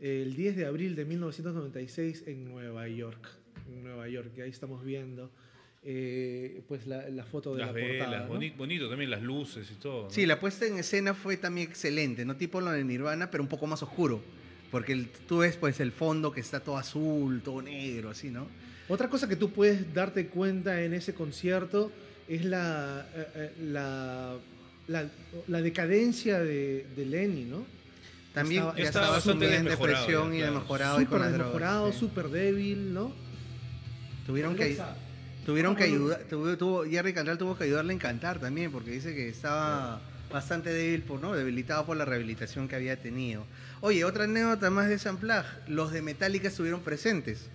el 0.01 0.35
10 0.35 0.57
de 0.57 0.67
abril 0.67 0.95
de 0.97 1.05
1996 1.05 2.25
en 2.27 2.45
Nueva 2.49 2.89
York. 2.89 3.29
En 3.69 3.83
Nueva 3.85 4.09
York, 4.09 4.33
que 4.35 4.43
ahí 4.43 4.51
estamos 4.51 4.85
viendo 4.85 5.31
eh, 5.83 6.63
pues 6.69 6.87
la, 6.87 7.09
la 7.11 7.25
foto 7.25 7.53
de 7.55 7.59
las 7.61 7.69
la 7.69 7.73
velas, 7.73 8.07
portada. 8.07 8.27
¿no? 8.27 8.35
boni- 8.35 8.57
bonito 8.57 8.89
también 8.89 9.11
las 9.11 9.23
luces 9.23 9.71
y 9.71 9.75
todo. 9.75 10.05
¿no? 10.05 10.11
Sí, 10.11 10.27
la 10.27 10.41
puesta 10.41 10.67
en 10.67 10.77
escena 10.79 11.15
fue 11.15 11.37
también 11.37 11.69
excelente, 11.69 12.25
no 12.25 12.37
tipo 12.37 12.61
lo 12.61 12.71
de 12.73 12.85
Nirvana, 12.85 13.31
pero 13.31 13.43
un 13.43 13.49
poco 13.49 13.67
más 13.67 13.83
oscuro. 13.83 14.23
Porque 14.71 14.93
el- 14.93 15.09
tú 15.09 15.39
ves 15.39 15.57
pues 15.57 15.79
el 15.81 15.93
fondo 15.93 16.33
que 16.33 16.41
está 16.41 16.61
todo 16.61 16.77
azul, 16.79 17.43
todo 17.43 17.63
negro, 17.63 18.11
así, 18.11 18.31
¿no? 18.31 18.49
Otra 18.89 19.09
cosa 19.09 19.29
que 19.29 19.37
tú 19.37 19.51
puedes 19.51 19.93
darte 19.95 20.27
cuenta 20.29 20.83
en 20.83 20.93
ese 20.95 21.15
concierto 21.15 21.91
es 22.29 22.45
la, 22.45 23.07
eh, 23.15 23.27
eh, 23.35 23.53
la, 23.65 24.35
la, 24.89 25.05
la 25.49 25.63
decadencia 25.63 26.41
de, 26.41 26.87
de 26.97 27.07
Lenny, 27.07 27.45
¿no? 27.45 27.65
También 28.33 28.63
Estaba- 28.63 28.79
ya 28.79 28.85
estaba 28.85 29.11
bastante 29.11 29.55
en 29.57 29.65
depresión 29.65 30.31
ya, 30.31 30.37
y 30.37 30.39
claro. 30.39 30.53
desmejorado 30.55 31.01
y 31.01 31.07
con 31.07 31.21
las 31.21 31.33
sí. 31.93 31.99
súper 32.01 32.29
débil, 32.31 32.93
¿no? 32.93 33.13
Tuvieron 34.27 34.57
que, 34.57 34.79
tuvieron 35.47 35.77
que 35.77 35.85
ayudar, 35.85 36.21
tuvo, 36.29 36.57
tuvo- 36.57 36.85
Jerry 36.91 37.13
Cantrell 37.13 37.39
tuvo 37.39 37.57
que 37.57 37.65
ayudarle 37.65 37.93
en 37.93 37.99
cantar 37.99 38.41
también, 38.41 38.73
porque 38.73 38.91
dice 38.91 39.15
que 39.15 39.29
estaba 39.29 40.01
bastante 40.33 40.71
débil, 40.73 41.03
por, 41.03 41.21
¿no? 41.21 41.33
debilitado 41.35 41.85
por 41.87 41.97
la 41.97 42.05
rehabilitación 42.05 42.67
que 42.67 42.75
había 42.75 43.01
tenido. 43.01 43.45
Oye, 43.83 44.05
otra 44.05 44.25
anécdota 44.25 44.69
más 44.71 44.89
de 44.89 44.99
San 44.99 45.19
los 45.69 45.93
de 45.93 46.03
Metallica 46.03 46.49
estuvieron 46.49 46.81
presentes. 46.81 47.49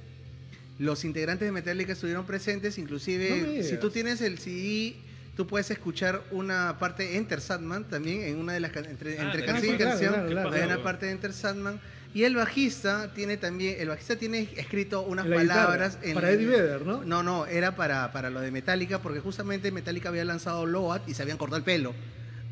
Los 0.80 1.04
integrantes 1.04 1.46
de 1.46 1.52
Metallica 1.52 1.92
estuvieron 1.92 2.26
presentes, 2.26 2.78
inclusive 2.78 3.64
si 3.64 3.78
tú 3.78 3.90
tienes 3.90 4.22
el 4.22 4.40
CD, 4.40 4.96
tú 5.36 5.46
puedes 5.46 5.70
escuchar 5.72 6.24
una 6.32 6.80
parte 6.80 7.04
de 7.04 7.18
Enter 7.18 7.42
Sandman 7.42 7.84
también, 7.84 8.22
en 8.22 8.38
una 8.38 8.54
de 8.54 8.62
las 8.62 8.76
entre, 8.76 9.20
Ah, 9.20 9.24
entre 9.24 9.46
canción 9.46 9.76
y 9.76 9.78
canción, 9.78 10.14
claro, 10.14 10.30
claro. 10.30 10.52
hay 10.52 10.62
una 10.64 10.82
parte 10.82 11.06
de 11.06 11.12
Enter 11.12 11.34
Sandman. 11.34 11.80
Y 12.14 12.24
el 12.24 12.36
bajista 12.36 13.14
tiene 13.14 13.38
también, 13.38 13.76
el 13.80 13.90
bajista 13.90 14.16
tiene 14.16 14.50
escrito 14.58 15.02
unas 15.02 15.26
guitarra, 15.26 15.48
palabras 15.48 16.00
en 16.02 16.16
para 16.16 16.32
Eddie 16.32 16.48
Vedder, 16.48 16.82
¿no? 16.82 17.04
no, 17.04 17.22
no, 17.24 17.46
era 17.46 17.76
para, 17.76 18.12
para 18.12 18.30
lo 18.30 18.40
de 18.40 18.50
Metallica, 18.50 19.00
porque 19.00 19.20
justamente 19.20 19.72
Metallica 19.72 20.10
había 20.10 20.26
lanzado 20.26 20.66
Load 20.66 21.02
y 21.08 21.14
se 21.14 21.22
habían 21.22 21.38
cortado 21.38 21.58
el 21.58 21.64
pelo. 21.64 21.94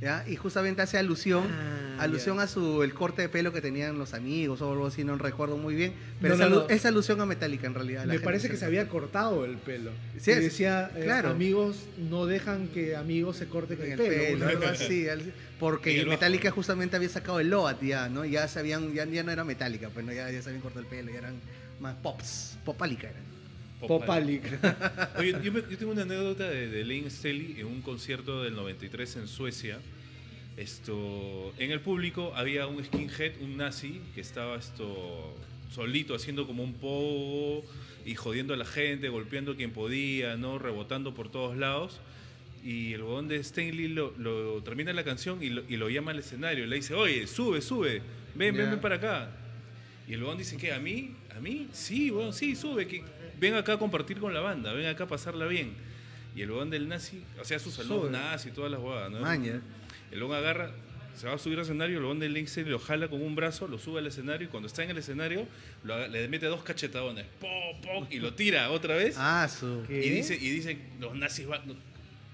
¿Ya? 0.02 0.24
Y 0.28 0.36
justamente 0.36 0.82
hace 0.82 0.98
alusión, 0.98 1.46
Ah, 1.50 2.04
alusión 2.04 2.38
ya. 2.38 2.44
a 2.44 2.48
su 2.48 2.84
el 2.84 2.94
corte 2.94 3.24
de 3.24 3.30
pelo 3.30 3.52
que 3.52 3.62
tenían 3.62 3.98
los 3.98 4.14
amigos 4.14 4.62
o 4.62 4.72
algo 4.72 4.88
así, 4.88 5.04
no 5.04 5.18
recuerdo 5.18 5.58
muy 5.58 5.74
bien. 5.76 5.94
Pero 6.22 6.36
No, 6.38 6.44
es, 6.44 6.50
no, 6.50 6.56
alu- 6.58 6.68
no. 6.68 6.70
es 6.70 6.86
alusión 6.86 7.20
a 7.22 7.26
Metallica 7.26 7.66
en 7.68 7.74
realidad. 7.74 8.06
Me 8.06 8.20
parece 8.20 8.50
que 8.50 8.58
se 8.58 8.66
había 8.66 8.88
cortado 8.88 9.46
el 9.46 9.58
pelo. 9.58 9.92
Sí, 10.20 10.32
y 10.32 10.36
decía, 10.36 10.92
eh, 10.96 11.02
claro. 11.04 11.30
amigos, 11.30 11.78
no 11.98 12.26
dejan 12.26 12.68
que 12.68 12.96
amigos 12.96 13.38
se 13.38 13.48
corten 13.48 13.82
el, 13.82 13.92
el 13.94 13.98
pelo. 13.98 14.48
algo 14.48 14.66
así, 14.66 15.08
porque. 15.60 16.06
Metallica 16.06 16.52
justamente 16.52 16.96
había 16.96 17.10
sacado 17.10 17.40
el 17.40 17.50
Load 17.50 17.78
ya, 17.82 18.10
¿no? 18.10 18.24
Ya 18.26 18.48
sabían, 18.48 18.94
ya, 18.94 19.06
ya 19.06 19.24
no 19.24 19.32
era 19.32 19.44
Metallica, 19.44 19.90
pues 19.90 20.06
no, 20.06 20.14
ya, 20.14 20.30
ya 20.32 20.42
se 20.42 20.50
habían 20.50 20.62
cortado 20.62 20.82
el 20.82 20.88
pelo, 20.88 21.12
ya 21.12 21.18
eran 21.18 21.36
más 21.80 21.96
pops, 21.96 22.58
popálica 22.66 23.08
eran. 23.10 23.27
Popalic. 23.80 24.44
Oye, 25.20 25.36
yo, 25.44 25.52
me- 25.52 25.62
yo 25.70 25.78
tengo 25.78 25.92
una 25.92 26.02
anécdota 26.04 26.50
de, 26.50 26.68
de 26.68 26.84
Lane 26.84 27.10
Staley 27.10 27.56
en 27.60 27.68
un 27.68 27.82
concierto 27.82 28.44
del 28.44 28.56
93 28.56 29.18
en 29.18 29.28
Suecia. 29.28 29.80
Esto, 30.56 31.54
en 31.60 31.70
el 31.72 31.80
público 31.82 32.34
había 32.36 32.66
un 32.66 32.84
skinhead, 32.84 33.34
un 33.42 33.58
nazi, 33.58 34.02
que 34.16 34.22
estaba 34.22 34.58
esto 34.58 35.36
solito 35.72 36.16
haciendo 36.16 36.48
como 36.48 36.64
un 36.64 36.74
pogo 36.74 37.64
y 38.06 38.16
jodiendo 38.16 38.54
a 38.54 38.58
la 38.58 38.66
gente, 38.66 39.10
golpeando 39.10 39.52
a 39.52 39.56
quien 39.56 39.72
podía, 39.72 40.36
¿no? 40.38 40.58
rebotando 40.58 41.14
por 41.14 41.30
todos 41.30 41.56
lados. 41.58 42.00
Y 42.64 42.94
el 42.94 43.04
huevón 43.04 43.28
de 43.28 43.36
Stanley 43.38 43.88
lo, 43.90 44.14
lo- 44.18 44.64
termina 44.64 44.92
la 44.94 45.04
canción 45.04 45.44
y 45.44 45.50
lo, 45.50 45.64
y 45.70 45.78
lo 45.78 45.90
llama 45.90 46.10
al 46.12 46.20
escenario. 46.20 46.66
Le 46.66 46.78
dice, 46.78 46.96
oye, 46.96 47.28
sube, 47.28 47.62
sube, 47.62 48.02
ven, 48.34 48.56
ven, 48.56 48.72
ven 48.72 48.80
para 48.82 48.96
acá. 48.96 49.30
Y 50.08 50.14
el 50.14 50.22
huevón 50.24 50.40
dice, 50.40 50.58
¿qué? 50.58 50.74
¿A 50.74 50.80
mí? 50.80 51.12
¿A 51.36 51.40
mí? 51.40 51.68
Sí, 51.72 52.10
huevón, 52.10 52.34
sí, 52.34 52.56
sube. 52.56 52.88
Ven 53.40 53.56
acá 53.56 53.74
a 53.74 53.80
compartir 53.80 54.20
con 54.20 54.34
la 54.34 54.40
banda, 54.40 54.74
ven 54.74 54.88
acá 54.88 55.06
a 55.06 55.08
pasarla 55.08 55.46
bien. 55.46 55.74
Y 56.36 56.42
el 56.42 56.52
huevón 56.52 56.70
del 56.70 56.88
nazi, 56.88 57.24
o 57.40 57.46
sea, 57.46 57.58
su 57.58 57.72
saludo 57.72 58.02
Sube. 58.02 58.12
nazi 58.12 58.52
todas 58.52 58.70
las 58.72 58.80
huevadas, 58.80 59.12
¿no? 59.12 59.22
Maña. 59.22 59.62
El 60.12 60.22
huevón 60.22 60.38
agarra, 60.38 60.72
se 61.16 61.26
va 61.28 61.34
a 61.34 61.38
subir 61.40 61.58
al 61.58 61.64
escenario, 61.64 61.98
el 61.98 62.04
huevón 62.04 62.20
del 62.20 62.34
Linksy 62.34 62.64
lo 62.64 62.78
jala 62.78 63.08
con 63.08 63.22
un 63.22 63.36
brazo, 63.36 63.68
lo 63.68 63.80
sube 63.80 64.00
al 64.00 64.08
escenario 64.08 64.48
y 64.48 64.50
cuando 64.52 64.68
está 64.68 64.84
en 64.84 64.92
el 64.92 65.00
escenario 65.00 65.48
lo 65.84 66.08
le 66.08 66.28
mete 66.28 66.46
dos 66.46 66.64
cachetadones, 66.64 67.26
po, 67.40 67.48
po, 67.82 68.08
y 68.12 68.20
lo 68.20 68.34
tira 68.36 68.70
otra 68.70 68.96
vez. 68.96 69.16
Ah, 69.18 69.50
su. 69.50 69.84
¿Qué? 69.88 70.06
Y 70.06 70.10
dice, 70.12 70.36
y 70.36 70.50
dice, 70.52 70.78
los 71.00 71.16
nazis 71.16 71.48
van. 71.48 71.68
no, 71.68 71.76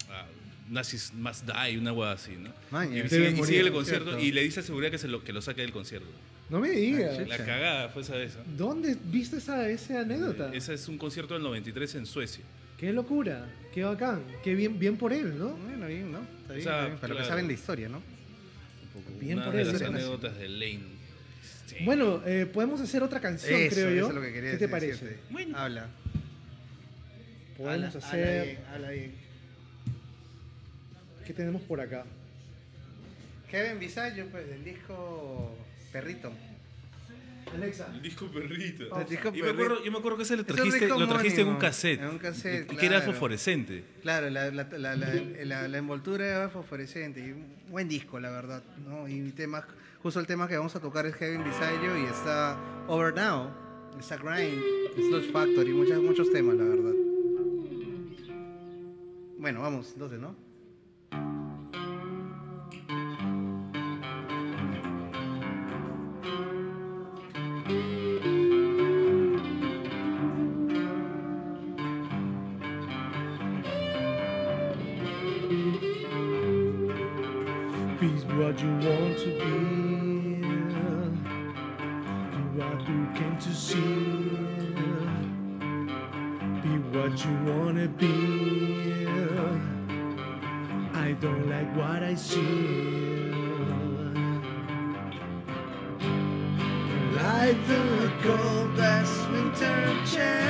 ah, 0.09 0.25
nazis 0.69 1.13
must 1.13 1.45
die, 1.45 1.77
una 1.77 1.93
hueá 1.93 2.11
así, 2.11 2.35
¿no? 2.35 2.51
Maña. 2.71 3.05
Y 3.05 3.07
sigue, 3.07 3.29
y 3.29 3.35
morir, 3.35 3.45
sigue 3.45 3.59
el 3.59 3.65
¿no 3.65 3.69
es 3.69 3.75
concierto 3.75 4.05
cierto? 4.09 4.25
y 4.25 4.31
le 4.33 4.43
dice 4.43 4.59
a 4.59 4.63
seguridad 4.63 4.91
que, 4.91 4.97
se 4.97 5.07
lo, 5.07 5.23
que 5.23 5.31
lo 5.31 5.41
saque 5.41 5.61
del 5.61 5.71
concierto. 5.71 6.09
No 6.49 6.59
me 6.59 6.69
digas. 6.69 7.27
La 7.27 7.37
cagada 7.37 7.89
fue 7.89 8.01
esa 8.03 8.15
vez. 8.15 8.35
¿ah? 8.37 8.43
¿Dónde 8.57 8.97
viste 9.05 9.37
esa, 9.37 9.67
esa 9.69 10.01
anécdota? 10.01 10.51
Ese 10.53 10.73
es 10.73 10.87
un 10.87 10.97
concierto 10.97 11.33
del 11.33 11.43
93 11.43 11.95
en 11.95 12.05
Suecia. 12.05 12.43
Qué 12.77 12.91
locura, 12.91 13.45
qué 13.73 13.83
bacán, 13.83 14.23
qué 14.43 14.53
bien, 14.55 14.77
bien 14.77 14.97
por 14.97 15.13
él, 15.13 15.37
¿no? 15.39 15.51
Bueno, 15.51 15.87
bien, 15.87 16.11
¿no? 16.11 16.19
Está 16.41 16.53
bien, 16.53 16.63
sea, 16.63 16.73
está 16.73 16.85
bien, 16.87 16.97
para 16.99 17.07
lo 17.07 17.15
que 17.15 17.19
claro. 17.21 17.29
saben 17.29 17.47
de 17.47 17.53
historia, 17.53 17.89
¿no? 17.89 18.01
Bien 19.19 19.37
Una 19.37 19.45
por 19.45 19.55
de 19.55 19.61
él, 19.61 19.71
las 19.71 19.81
anécdotas 19.81 20.37
de 20.37 20.49
Lane. 20.49 20.79
Sí. 21.65 21.75
Bueno, 21.85 22.21
eh, 22.25 22.45
podemos 22.45 22.81
hacer 22.81 23.01
otra 23.03 23.19
canción, 23.21 23.59
Eso, 23.59 23.73
creo 23.75 23.89
yo. 23.89 23.95
eso 23.95 24.09
es 24.09 24.15
lo 24.15 24.21
que 24.21 24.33
quería 24.33 24.51
¿Qué 24.51 24.57
te 24.57 24.67
decirte. 24.67 24.97
parece? 25.07 25.17
Bueno. 25.29 25.57
Habla. 25.57 25.87
Podemos 27.57 27.95
Habla- 27.95 28.07
hacer. 28.07 28.27
Habla 28.29 28.43
bien, 28.43 28.57
habla 28.73 28.89
bien. 28.91 29.11
¿Qué 31.25 31.33
tenemos 31.33 31.61
por 31.61 31.79
acá? 31.79 32.03
Kevin 33.49 33.79
Bisayo, 33.79 34.25
pues, 34.27 34.47
del 34.49 34.63
disco 34.65 35.55
Perrito. 35.93 36.31
Alexa. 37.53 37.87
El 37.93 38.01
disco 38.01 38.25
perrito. 38.31 38.99
El 38.99 39.07
disco 39.07 39.31
Yo 39.31 39.45
me 39.45 39.51
acuerdo, 39.51 39.83
yo 39.83 39.91
me 39.91 39.97
acuerdo 39.99 40.17
que 40.17 40.23
ese 40.23 40.35
lo 40.35 40.43
trajiste, 40.43 40.87
lo 40.87 41.07
trajiste 41.07 41.41
en 41.41 41.47
un 41.49 41.57
cassette. 41.57 42.01
en 42.01 42.07
un 42.09 42.17
cassette, 42.17 42.67
Que 42.75 42.85
era 42.87 43.01
fosforescente. 43.01 43.83
Claro, 44.01 44.29
la, 44.31 44.49
la, 44.49 44.63
la, 44.63 44.95
la, 44.95 45.13
la- 45.45 45.67
la 45.67 45.77
envoltura 45.77 46.25
era 46.25 46.49
fosforescente. 46.49 47.19
Y 47.19 47.31
un 47.31 47.45
buen 47.69 47.87
disco, 47.87 48.19
la 48.19 48.31
verdad. 48.31 48.63
¿no? 48.87 49.07
Y 49.07 49.31
temas, 49.33 49.65
justo 50.01 50.19
el 50.19 50.25
tema 50.25 50.47
que 50.47 50.57
vamos 50.57 50.75
a 50.75 50.79
tocar 50.79 51.05
es 51.05 51.15
Kevin 51.15 51.43
Bisayo 51.43 51.95
y 51.95 52.05
está 52.05 52.57
Over 52.87 53.13
Now, 53.13 53.51
está 53.99 54.17
Grind, 54.17 54.59
Sludge 54.95 55.31
Factory, 55.31 55.73
muchos, 55.73 56.01
muchos 56.01 56.31
temas, 56.31 56.55
la 56.55 56.63
verdad. 56.63 56.93
Bueno, 59.37 59.61
vamos, 59.61 59.91
entonces, 59.93 60.19
¿no? 60.19 60.35
You 78.63 78.69
want 78.69 79.17
to 79.17 79.29
be. 79.41 80.39
Be 82.31 82.41
what 82.57 82.79
you 82.87 83.01
came 83.13 83.37
to 83.37 83.53
see. 83.53 83.75
Be 86.63 86.73
what 86.93 87.13
you 87.25 87.33
wanna 87.49 87.87
be. 87.87 89.05
I 90.93 91.11
don't 91.19 91.49
like 91.49 91.69
what 91.75 92.03
I 92.03 92.15
see. 92.15 93.33
Like 97.21 97.59
the 97.67 98.11
coldest 98.23 99.29
winter 99.31 99.79
chill, 100.05 100.42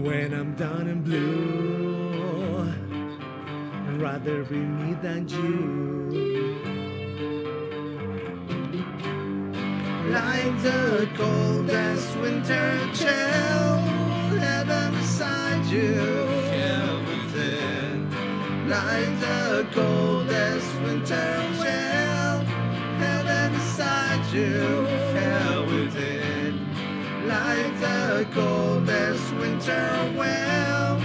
When 0.03 0.33
I'm 0.33 0.53
down 0.55 0.87
and 0.87 1.03
blue, 1.03 2.71
rather 3.97 4.43
be 4.43 4.57
me 4.57 4.93
than 5.01 5.27
you. 5.27 6.05
like 10.11 10.61
the 10.61 11.09
coldest 11.17 12.15
winter 12.19 12.84
you, 24.35 24.85
hell 25.15 25.65
within. 25.65 26.59
Like 27.25 27.79
the 27.79 28.27
coldest 28.33 29.33
winter 29.35 30.13
well, 30.17 30.99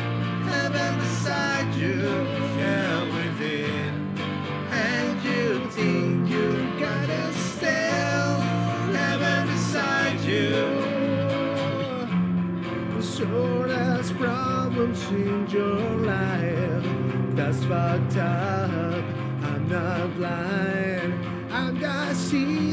heaven 0.51 0.99
beside 0.99 1.73
you, 1.75 2.03
hell 2.59 3.07
within. 3.07 4.19
And 4.71 5.23
you 5.23 5.71
think 5.71 6.29
you 6.29 6.49
got 6.81 7.09
it 7.09 7.35
still, 7.35 8.33
heaven 8.99 9.47
beside 9.47 10.21
you. 10.21 10.57
So 13.01 13.27
there's 13.67 14.11
problems 14.13 15.03
in 15.11 15.47
your 15.49 15.81
life. 16.15 16.85
That's 17.37 17.63
fucked 17.65 18.17
up. 18.17 19.05
I'm 19.43 19.69
not 19.69 20.17
blind. 20.17 21.15
I'm 21.53 21.79
just 21.81 22.31
see-through 22.31 22.70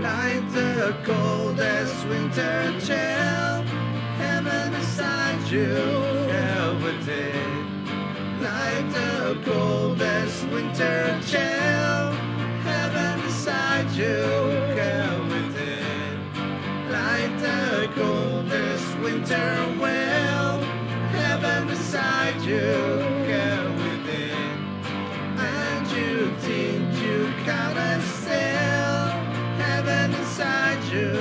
Like 0.02 0.52
the 0.54 0.96
coldest 1.04 2.08
winter 2.08 2.80
chill, 2.80 3.64
heaven 4.18 4.72
beside 4.72 5.52
you, 5.52 6.01
winter 10.62 11.20
chill, 11.26 12.12
heaven 12.62 13.22
beside 13.22 13.90
you, 13.92 14.22
hell 14.78 15.20
within. 15.24 16.20
Like 16.92 17.34
the 17.40 17.90
coldest 17.96 19.00
winter 19.00 19.76
well, 19.80 20.60
heaven 21.18 21.68
beside 21.68 22.42
you, 22.44 22.70
hell 23.32 23.72
within. 23.74 24.58
And 25.40 25.88
you 25.98 26.32
think 26.46 26.94
you 27.02 27.34
got 27.44 27.76
it 27.76 28.02
still, 28.20 29.02
heaven 29.64 30.14
inside 30.14 30.84
you. 30.94 31.12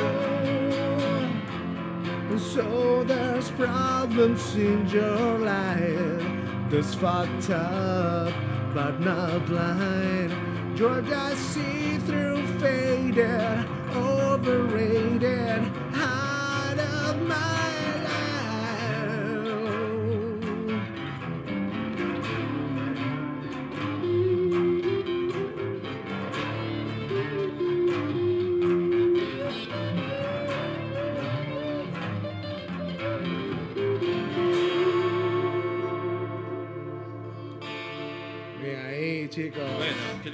So 2.39 3.05
there's 3.05 3.51
problems 3.53 4.55
in 4.55 4.87
your 4.89 5.39
life. 5.39 6.27
That's 6.71 6.95
fucked 6.95 7.51
up, 7.51 8.33
but 8.75 9.01
not 9.01 9.47
blind. 9.47 10.33
You're 10.79 11.03
just 11.03 11.41
see-through 11.53 12.47
faded, 12.59 13.67
overrated, 13.95 15.00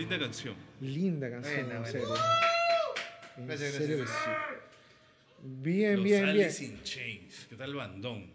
linda 0.09 0.19
canción. 0.25 0.55
Linda 0.81 1.31
canción, 1.31 1.55
Buena, 1.67 1.75
en 1.77 1.83
buena. 1.83 1.93
serio. 1.93 2.09
En 3.39 3.47
Gracias, 3.47 3.73
serio 3.75 3.97
gracias. 3.99 4.19
que 4.19 4.31
sí. 4.31 4.63
Bien, 5.63 5.95
Los 5.97 6.05
bien, 6.05 6.25
bien. 6.25 6.29
Alice 6.47 6.65
in 6.65 6.83
Chains. 6.83 7.47
¿Qué 7.49 7.57
tal 7.57 7.75
bandón? 7.75 8.27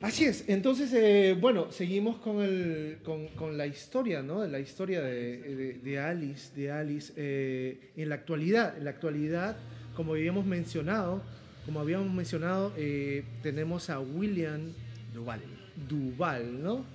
Así 0.00 0.24
es. 0.24 0.44
Entonces, 0.48 0.90
eh, 0.94 1.36
bueno, 1.38 1.70
seguimos 1.70 2.16
con, 2.20 2.40
el, 2.40 2.98
con, 3.04 3.28
con 3.28 3.58
la 3.58 3.66
historia, 3.66 4.22
¿no? 4.22 4.46
La 4.46 4.58
historia 4.58 5.02
de, 5.02 5.36
de- 5.38 5.72
de 5.74 5.98
Alice, 5.98 6.54
de 6.58 6.70
Alice 6.72 7.12
eh, 7.16 7.90
en 7.96 8.08
la 8.08 8.14
actualidad. 8.14 8.78
En 8.78 8.84
la 8.84 8.90
actualidad, 8.90 9.58
como 9.94 10.12
habíamos 10.14 10.46
mencionado, 10.46 11.22
como 11.66 11.80
habíamos 11.80 12.10
mencionado, 12.14 12.72
eh, 12.78 13.24
tenemos 13.42 13.90
a 13.90 14.00
William 14.00 14.72
Duval. 15.12 15.42
Duval, 15.86 16.62
¿no? 16.62 16.86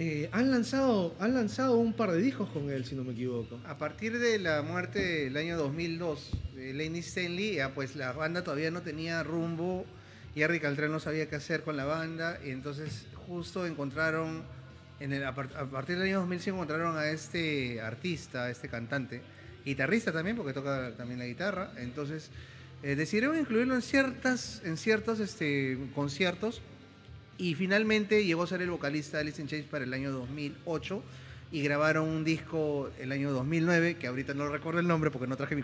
Eh, 0.00 0.28
han, 0.30 0.52
lanzado, 0.52 1.16
han 1.18 1.34
lanzado 1.34 1.76
un 1.76 1.92
par 1.92 2.12
de 2.12 2.18
discos 2.22 2.48
con 2.50 2.70
él, 2.70 2.84
si 2.84 2.94
no 2.94 3.02
me 3.02 3.14
equivoco. 3.14 3.58
A 3.66 3.78
partir 3.78 4.16
de 4.20 4.38
la 4.38 4.62
muerte 4.62 5.24
del 5.24 5.36
año 5.36 5.56
2002 5.56 6.30
de 6.54 6.72
Lenny 6.72 7.00
Stanley, 7.00 7.56
ya 7.56 7.74
pues 7.74 7.96
la 7.96 8.12
banda 8.12 8.44
todavía 8.44 8.70
no 8.70 8.82
tenía 8.82 9.24
rumbo. 9.24 9.84
Jerry 10.36 10.60
Caltrán 10.60 10.92
no 10.92 11.00
sabía 11.00 11.28
qué 11.28 11.34
hacer 11.34 11.62
con 11.62 11.76
la 11.76 11.84
banda. 11.84 12.38
Y 12.46 12.50
entonces 12.50 13.06
justo 13.26 13.66
encontraron, 13.66 14.44
en 15.00 15.12
el- 15.12 15.24
a 15.24 15.34
partir 15.34 15.96
del 15.98 16.06
año 16.06 16.20
2005 16.20 16.56
encontraron 16.56 16.96
a 16.96 17.10
este 17.10 17.80
artista, 17.80 18.44
a 18.44 18.50
este 18.50 18.68
cantante, 18.68 19.20
guitarrista 19.64 20.12
también, 20.12 20.36
porque 20.36 20.52
toca 20.52 20.92
también 20.96 21.18
la 21.18 21.26
guitarra. 21.26 21.72
Entonces 21.76 22.30
eh, 22.84 22.94
decidieron 22.94 23.36
incluirlo 23.36 23.74
en, 23.74 23.82
ciertas, 23.82 24.62
en 24.64 24.76
ciertos 24.76 25.18
este, 25.18 25.76
conciertos. 25.92 26.62
Y 27.38 27.54
finalmente 27.54 28.24
llegó 28.24 28.42
a 28.42 28.46
ser 28.46 28.60
el 28.62 28.70
vocalista 28.70 29.16
de 29.18 29.22
Alice 29.22 29.40
in 29.40 29.48
Chains 29.48 29.66
para 29.66 29.84
el 29.84 29.94
año 29.94 30.10
2008 30.10 31.02
y 31.50 31.62
grabaron 31.62 32.06
un 32.08 32.24
disco 32.24 32.90
el 33.00 33.10
año 33.12 33.30
2009, 33.32 33.96
que 33.96 34.06
ahorita 34.08 34.34
no 34.34 34.48
recuerdo 34.48 34.80
el 34.80 34.86
nombre 34.88 35.10
porque 35.10 35.26
no 35.28 35.36
traje 35.36 35.54
mi 35.56 35.62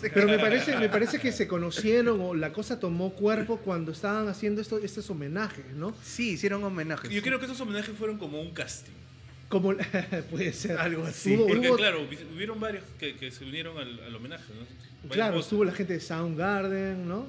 que- 0.00 0.10
Pero 0.14 0.28
me 0.28 0.38
parece, 0.38 0.76
me 0.76 0.88
parece 0.88 1.18
que 1.18 1.32
se 1.32 1.48
conocieron 1.48 2.20
o 2.20 2.34
la 2.34 2.52
cosa 2.52 2.78
tomó 2.78 3.14
cuerpo 3.14 3.56
cuando 3.56 3.90
estaban 3.90 4.28
haciendo 4.28 4.60
esto, 4.60 4.78
estos 4.78 5.08
homenajes, 5.10 5.64
¿no? 5.74 5.92
Sí, 6.04 6.32
hicieron 6.32 6.62
homenajes. 6.62 7.10
Yo 7.10 7.22
creo 7.22 7.38
que 7.40 7.46
esos 7.46 7.60
homenajes 7.60 7.96
fueron 7.96 8.18
como 8.18 8.40
un 8.40 8.50
casting. 8.52 8.92
Como 9.48 9.74
puede 10.30 10.52
ser. 10.52 10.76
Algo 10.78 11.04
así. 11.06 11.34
Hubo- 11.34 11.48
Porque 11.48 11.70
hubo- 11.70 11.76
claro, 11.78 12.02
hubi- 12.06 12.34
hubieron 12.36 12.60
varios 12.60 12.84
que, 13.00 13.16
que 13.16 13.30
se 13.32 13.44
unieron 13.44 13.78
al, 13.78 13.98
al 14.00 14.14
homenaje. 14.14 14.44
¿no? 14.54 15.08
Claro, 15.10 15.32
voces. 15.36 15.46
estuvo 15.46 15.64
la 15.64 15.72
gente 15.72 15.94
de 15.94 16.00
Soundgarden, 16.00 17.08
¿no? 17.08 17.26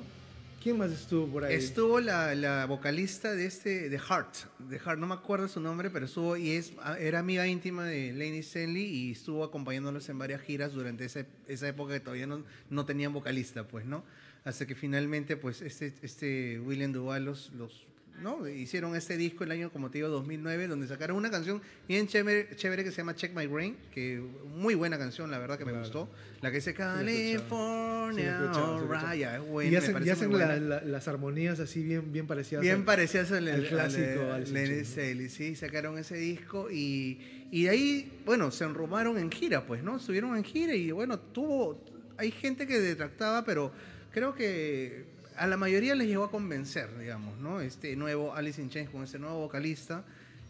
¿Quién 0.62 0.78
más 0.78 0.92
estuvo 0.92 1.26
por 1.28 1.46
ahí? 1.46 1.56
Estuvo 1.56 2.02
la, 2.02 2.36
la 2.36 2.66
vocalista 2.66 3.34
de 3.34 3.46
este, 3.46 3.90
de 3.90 3.98
Heart, 3.98 4.36
de 4.60 4.78
Heart, 4.78 5.00
no 5.00 5.08
me 5.08 5.14
acuerdo 5.14 5.48
su 5.48 5.62
nombre, 5.62 5.90
pero 5.90 6.06
estuvo 6.06 6.36
y 6.36 6.52
es, 6.52 6.74
era 7.00 7.20
amiga 7.20 7.48
íntima 7.48 7.86
de 7.86 8.12
Laney 8.12 8.40
Stanley 8.40 8.84
y 8.86 9.12
estuvo 9.12 9.44
acompañándolos 9.46 10.10
en 10.10 10.20
varias 10.20 10.42
giras 10.42 10.74
durante 10.74 11.06
ese- 11.06 11.28
esa 11.48 11.68
época 11.70 11.94
que 11.94 12.02
todavía 12.02 12.28
no, 12.28 12.44
no 12.70 12.86
tenían 12.86 13.14
vocalista, 13.14 13.68
pues, 13.68 13.86
¿no? 13.86 14.04
Hasta 14.44 14.66
que 14.68 14.76
finalmente, 14.76 15.38
pues, 15.38 15.62
este, 15.62 15.94
este 16.02 16.60
William 16.60 16.92
Duval 16.92 17.24
los, 17.24 17.52
los 17.54 17.86
¿no? 18.22 18.48
Hicieron 18.48 18.96
este 18.96 19.18
disco 19.18 19.44
el 19.44 19.52
año, 19.52 19.72
como 19.72 19.90
te 19.90 19.98
digo, 20.00 20.08
2009, 20.10 20.68
donde 20.68 20.88
sacaron 20.88 21.18
una 21.18 21.30
canción 21.32 21.62
bien 21.88 22.08
chévere, 22.08 22.56
chévere 22.56 22.84
que 22.84 22.92
se 22.92 22.98
llama 22.98 23.16
Check 23.16 23.36
My 23.36 23.48
Brain, 23.48 23.76
que 23.94 24.22
muy 24.56 24.76
buena 24.76 24.98
canción, 24.98 25.30
la 25.32 25.38
verdad 25.40 25.58
que 25.58 25.66
me 25.66 25.72
gustó. 25.74 26.10
La 26.42 26.50
que 26.52 26.58
dice 26.58 26.74
California, 26.74 28.40
alright, 28.52 29.24
es 29.24 29.42
buena, 29.50 29.68
y 29.68 29.72
me 29.72 29.78
hacen, 29.78 29.90
y 29.92 29.94
parece 29.94 30.12
hacen 30.12 30.38
la- 30.38 30.56
la- 30.60 30.82
las 30.84 31.08
armonías 31.08 31.60
así 31.60 31.84
bien, 31.84 32.12
bien 32.12 32.28
parecidas. 32.28 32.62
Bien 32.62 32.76
al- 32.78 32.86
parecidas 32.86 33.32
al, 33.32 33.48
al 33.48 33.56
al- 33.62 33.68
clásico 33.68 34.32
al-. 34.32 34.46
Staley, 34.86 35.30
sí, 35.30 35.56
sacaron 35.56 35.98
ese 35.98 36.16
disco 36.18 36.70
y, 36.72 37.48
y 37.52 37.64
de 37.64 37.70
ahí, 37.70 38.22
bueno, 38.26 38.52
se 38.52 38.64
enrumaron 38.64 39.18
en 39.18 39.32
gira, 39.32 39.66
pues, 39.66 39.84
¿no? 39.84 39.98
Estuvieron 39.98 40.36
en 40.38 40.44
gira 40.44 40.74
y, 40.76 40.92
bueno, 40.92 41.20
tuvo, 41.20 41.84
hay 42.18 42.32
gente 42.32 42.66
que 42.68 42.80
detractaba, 42.80 43.44
pero 43.46 43.72
creo 44.12 44.34
que 44.34 45.06
a 45.40 45.48
la 45.48 45.58
mayoría 45.58 45.96
les 45.96 46.08
llegó 46.08 46.24
a 46.26 46.32
convencer, 46.32 46.98
digamos, 47.00 47.38
¿no? 47.40 47.62
Este 47.62 47.96
nuevo 47.96 48.34
Alice 48.36 48.62
in 48.62 48.70
Chains 48.70 48.90
con 48.90 49.04
este 49.04 49.20
nuevo 49.20 49.40
vocalista, 49.40 50.04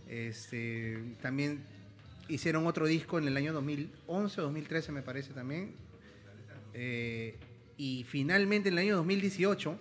este, 0.10 0.98
también 1.22 1.60
hicieron 2.28 2.66
otro 2.68 2.86
disco 2.88 3.18
en 3.20 3.28
el 3.28 3.38
año 3.38 3.54
2011 3.54 4.42
o 4.42 4.44
2013, 4.46 4.92
me 4.92 5.02
parece 5.02 5.34
también, 5.34 5.72
eh, 6.74 7.36
y 7.78 8.06
finalmente 8.08 8.70
en 8.70 8.74
el 8.74 8.80
año 8.80 8.96
2018 8.98 9.78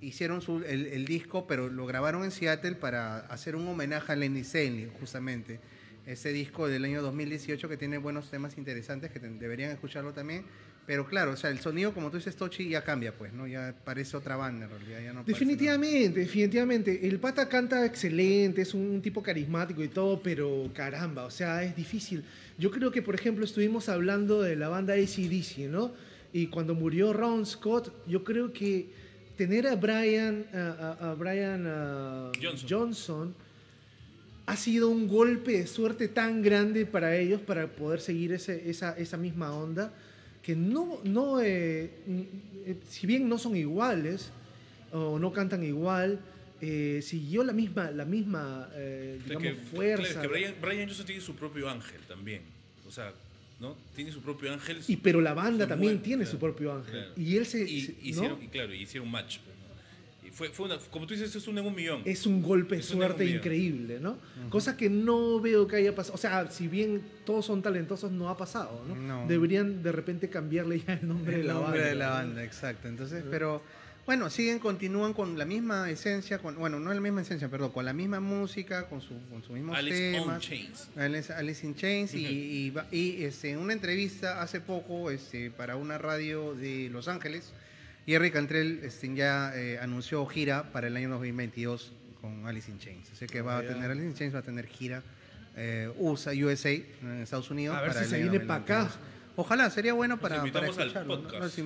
hicieron 0.00 0.42
su- 0.42 0.64
el, 0.66 0.86
el 0.86 1.04
disco, 1.06 1.46
pero 1.46 1.68
lo 1.68 1.86
grabaron 1.86 2.24
en 2.24 2.30
Seattle 2.30 2.74
para 2.74 3.18
hacer 3.26 3.56
un 3.56 3.66
homenaje 3.66 4.12
a 4.12 4.16
Lenny 4.16 4.40
Stanley, 4.40 4.90
justamente. 5.00 5.60
Ese 6.06 6.32
disco 6.32 6.68
del 6.68 6.84
año 6.84 7.00
2018 7.00 7.68
que 7.68 7.76
tiene 7.78 7.96
buenos 7.98 8.30
temas 8.30 8.58
interesantes 8.58 9.10
que 9.10 9.20
te- 9.20 9.28
deberían 9.30 9.70
escucharlo 9.70 10.12
también. 10.12 10.44
Pero 10.86 11.06
claro, 11.06 11.32
o 11.32 11.36
sea, 11.36 11.48
el 11.50 11.60
sonido, 11.60 11.94
como 11.94 12.10
tú 12.10 12.18
dices, 12.18 12.36
Tochi, 12.36 12.68
ya 12.68 12.84
cambia, 12.84 13.12
pues, 13.16 13.32
¿no? 13.32 13.46
Ya 13.46 13.74
parece 13.84 14.16
otra 14.18 14.36
banda 14.36 14.66
en 14.66 14.70
realidad. 14.70 15.00
Ya 15.00 15.12
no 15.14 15.22
parece 15.22 15.32
Definitivamente, 15.32 16.20
definitivamente. 16.20 17.08
El 17.08 17.18
pata 17.18 17.48
canta 17.48 17.86
excelente, 17.86 18.60
es 18.62 18.74
un, 18.74 19.00
tipo 19.00 19.22
carismático 19.22 19.82
y 19.82 19.88
todo, 19.88 20.20
pero 20.22 20.70
caramba, 20.74 21.24
o 21.24 21.30
sea, 21.30 21.62
es 21.64 21.74
difícil. 21.74 22.22
Yo 22.58 22.70
creo 22.70 22.90
que, 22.90 23.00
por 23.00 23.14
ejemplo, 23.14 23.46
estuvimos 23.46 23.88
hablando 23.88 24.42
de 24.42 24.56
la 24.56 24.68
banda 24.68 24.92
ACDC, 24.92 25.70
¿no? 25.70 25.92
Y 26.34 26.48
cuando 26.48 26.74
murió 26.74 27.14
Ron 27.14 27.46
Scott, 27.46 27.90
yo 28.06 28.22
creo 28.22 28.52
que 28.52 28.88
tener 29.38 29.66
a 29.66 29.76
Brian, 29.76 30.44
a, 30.52 30.96
a- 31.00 31.10
a 31.12 31.14
Brian 31.14 31.64
ah, 31.66 32.30
Johnson. 32.42 32.68
Johnson 32.68 33.34
ha 34.46 34.56
sido 34.56 34.90
un 34.90 35.08
golpe 35.08 35.52
de 35.52 35.66
suerte 35.66 36.08
tan 36.08 36.42
grande 36.42 36.84
para 36.84 37.16
ellos 37.16 37.40
para 37.40 37.66
poder 37.68 38.00
seguir 38.00 38.32
ese- 38.32 38.68
esa, 38.68 38.92
esa 38.98 39.16
misma 39.16 39.52
onda 39.54 39.92
que 40.44 40.54
no, 40.54 41.00
no 41.04 41.40
eh, 41.40 41.90
eh, 42.66 42.76
si 42.86 43.06
bien 43.06 43.28
no 43.28 43.38
son 43.38 43.56
iguales 43.56 44.30
o 44.92 45.18
no 45.18 45.32
cantan 45.32 45.64
igual, 45.64 46.20
eh, 46.60 47.00
siguió 47.02 47.42
la 47.44 47.52
misma, 47.54 47.90
la 47.90 48.04
misma 48.04 48.68
eh, 48.74 49.18
digamos, 49.24 49.42
que, 49.42 49.54
fuerza. 49.54 50.20
que 50.20 50.28
Brian, 50.28 50.54
Brian 50.60 50.86
Johnson 50.86 51.06
tiene 51.06 51.20
su 51.22 51.34
propio 51.34 51.68
ángel 51.68 52.00
también. 52.06 52.42
O 52.86 52.90
sea, 52.90 53.12
¿no? 53.58 53.74
Tiene 53.96 54.12
su 54.12 54.20
propio 54.20 54.52
ángel. 54.52 54.80
y 54.86 54.96
pero 54.96 55.20
la 55.22 55.32
banda 55.32 55.66
también 55.66 56.00
tiene 56.02 56.24
claro, 56.24 56.30
su 56.32 56.38
propio 56.38 56.74
ángel. 56.74 56.92
claro. 56.92 57.12
Y 57.16 57.36
él 57.36 57.46
se... 57.46 57.62
Y, 57.62 57.80
se- 57.80 57.92
¿no? 57.92 57.98
hicieron, 58.02 58.42
y 58.42 58.48
claro, 58.48 58.74
hicieron 58.74 59.08
un 59.08 59.12
match. 59.12 59.38
Fue, 60.34 60.50
fue 60.50 60.66
una, 60.66 60.78
como 60.90 61.06
tú 61.06 61.14
dices, 61.14 61.34
es 61.34 61.46
un 61.48 61.56
en 61.58 61.66
un 61.66 61.74
millón. 61.74 62.02
es 62.04 62.26
un 62.26 62.42
golpe 62.42 62.76
de 62.76 62.82
suerte 62.82 63.24
increíble, 63.24 64.00
¿no? 64.00 64.18
Cosa 64.50 64.76
que 64.76 64.90
no 64.90 65.40
veo 65.40 65.66
que 65.66 65.76
haya 65.76 65.94
pasado. 65.94 66.14
O 66.14 66.18
sea, 66.18 66.50
si 66.50 66.68
bien 66.68 67.02
todos 67.24 67.46
son 67.46 67.62
talentosos, 67.62 68.12
no 68.12 68.28
ha 68.28 68.36
pasado, 68.36 68.84
¿no? 68.88 68.96
No. 68.96 69.26
Deberían 69.26 69.82
de 69.82 69.92
repente 69.92 70.28
cambiarle 70.28 70.80
ya 70.80 70.94
el 70.94 71.08
nombre 71.08 71.36
de 71.36 71.40
el 71.42 71.46
la 71.46 71.54
nombre 71.54 71.78
banda. 71.78 71.88
de 71.88 71.94
la 71.94 72.06
¿no? 72.08 72.12
banda, 72.14 72.44
exacto. 72.44 72.88
Entonces, 72.88 73.24
pero 73.30 73.62
bueno, 74.06 74.28
siguen, 74.28 74.58
continúan 74.58 75.14
con 75.14 75.38
la 75.38 75.46
misma 75.46 75.88
esencia, 75.88 76.38
con, 76.38 76.56
bueno, 76.56 76.78
no 76.78 76.92
la 76.92 77.00
misma 77.00 77.22
esencia, 77.22 77.48
perdón, 77.48 77.72
con 77.72 77.86
la 77.86 77.94
misma 77.94 78.20
música, 78.20 78.86
con 78.88 79.00
su, 79.00 79.14
con 79.30 79.42
sus 79.42 79.52
mismos 79.52 79.78
Alice 79.78 80.18
on 80.18 80.24
temas. 80.24 80.42
Chains. 80.42 80.88
Alice, 80.96 81.32
Alice 81.32 81.66
in 81.66 81.74
Chains 81.74 82.14
y, 82.14 82.26
y 82.26 82.74
y, 82.92 83.24
este, 83.24 83.50
en 83.52 83.58
una 83.58 83.72
entrevista 83.72 84.42
hace 84.42 84.60
poco 84.60 85.10
este, 85.10 85.50
para 85.50 85.76
una 85.76 85.96
radio 85.96 86.54
de 86.54 86.90
Los 86.90 87.08
Ángeles, 87.08 87.52
Jerry 88.06 88.30
Cantrell 88.30 88.80
este, 88.84 89.14
ya 89.14 89.52
eh, 89.56 89.78
anunció 89.80 90.24
gira 90.26 90.72
para 90.72 90.88
el 90.88 90.96
año 90.96 91.08
2022 91.10 91.92
con 92.20 92.46
Alice 92.46 92.70
in 92.70 92.78
Chains. 92.78 93.10
Así 93.12 93.26
que 93.26 93.40
va 93.42 93.56
a 93.56 93.58
Ah, 93.58 93.62
ya. 93.62 93.68
tener 93.68 93.90
Alice 93.90 94.06
in 94.06 94.14
Chains 94.14 94.34
va 94.34 94.38
a 94.40 94.42
tener 94.42 94.66
gira 94.66 95.02
eh, 95.56 95.90
USA, 95.98 96.32
USA 96.32 96.70
en 96.72 97.20
Estados 97.22 97.50
Unidos. 97.50 97.76
A 97.76 97.80
ver 97.82 97.90
para 97.90 98.00
si 98.00 98.04
el 98.04 98.10
se 98.10 98.16
año 98.22 98.30
viene 98.30 98.44
pa' 98.46 98.56
acá. 98.56 98.78
2022. 98.84 99.14
Ojalá, 99.36 99.70
sería 99.70 99.92
bueno 99.94 100.16
para, 100.18 100.36
para 100.36 100.46
invitamos 100.48 100.76
al 100.78 100.82
escucharlo, 100.88 101.16
¿no? 101.16 101.22
podcast. 101.22 101.42
Nos 101.42 101.58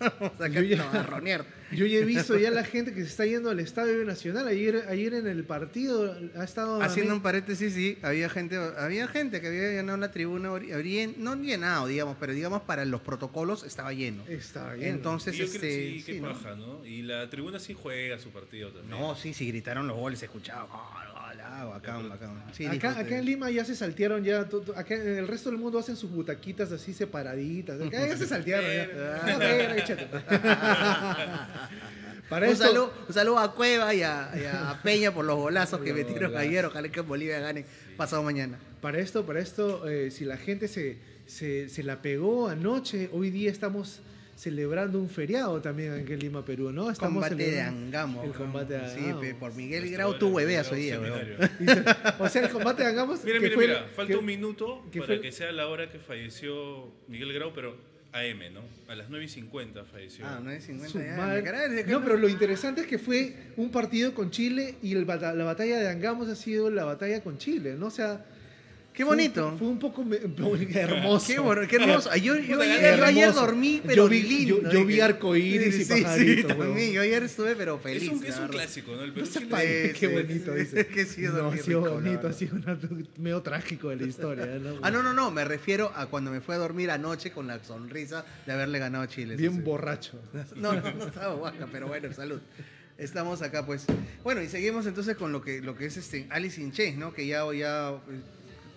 invitamos 0.00 0.32
acá 0.40 0.48
Yo 0.48 0.62
ya- 0.62 0.90
a 0.90 1.02
ronear. 1.04 1.44
Yo 1.72 1.86
ya 1.86 2.00
he 2.00 2.04
visto 2.04 2.36
ya 2.36 2.50
la 2.50 2.64
gente 2.64 2.92
que 2.92 3.00
se 3.00 3.06
está 3.08 3.24
yendo 3.24 3.48
al 3.48 3.58
Estadio 3.58 4.04
Nacional. 4.04 4.46
Ayer, 4.46 4.84
ayer 4.90 5.14
en 5.14 5.26
el 5.26 5.42
partido 5.44 6.14
ha 6.36 6.44
estado... 6.44 6.82
Haciendo 6.82 7.14
un 7.14 7.22
paréntesis, 7.22 7.72
sí, 7.72 7.98
había 8.02 8.28
gente, 8.28 8.58
había 8.76 9.08
gente 9.08 9.40
que 9.40 9.46
había 9.46 9.70
llenado 9.70 9.96
la 9.96 10.10
tribuna, 10.10 10.50
no 11.16 11.36
llenado, 11.36 11.86
digamos, 11.86 12.18
pero 12.20 12.34
digamos 12.34 12.60
para 12.62 12.84
los 12.84 13.00
protocolos 13.00 13.64
estaba 13.64 13.94
lleno. 13.94 14.22
Estaba 14.28 14.74
lleno. 14.76 14.88
Entonces, 14.96 15.34
Y 15.34 15.38
yo 15.38 15.44
este, 15.44 15.60
sí, 15.60 16.02
qué 16.04 16.12
sí, 16.14 16.20
¿no? 16.20 16.32
paja, 16.34 16.54
¿no? 16.56 16.84
Y 16.84 17.00
la 17.02 17.30
tribuna 17.30 17.58
sí 17.58 17.74
juega 17.74 18.18
su 18.18 18.28
partido 18.28 18.68
también. 18.70 18.90
No, 18.90 19.14
sí, 19.14 19.32
sí, 19.32 19.48
gritaron 19.48 19.86
los 19.88 19.96
goles, 19.96 20.18
se 20.18 20.26
escuchaba. 20.26 20.66
Gol, 20.66 21.11
ah, 21.44 21.64
bacán, 21.66 22.08
bacán. 22.08 22.42
Sí, 22.52 22.66
acá, 22.66 22.98
acá 22.98 23.18
en 23.18 23.24
Lima 23.24 23.50
ya 23.50 23.64
se 23.64 23.74
saltearon 23.74 24.22
ya, 24.24 24.48
to- 24.48 24.60
to- 24.60 24.76
acá 24.76 24.94
en 24.94 25.18
el 25.18 25.28
resto 25.28 25.50
del 25.50 25.58
mundo 25.58 25.78
hacen 25.78 25.96
sus 25.96 26.10
butaquitas 26.10 26.70
así 26.72 26.92
separaditas. 26.94 27.80
Acá 27.80 28.06
ya 28.06 28.16
se 28.16 28.26
saltearon 28.26 28.70
ya. 28.70 30.02
Para 32.28 32.46
un, 32.46 32.52
esto, 32.52 32.64
saludo, 32.64 32.92
un 33.08 33.14
saludo 33.14 33.38
a 33.38 33.54
Cueva 33.54 33.92
y 33.94 34.02
a, 34.02 34.30
y 34.34 34.44
a 34.46 34.80
Peña 34.82 35.12
por 35.12 35.24
los 35.24 35.36
golazos 35.36 35.80
que 35.80 35.92
metieron 35.92 36.36
ayer. 36.36 36.64
Ojalá 36.64 36.88
que 36.88 37.00
en 37.00 37.08
Bolivia 37.08 37.40
gane 37.40 37.64
pasado 37.96 38.22
mañana. 38.22 38.58
para 38.80 38.98
esto, 38.98 39.26
para 39.26 39.40
esto, 39.40 39.86
eh, 39.88 40.10
si 40.10 40.24
la 40.24 40.36
gente 40.38 40.66
se, 40.68 40.98
se, 41.26 41.68
se 41.68 41.82
la 41.82 42.00
pegó 42.00 42.48
anoche, 42.48 43.10
hoy 43.12 43.30
día 43.30 43.50
estamos 43.50 44.00
celebrando 44.52 44.98
un 44.98 45.08
feriado 45.08 45.60
también 45.62 45.92
aquí 45.92 46.14
en 46.14 46.18
Lima, 46.18 46.44
Perú, 46.44 46.72
¿no? 46.72 46.90
Estamos 46.90 47.14
combate 47.22 47.36
de 47.36 47.44
celebrando 47.44 47.86
Angamos. 47.86 48.24
El 48.24 48.32
combate 48.32 48.74
de 48.74 48.88
Sí, 48.90 48.98
Angamos. 48.98 49.20
pe, 49.20 49.34
por 49.36 49.54
Miguel 49.54 49.90
Grau 49.92 50.18
tú 50.18 50.28
hueveas 50.30 50.70
hoy 50.72 50.80
día. 50.82 51.00
O 52.18 52.28
sea, 52.28 52.42
el 52.44 52.50
combate 52.50 52.82
de 52.82 52.88
Angamos. 52.88 53.20
Mira, 53.24 53.34
que 53.38 53.44
mira, 53.44 53.54
fue- 53.54 53.66
mira, 53.68 53.86
falta 53.94 54.12
que- 54.12 54.18
un 54.18 54.24
minuto 54.24 54.84
que 54.90 54.98
para 55.00 55.14
fue- 55.14 55.20
que 55.20 55.30
sea 55.32 55.52
la 55.52 55.68
hora 55.68 55.88
que 55.90 56.00
falleció 56.00 56.92
Miguel 57.06 57.32
Grau, 57.32 57.52
pero 57.54 57.76
AM, 58.12 58.50
¿no? 58.52 58.62
A 58.88 58.96
las 58.96 59.08
9 59.08 59.26
y 59.26 59.28
50 59.28 59.84
falleció. 59.84 60.26
Ah, 60.26 60.40
9.50 60.42 60.88
Su 60.92 60.98
ya. 61.00 61.16
madre. 61.16 61.40
me 61.40 61.44
caray, 61.48 61.70
de 61.70 61.84
que 61.84 61.90
No, 61.92 62.02
pero 62.02 62.16
lo 62.16 62.28
interesante 62.28 62.80
es 62.82 62.86
que 62.88 62.98
fue 62.98 63.36
un 63.56 63.70
partido 63.70 64.12
con 64.12 64.30
Chile 64.32 64.74
y 64.82 64.92
el 64.96 65.04
bata- 65.04 65.32
la 65.34 65.44
batalla 65.44 65.78
de 65.78 65.88
Angamos 65.88 66.28
ha 66.28 66.34
sido 66.34 66.68
la 66.68 66.84
batalla 66.84 67.22
con 67.22 67.38
Chile, 67.38 67.76
¿no? 67.78 67.86
O 67.86 67.90
sea, 67.90 68.24
Qué 68.92 69.04
bonito. 69.04 69.56
Fue 69.58 69.68
un 69.68 69.78
poco 69.78 70.04
me- 70.04 70.16
hermoso. 70.74 71.26
Qué, 71.26 71.38
bueno, 71.38 71.62
qué 71.66 71.76
hermoso. 71.76 72.14
Yo, 72.16 72.36
yo, 72.36 72.60
ayer, 72.60 72.84
hermoso. 72.84 72.98
yo 72.98 73.04
ayer 73.06 73.32
dormí, 73.32 73.80
pero 73.86 74.04
Yo 74.04 74.08
vi- 74.10 74.22
lindo. 74.22 74.62
yo- 74.62 74.70
yo 74.70 74.84
vi 74.84 75.00
arcoíris 75.00 75.74
y 75.80 75.84
Sí, 75.84 76.42
también. 76.46 76.92
Yo 76.92 77.00
ayer 77.00 77.22
estuve, 77.22 77.56
pero 77.56 77.78
feliz. 77.78 78.02
es 78.02 78.08
un, 78.10 78.24
es 78.24 78.34
clásico, 78.50 78.92
¿no? 78.94 79.02
El 79.02 79.08
No 79.08 79.14
Perú 79.14 79.26
Sí, 79.26 79.98
qué 79.98 80.08
bonito, 80.08 80.52
sí. 80.52 80.58
dice. 80.60 80.80
Es 80.80 80.86
que 80.94 81.04
sí, 81.06 81.22
no, 81.22 81.32
dormí 81.32 81.58
ha 81.58 81.62
sido 81.62 81.80
rico, 81.84 81.94
bonito, 81.94 82.28
ha 82.28 82.32
sido 82.34 82.56
una- 82.56 82.78
medio 83.18 83.40
trágico 83.40 83.88
de 83.88 83.96
la 83.96 84.02
historia. 84.06 84.46
¿no? 84.46 84.74
Ah, 84.82 84.90
no, 84.90 85.02
no, 85.02 85.14
no. 85.14 85.30
Me 85.30 85.44
refiero 85.46 85.90
a 85.96 86.06
cuando 86.06 86.30
me 86.30 86.42
fui 86.42 86.54
a 86.54 86.58
dormir 86.58 86.90
anoche 86.90 87.30
con 87.32 87.46
la 87.46 87.64
sonrisa 87.64 88.26
de 88.44 88.52
haberle 88.52 88.78
ganado 88.78 89.04
a 89.04 89.08
Chile. 89.08 89.36
Bien 89.36 89.64
borracho. 89.64 90.20
No, 90.56 90.74
no, 90.74 90.92
no 90.92 91.06
estaba 91.06 91.34
guaca, 91.34 91.66
pero 91.72 91.88
bueno, 91.88 92.12
salud. 92.12 92.40
Estamos 92.98 93.40
acá, 93.42 93.64
pues. 93.64 93.86
Bueno, 94.22 94.42
y 94.42 94.48
seguimos 94.48 94.86
entonces 94.86 95.16
con 95.16 95.32
lo 95.32 95.40
que, 95.42 95.60
lo 95.62 95.74
que 95.76 95.86
es 95.86 95.96
este 95.96 96.26
Alice 96.30 96.60
in 96.60 96.72
Chains, 96.72 96.98
¿no? 96.98 97.12
Que 97.12 97.26
ya, 97.26 97.42
ya 97.54 97.94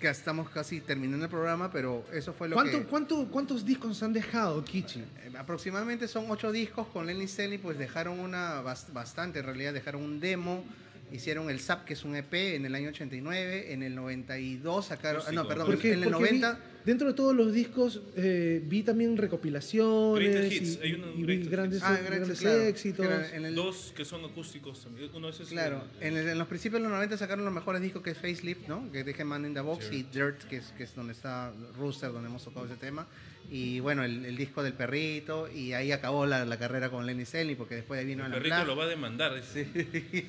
que 0.06 0.12
estamos 0.12 0.50
casi 0.52 0.82
terminando 0.82 1.26
el 1.26 1.32
programa, 1.32 1.72
pero 1.72 2.06
eso 2.14 2.32
fue 2.32 2.48
lo 2.48 2.56
¿Cuánto, 2.56 2.78
que... 2.80 2.84
cuánto, 2.86 3.28
¿Cuántos 3.28 3.66
discos 3.66 4.04
han 4.04 4.14
dejado, 4.14 4.64
Kichi? 4.64 5.00
Eh, 5.00 5.32
Aproximadamente 5.36 6.08
son 6.08 6.30
ocho 6.30 6.52
discos 6.52 6.86
con 6.88 7.08
Lenny 7.08 7.24
Stanley, 7.24 7.58
pues 7.58 7.78
dejaron 7.80 8.20
una 8.20 8.62
bas- 8.62 8.92
bastante, 8.94 9.40
en 9.40 9.46
realidad 9.46 9.74
dejaron 9.74 10.04
un 10.04 10.20
demo, 10.20 10.64
hicieron 11.12 11.50
el 11.50 11.60
SAP, 11.60 11.86
que 11.86 11.94
es 11.94 12.04
un 12.04 12.16
EP, 12.16 12.34
en 12.56 12.66
el 12.66 12.76
año 12.76 12.90
89, 12.90 13.72
en 13.74 13.84
el 13.84 13.96
92 13.96 14.86
sacaron, 14.88 15.22
ah, 15.28 15.32
no, 15.32 15.48
perdón, 15.48 15.68
Porque, 15.68 15.94
en 15.94 16.04
el 16.04 16.10
porque 16.12 16.32
vi- 16.34 16.40
90... 16.40 16.60
dentro 16.84 17.08
de 17.08 17.14
todos 17.14 17.36
los 17.36 17.54
discos 17.54 18.02
eh, 18.16 18.62
vi 18.66 18.84
también 18.84 19.16
recopilaciones 19.18 20.30
Greatest 20.30 20.52
Hits, 20.54 20.80
y, 20.82 20.86
hay 20.86 20.94
uno, 20.94 21.08
y 21.12 21.18
vi 21.18 21.24
Greatest 21.24 21.52
grandes, 21.52 21.82
Ah, 21.84 21.92
grandes, 21.94 22.10
grandes 22.12 22.40
claro. 22.40 22.62
éxitos. 22.64 23.08
En 23.34 23.46
el- 23.46 23.56
Dos 23.56 23.94
que 23.96 24.04
son 24.06 24.26
acústicos 24.26 24.84
también. 24.84 25.10
Uno 25.14 25.30
es 25.30 25.40
ese- 25.40 25.52
Claro, 25.52 25.84
en, 26.02 26.18
el- 26.18 26.28
en 26.28 26.38
los 26.38 26.48
principios 26.48 26.80
de 26.82 26.84
los 26.88 26.92
90 26.92 27.18
sacaron 27.18 27.46
los 27.46 27.54
mejores 27.54 27.82
discos 27.82 28.02
que 28.02 28.12
es 28.12 28.18
Facelift, 28.18 28.68
¿no? 28.68 28.92
Que 28.92 29.02
es 29.02 29.06
The 29.06 29.24
Man 29.24 29.46
in 29.46 29.54
the 29.54 29.62
Box 29.62 29.90
y 29.92 30.04
Dirt, 30.04 30.44
que 30.44 30.58
es, 30.58 30.74
que 30.78 30.84
es 30.84 30.96
donde 30.96 31.14
está 31.14 31.54
Rooster, 31.78 32.12
donde 32.12 32.30
hemos 32.30 32.44
tocado 32.44 32.66
ese 32.66 32.76
tema. 32.76 33.08
Y 33.50 33.80
bueno, 33.80 34.04
el, 34.04 34.26
el 34.26 34.36
disco 34.38 34.64
del 34.64 34.74
perrito, 34.74 35.48
y 35.52 35.74
ahí 35.74 35.92
acabó 35.92 36.26
la, 36.26 36.46
la 36.46 36.58
carrera 36.58 36.90
con 36.90 37.06
Lenny 37.06 37.26
Selny, 37.26 37.56
porque 37.56 37.76
después 37.76 38.00
ahí 38.00 38.06
vino 38.06 38.26
El 38.26 38.32
la 38.32 38.38
perrito 38.38 38.66
lo 38.66 38.76
va 38.76 38.86
a 38.86 38.88
demandar. 38.88 39.36
dice. 39.36 39.68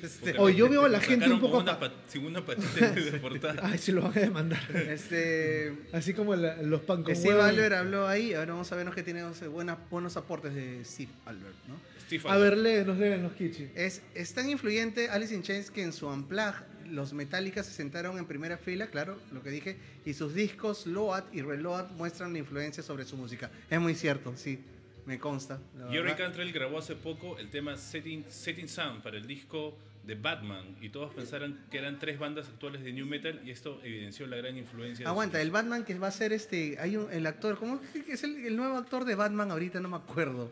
este, 0.03 0.35
Oye, 0.37 0.55
yo 0.57 0.69
veo 0.69 0.85
a 0.85 0.89
la 0.89 0.99
gente 0.99 1.29
un 1.29 1.39
poco 1.39 1.57
una 1.59 1.79
pa- 1.79 1.91
sin 2.07 2.25
una 2.25 2.45
patita 2.45 2.91
de 2.91 3.11
portada. 3.21 3.61
Ay, 3.67 3.77
se 3.77 3.91
lo 3.91 4.03
van 4.03 4.17
a 4.17 4.21
demandar. 4.21 4.61
este, 5.07 5.73
Así 5.93 6.13
como 6.13 6.35
la- 6.35 6.61
los 6.61 6.81
pan 6.81 7.03
con 7.03 7.15
Steve 7.15 7.33
huevo. 7.35 7.43
Albert 7.47 7.75
habló 7.75 8.07
ahí, 8.07 8.33
ahora 8.33 8.53
vamos 8.53 8.71
a 8.71 8.75
vernos 8.75 8.93
que 8.95 9.03
tiene 9.03 9.23
buenas, 9.51 9.77
buenos 9.89 10.15
aportes 10.17 10.53
de 10.53 10.83
Steve 10.85 11.11
Albert, 11.25 11.55
¿no? 11.67 11.75
Steve 12.05 12.23
A 12.29 12.37
ver, 12.37 12.57
léenos, 12.57 12.97
léenos, 12.97 13.33
Kichi. 13.33 13.69
Es, 13.75 14.01
es 14.15 14.33
tan 14.33 14.49
influyente 14.49 15.09
Alice 15.09 15.33
in 15.35 15.41
Chains 15.43 15.69
que 15.71 15.83
en 15.83 15.91
su 15.91 16.07
Unplugged 16.07 16.63
los 16.91 17.13
Metallica 17.13 17.63
se 17.63 17.71
sentaron 17.71 18.17
en 18.17 18.25
primera 18.25 18.57
fila, 18.57 18.87
claro, 18.87 19.17
lo 19.31 19.41
que 19.43 19.49
dije, 19.49 19.77
y 20.05 20.13
sus 20.13 20.33
discos 20.33 20.85
Load 20.87 21.23
y 21.33 21.41
Reload 21.41 21.91
muestran 21.91 22.33
la 22.33 22.39
influencia 22.39 22.83
sobre 22.83 23.05
su 23.05 23.17
música. 23.17 23.49
Es 23.69 23.79
muy 23.79 23.95
cierto, 23.95 24.33
sí, 24.35 24.59
me 25.05 25.19
consta. 25.19 25.59
Jerry. 25.89 26.13
Cantrell 26.15 26.51
grabó 26.51 26.79
hace 26.79 26.95
poco 26.95 27.37
el 27.39 27.49
tema 27.49 27.75
Setting, 27.77 28.25
Setting 28.29 28.67
Sun 28.69 29.01
para 29.01 29.17
el 29.17 29.27
disco 29.27 29.77
de 30.03 30.15
Batman 30.15 30.77
y 30.81 30.87
todos 30.89 31.13
pensaron 31.13 31.59
que 31.69 31.77
eran 31.79 31.99
tres 31.99 32.17
bandas 32.17 32.47
actuales 32.47 32.81
de 32.81 32.93
New 32.93 33.05
Metal 33.05 33.41
y 33.45 33.51
esto 33.51 33.81
evidenció 33.83 34.25
la 34.27 34.37
gran 34.37 34.55
influencia. 34.57 35.03
de 35.03 35.09
Aguanta, 35.09 35.41
el 35.41 35.51
Batman 35.51 35.83
que 35.83 35.99
va 35.99 36.07
a 36.07 36.11
ser 36.11 36.31
este, 36.31 36.77
hay 36.79 36.95
un, 36.95 37.11
el 37.11 37.25
actor, 37.27 37.57
¿cómo 37.59 37.81
es 38.07 38.23
el, 38.23 38.37
el 38.45 38.55
nuevo 38.55 38.77
actor 38.77 39.03
de 39.03 39.15
Batman 39.15 39.51
ahorita? 39.51 39.81
No 39.81 39.89
me 39.89 39.97
acuerdo. 39.97 40.49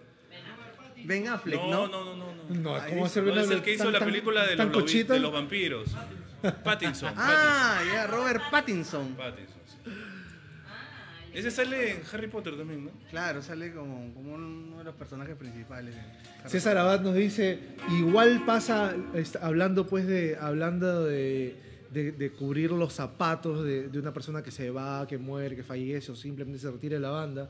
Ben 1.05 1.27
Affleck, 1.27 1.59
No, 1.59 1.69
¿no? 1.69 1.87
no, 1.87 2.03
no, 2.03 2.15
no. 2.15 2.33
no. 2.33 2.55
No, 2.55 2.85
¿cómo 2.89 3.01
No, 3.01 3.41
es 3.41 3.49
el 3.51 3.61
que 3.61 3.73
hizo 3.75 3.83
tan- 3.83 3.93
la 3.93 3.99
tan- 3.99 4.07
película 4.09 4.41
los, 4.55 4.93
de 5.07 5.19
los 5.19 5.31
vampiros. 5.31 5.95
Pattinson. 6.63 7.13
Ah, 7.17 7.81
ya, 7.93 8.07
Robert 8.07 8.41
Pattinson. 8.51 9.15
Pattinson, 9.15 9.61
sí. 9.65 9.91
Ese 11.33 11.51
sale 11.51 11.91
en 11.91 12.01
Harry 12.13 12.27
Potter 12.27 12.55
también, 12.55 12.85
¿no? 12.85 12.91
Claro, 13.09 13.41
sale 13.41 13.73
como, 13.73 14.13
como 14.13 14.35
uno 14.35 14.77
de 14.77 14.83
los 14.85 14.95
personajes 14.95 15.35
principales. 15.35 15.93
de 15.93 15.99
Harry 16.01 16.49
César 16.49 16.77
Abad 16.77 17.01
nos 17.01 17.13
dice, 17.15 17.59
igual 17.91 18.43
pasa, 18.45 18.95
hablando 19.41 19.85
pues 19.85 20.07
de, 20.07 20.37
hablando 20.39 21.03
de, 21.03 21.59
de- 21.91 22.13
de 22.13 22.31
cubrir 22.31 22.71
los 22.71 22.93
zapatos 22.93 23.65
de, 23.65 23.89
de 23.89 23.99
una 23.99 24.13
persona 24.13 24.41
que 24.43 24.51
se 24.51 24.69
va, 24.69 25.05
que 25.07 25.17
muere, 25.17 25.57
que 25.57 25.63
fallece 25.63 26.13
o 26.13 26.15
simplemente 26.15 26.59
se 26.59 26.71
retira 26.71 26.93
de 26.95 27.01
la 27.01 27.09
banda, 27.09 27.49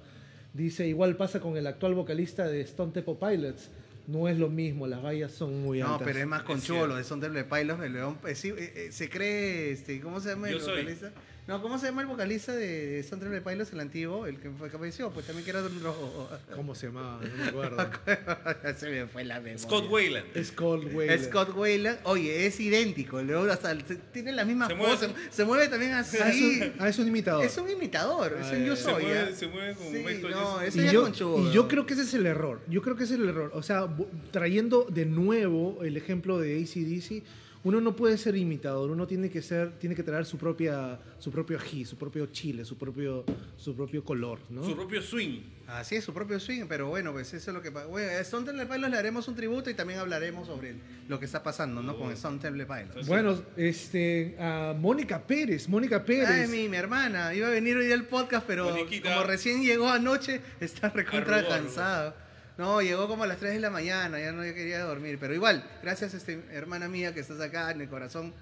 dice, 0.51 0.87
igual 0.87 1.15
pasa 1.15 1.39
con 1.39 1.55
el 1.55 1.67
actual 1.67 1.93
vocalista 1.93 2.47
de 2.47 2.61
Stone 2.61 2.91
Temple 2.91 3.17
Pilots, 3.19 3.69
no 4.07 4.27
es 4.27 4.37
lo 4.37 4.49
mismo, 4.49 4.87
las 4.87 5.03
vallas 5.03 5.31
son 5.31 5.61
muy 5.61 5.79
No, 5.79 5.93
altas. 5.93 6.07
pero 6.07 6.19
es 6.19 6.27
más 6.27 6.43
con 6.43 6.57
Es 6.57 6.63
cholo, 6.65 6.95
de 6.95 7.03
Son 7.03 7.19
Temple 7.19 7.43
Pilots, 7.45 7.83
el 7.83 7.93
león. 7.93 8.17
eh, 8.27 8.35
sí, 8.35 8.49
eh, 8.49 8.73
eh, 8.75 8.87
se 8.91 9.09
cree, 9.09 9.71
este, 9.71 9.99
¿cómo 9.99 10.19
se 10.19 10.29
llama 10.29 10.49
el 10.49 10.59
vocalista? 10.59 11.11
No, 11.47 11.61
¿cómo 11.61 11.77
se 11.77 11.85
llama 11.85 12.01
el 12.01 12.07
vocalista 12.07 12.53
de, 12.55 12.87
de 12.87 13.03
Son 13.03 13.19
Temple 13.19 13.39
Pilots, 13.41 13.71
el 13.71 13.79
antiguo, 13.79 14.25
el 14.25 14.39
que 14.39 14.49
fue 14.49 14.67
que 14.67 14.77
apareció? 14.77 15.11
Pues 15.11 15.27
también 15.27 15.43
que 15.45 15.51
era 15.51 15.61
de 15.61 15.67
un 15.67 15.79
rojo. 15.83 16.27
¿Cómo 16.55 16.73
se 16.73 16.87
llamaba? 16.87 17.21
No 17.23 17.35
me 17.35 17.49
acuerdo. 17.49 17.87
se 18.79 18.89
me 18.89 19.05
fue 19.05 19.23
la 19.25 19.35
memoria. 19.35 19.59
Scott 19.59 19.85
Wayland. 19.87 20.43
Scott 20.43 20.85
Wayland. 20.91 21.23
Scott 21.23 21.55
Wayland, 21.55 21.99
oye, 22.05 22.47
es 22.47 22.59
idéntico, 22.59 23.21
león 23.21 23.47
hasta 23.51 23.79
se- 23.85 23.95
tiene 24.11 24.31
la 24.31 24.43
misma 24.43 24.65
Se 24.67 24.75
pose, 24.75 25.07
mueve- 25.07 25.13
se, 25.29 25.45
mueve 25.45 25.67
también 25.67 25.91
así. 25.93 26.17
Ah, 26.19 26.29
es, 26.31 26.41
un, 26.41 26.73
ah, 26.79 26.89
es 26.89 26.97
un 26.97 27.07
imitador. 27.09 27.45
Es 27.45 27.57
un 27.59 27.69
imitador, 27.69 28.37
es 28.41 28.47
Ah, 28.47 28.51
un 28.53 28.65
yo 28.65 28.73
ya, 28.73 28.81
ya. 28.81 28.83
soy. 28.83 29.03
se, 29.03 29.09
¿ya? 29.09 29.13
mueve, 29.21 29.35
se 29.35 29.47
mueve 29.47 29.73
como 29.75 29.91
Sí, 29.91 29.97
Michael 29.97 30.31
no, 30.31 30.61
eso 30.61 30.81
y 30.81 30.85
ya 30.85 30.91
yo, 30.91 31.01
con 31.03 31.13
chulo. 31.13 31.49
y 31.49 31.53
yo 31.53 31.67
creo 31.67 31.85
que 31.85 31.93
ese 31.93 32.01
es 32.01 32.13
el 32.15 32.25
error. 32.25 32.61
Yo 32.67 32.81
creo 32.81 32.95
que 32.95 33.03
ese 33.03 33.13
es 33.13 33.19
el 33.19 33.29
error. 33.29 33.51
O 33.53 33.61
sea, 33.61 33.87
trayendo 34.31 34.85
de 34.89 35.05
nuevo 35.05 35.83
el 35.83 35.95
ejemplo 35.95 36.39
de 36.39 36.55
ACDC, 36.63 37.23
uno 37.65 37.81
no 37.81 37.95
puede 37.95 38.15
ser 38.19 38.35
imitador. 38.35 38.91
Uno 38.91 39.07
tiene 39.07 39.27
que 39.27 39.41
ser, 39.41 39.71
tiene 39.79 39.95
que 39.95 40.03
traer 40.03 40.25
su 40.25 40.37
propia, 40.37 40.99
su 41.17 41.31
propio 41.31 41.57
ají, 41.57 41.83
su 41.83 41.97
propio 41.97 42.27
chile, 42.27 42.63
su 42.63 42.77
propio, 42.77 43.25
su 43.57 43.75
propio 43.75 44.03
color, 44.03 44.37
¿no? 44.51 44.63
Su 44.63 44.75
propio 44.75 45.01
swing. 45.01 45.39
Así 45.65 45.95
es, 45.95 46.03
su 46.03 46.13
propio 46.13 46.39
swing, 46.39 46.65
pero 46.69 46.89
bueno, 46.89 47.11
pues 47.11 47.33
eso 47.33 47.49
es 47.49 47.55
lo 47.55 47.63
que 47.63 47.71
pasa. 47.71 47.87
Bueno, 47.87 48.07
a 48.07 48.19
Stone 48.19 48.45
Temple 48.45 48.67
Pilots 48.67 48.91
le 48.91 48.97
haremos 48.97 49.27
un 49.27 49.35
tributo 49.35 49.71
y 49.71 49.73
también 49.73 49.97
hablaremos 49.99 50.45
sobre 50.45 50.75
lo 51.07 51.19
que 51.19 51.25
está 51.25 51.41
pasando, 51.41 51.81
¿no? 51.81 51.97
Con 51.97 52.11
Stone 52.11 52.37
Temple 52.37 52.67
Pilots. 52.67 53.07
Bueno, 53.07 53.41
este, 53.57 54.35
a 54.39 54.75
Mónica 54.77 55.25
Pérez, 55.25 55.67
Mónica 55.67 56.05
Pérez. 56.05 56.29
Ay, 56.29 56.47
mi, 56.47 56.69
mi 56.69 56.77
hermana, 56.77 57.33
iba 57.33 57.47
a 57.47 57.51
venir 57.51 57.75
hoy 57.77 57.91
al 57.91 58.05
podcast, 58.05 58.45
pero 58.45 58.69
Moniquita. 58.69 59.11
como 59.11 59.25
recién 59.25 59.63
llegó 59.63 59.89
anoche, 59.89 60.39
está 60.59 60.89
recontra 60.89 61.37
Arrugó, 61.37 61.49
cansada. 61.49 62.15
No, 62.57 62.81
llegó 62.81 63.07
como 63.07 63.23
a 63.23 63.27
las 63.27 63.37
3 63.37 63.53
de 63.53 63.59
la 63.59 63.69
mañana, 63.69 64.19
ya 64.19 64.31
no 64.31 64.41
quería 64.41 64.83
dormir. 64.83 65.17
Pero 65.19 65.33
igual, 65.33 65.63
gracias, 65.83 66.13
este, 66.13 66.41
hermana 66.51 66.87
mía, 66.87 67.13
que 67.13 67.19
estás 67.19 67.41
acá 67.41 67.71
en 67.71 67.81
el 67.81 67.89
corazón. 67.89 68.33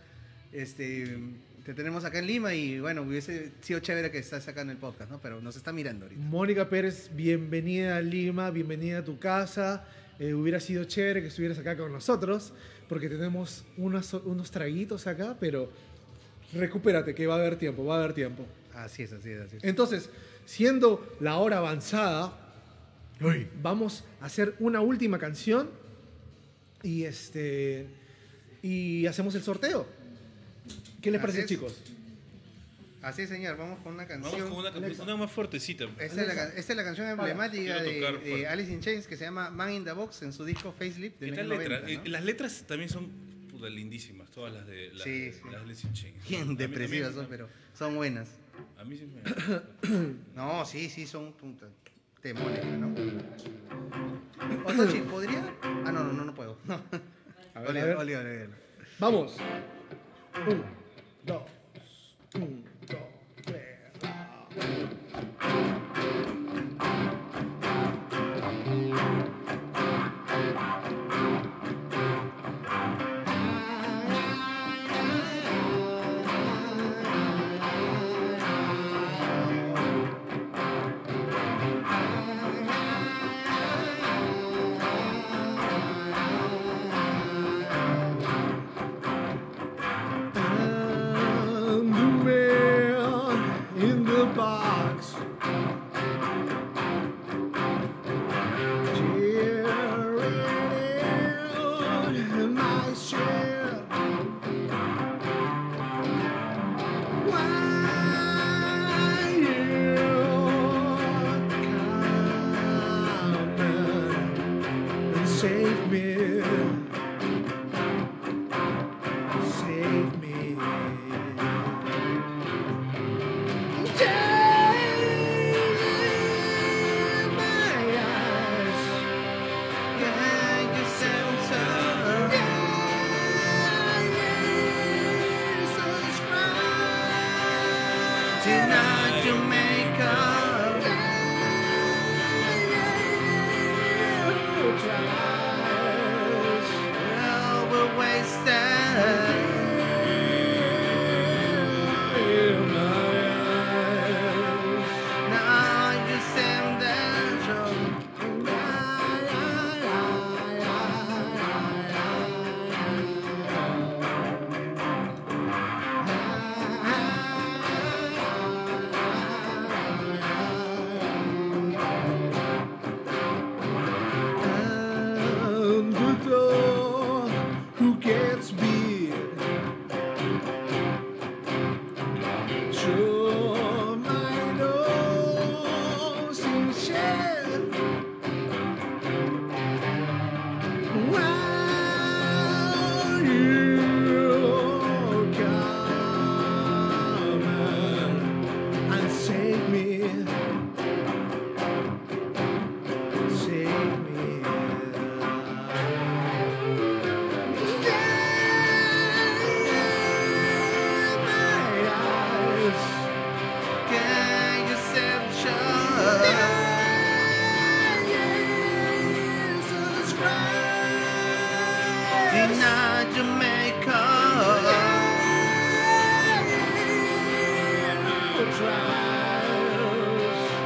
Este, 0.51 1.17
te 1.65 1.73
tenemos 1.73 2.05
acá 2.05 2.19
en 2.19 2.27
Lima 2.27 2.53
y 2.53 2.79
bueno, 2.79 3.01
hubiese 3.01 3.51
sido 3.61 3.79
chévere 3.79 4.11
que 4.11 4.19
estás 4.19 4.47
acá 4.47 4.61
en 4.61 4.69
el 4.69 4.77
podcast, 4.77 5.09
¿no? 5.09 5.19
Pero 5.19 5.41
nos 5.41 5.55
está 5.55 5.73
mirando 5.73 6.05
ahorita. 6.05 6.21
Mónica 6.21 6.69
Pérez, 6.69 7.09
bienvenida 7.15 7.97
a 7.97 8.01
Lima, 8.01 8.51
bienvenida 8.51 8.99
a 8.99 9.03
tu 9.03 9.17
casa. 9.17 9.83
Eh, 10.19 10.33
hubiera 10.35 10.59
sido 10.59 10.83
chévere 10.83 11.21
que 11.21 11.29
estuvieras 11.29 11.57
acá 11.57 11.75
con 11.75 11.91
nosotros, 11.91 12.53
porque 12.87 13.09
tenemos 13.09 13.65
unos, 13.77 14.13
unos 14.13 14.51
traguitos 14.51 15.07
acá, 15.07 15.35
pero 15.39 15.71
recupérate, 16.53 17.15
que 17.15 17.25
va 17.25 17.35
a 17.35 17.39
haber 17.39 17.55
tiempo, 17.55 17.83
va 17.83 17.95
a 17.95 17.99
haber 18.03 18.13
tiempo. 18.13 18.45
Así 18.75 19.03
es, 19.03 19.13
así 19.13 19.31
es, 19.31 19.41
así 19.41 19.57
es. 19.57 19.63
Entonces, 19.63 20.09
siendo 20.45 21.15
la 21.19 21.37
hora 21.37 21.57
avanzada, 21.57 22.42
vamos 23.61 24.03
a 24.21 24.25
hacer 24.25 24.55
una 24.59 24.81
última 24.81 25.17
canción 25.19 25.69
y 26.81 27.03
este 27.03 27.87
y 28.61 29.05
hacemos 29.07 29.35
el 29.35 29.43
sorteo. 29.43 29.87
¿Qué 31.01 31.11
les 31.11 31.19
Así 31.19 31.25
parece, 31.27 31.41
es. 31.41 31.45
chicos? 31.47 31.77
Así 33.01 33.23
es, 33.23 33.29
señor, 33.29 33.57
vamos 33.57 33.79
con 33.79 33.93
una 33.95 34.07
canción. 34.07 34.31
Vamos 34.31 34.49
con 34.49 34.59
una, 34.59 34.71
canción- 34.71 35.01
una 35.07 35.17
más 35.17 35.31
fuertecita. 35.31 35.83
Esta 35.99 36.21
es, 36.21 36.27
la, 36.27 36.35
can- 36.35 36.51
esta 36.55 36.71
es 36.73 36.77
la 36.77 36.83
canción 36.85 37.07
emblemática 37.09 37.81
de. 37.83 38.47
Alice 38.47 38.71
in 38.71 38.79
Chains 38.79 39.07
que 39.07 39.17
se 39.17 39.25
llama 39.25 39.49
Man 39.49 39.73
in 39.73 39.83
the 39.83 39.91
Box 39.91 40.21
en 40.21 40.31
su 40.31 40.45
disco 40.45 40.71
Facelift 40.71 41.19
de 41.19 41.29
¿Qué 41.31 41.35
tal 41.35 41.47
1990, 41.49 41.59
letra? 41.69 41.81
¿no? 41.81 42.05
Eh, 42.05 42.09
Las 42.09 42.23
letras 42.23 42.63
también 42.65 42.89
son 42.89 43.09
puta, 43.51 43.69
lindísimas, 43.69 44.31
todas 44.31 44.53
las 44.53 44.65
de 44.65 44.93
las, 44.93 45.03
Sí, 45.03 45.31
sí. 45.33 45.39
las 45.51 45.51
de 45.55 45.57
Alice 45.59 45.85
in 45.87 45.93
Chains. 45.93 46.29
Bien 46.29 46.55
depresivas 46.55 47.13
son, 47.13 47.27
pero 47.29 47.49
son 47.77 47.95
buenas. 47.95 48.29
A 48.77 48.85
mí 48.85 48.95
sí 48.97 49.05
me... 49.05 49.21
No, 50.35 50.65
sí, 50.65 50.89
sí, 50.89 51.05
son 51.05 51.33
puta, 52.31 52.61
temones, 52.61 52.65
¿no? 52.79 52.87
Otochi, 54.65 54.99
¿podría? 55.01 55.43
Ah, 55.61 55.91
no, 55.91 56.03
no, 56.03 56.13
no, 56.13 56.25
no 56.25 56.33
puedo. 56.33 56.57
No. 56.65 56.79
A 57.55 57.59
ver, 57.61 57.77
a 57.77 57.85
ver. 57.85 57.97
oli, 57.97 58.15
oli, 58.15 58.35
oli. 58.35 58.49
Vamos. 58.97 59.37
Un, 60.47 60.63
dos, 61.23 61.43
un, 62.33 62.63
dos, 62.87 62.99
tres. 63.45 63.79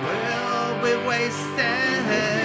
Will 0.04 0.82
be 0.82 1.08
wasted. 1.08 2.37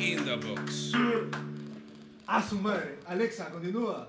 In 0.00 0.24
the 0.24 0.36
box. 0.36 0.92
A 2.26 2.42
su 2.46 2.58
madre. 2.58 2.98
Alexa, 3.06 3.50
continúa. 3.50 4.08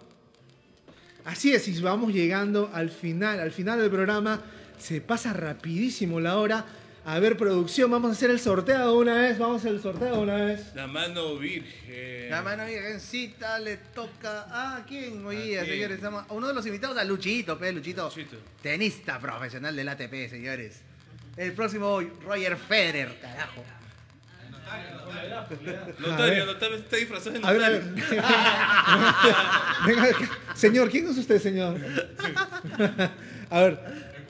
Así 1.26 1.54
es, 1.54 1.68
y 1.68 1.80
vamos 1.82 2.14
llegando 2.14 2.70
al 2.74 2.90
final, 2.90 3.40
al 3.40 3.52
final 3.52 3.80
del 3.80 3.90
programa. 3.90 4.42
Se 4.78 5.02
pasa 5.02 5.34
rapidísimo 5.34 6.20
la 6.20 6.38
hora. 6.38 6.66
A 7.06 7.18
ver, 7.20 7.38
producción, 7.38 7.90
vamos 7.90 8.10
a 8.10 8.14
hacer 8.14 8.30
el 8.30 8.40
sorteo 8.40 8.92
de 8.92 8.98
una 8.98 9.16
vez. 9.16 9.38
Vamos 9.40 9.56
a 9.56 9.60
hacer 9.60 9.74
el 9.74 9.82
sorteo 9.82 10.16
de 10.16 10.22
una 10.22 10.36
vez. 10.36 10.74
La 10.76 10.88
mano 10.88 11.38
virgen. 11.38 12.30
La 12.30 12.42
mano 12.42 12.66
virgencita 12.66 13.58
le 13.60 13.78
toca 13.78 14.46
a 14.50 14.86
quién 14.86 15.26
hoy 15.26 15.38
¿A 15.38 15.42
día, 15.42 15.66
señores. 15.66 15.96
Estamos- 15.98 16.26
A 16.30 16.34
uno 16.34 16.48
de 16.48 16.54
los 16.54 16.66
invitados, 16.66 16.98
a 16.98 17.04
Luchito, 17.04 17.58
pe, 17.58 17.72
Luchito. 17.72 18.06
Luchito. 18.06 18.38
Tenista 18.62 19.20
profesional 19.20 19.76
del 19.76 19.88
ATP, 19.90 20.30
señores. 20.30 20.82
El 21.38 21.54
próximo, 21.54 22.00
Roger 22.26 22.58
Federer, 22.58 23.18
carajo. 23.22 23.64
Notario, 26.00 26.46
notario, 26.46 26.76
está 26.78 26.96
disfrazado 26.98 27.40
de 27.40 27.48
A 27.48 27.52
ver, 27.52 27.64
a 27.64 27.70
ver. 27.70 27.84
notario. 27.86 28.24
Venga 29.88 30.04
acá. 30.04 30.30
Señor, 30.56 30.90
¿quién 30.90 31.10
es 31.10 31.18
usted, 31.18 31.40
señor? 31.42 31.78
a 33.50 33.60
ver. 33.62 33.80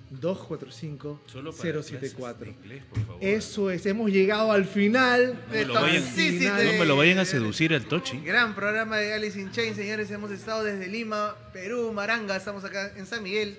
clases 0.09 1.85
074. 1.85 2.45
de 2.45 2.51
inglés, 2.51 2.83
por 2.89 3.05
favor. 3.05 3.23
Eso 3.23 3.71
es, 3.71 3.85
hemos 3.85 4.11
llegado 4.11 4.51
al 4.51 4.65
final. 4.65 5.39
No 5.47 5.53
me 5.53 5.65
lo 5.65 5.73
vayan, 5.73 6.03
final. 6.03 6.65
no 6.65 6.71
me 6.73 6.85
lo 6.85 6.95
vayan 6.97 7.19
a 7.19 7.25
seducir 7.25 7.73
al 7.73 7.85
Tochi. 7.85 8.19
Gran 8.21 8.55
programa 8.55 8.97
de 8.97 9.13
Alice 9.13 9.39
in 9.39 9.51
Chains, 9.51 9.75
señores. 9.75 10.09
Hemos 10.11 10.31
estado 10.31 10.63
desde 10.63 10.87
Lima, 10.87 11.35
Perú, 11.51 11.91
Maranga. 11.93 12.35
Estamos 12.35 12.63
acá 12.63 12.93
en 12.95 13.05
San 13.05 13.23
Miguel. 13.23 13.57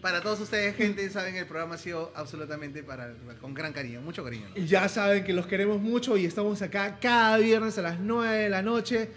Para 0.00 0.20
todos 0.20 0.40
ustedes, 0.40 0.76
gente, 0.76 1.08
saben 1.10 1.34
el 1.36 1.46
programa 1.46 1.76
ha 1.76 1.78
sido 1.78 2.12
absolutamente 2.14 2.82
para, 2.82 3.14
con 3.40 3.54
gran 3.54 3.72
cariño, 3.72 4.00
mucho 4.00 4.22
cariño. 4.22 4.46
Ya 4.54 4.88
saben 4.88 5.24
que 5.24 5.32
los 5.32 5.46
queremos 5.46 5.80
mucho 5.80 6.16
y 6.16 6.26
estamos 6.26 6.62
acá 6.62 6.98
cada 7.00 7.38
viernes 7.38 7.78
a 7.78 7.82
las 7.82 7.98
9 7.98 8.36
de 8.36 8.48
la 8.48 8.62
noche 8.62 9.08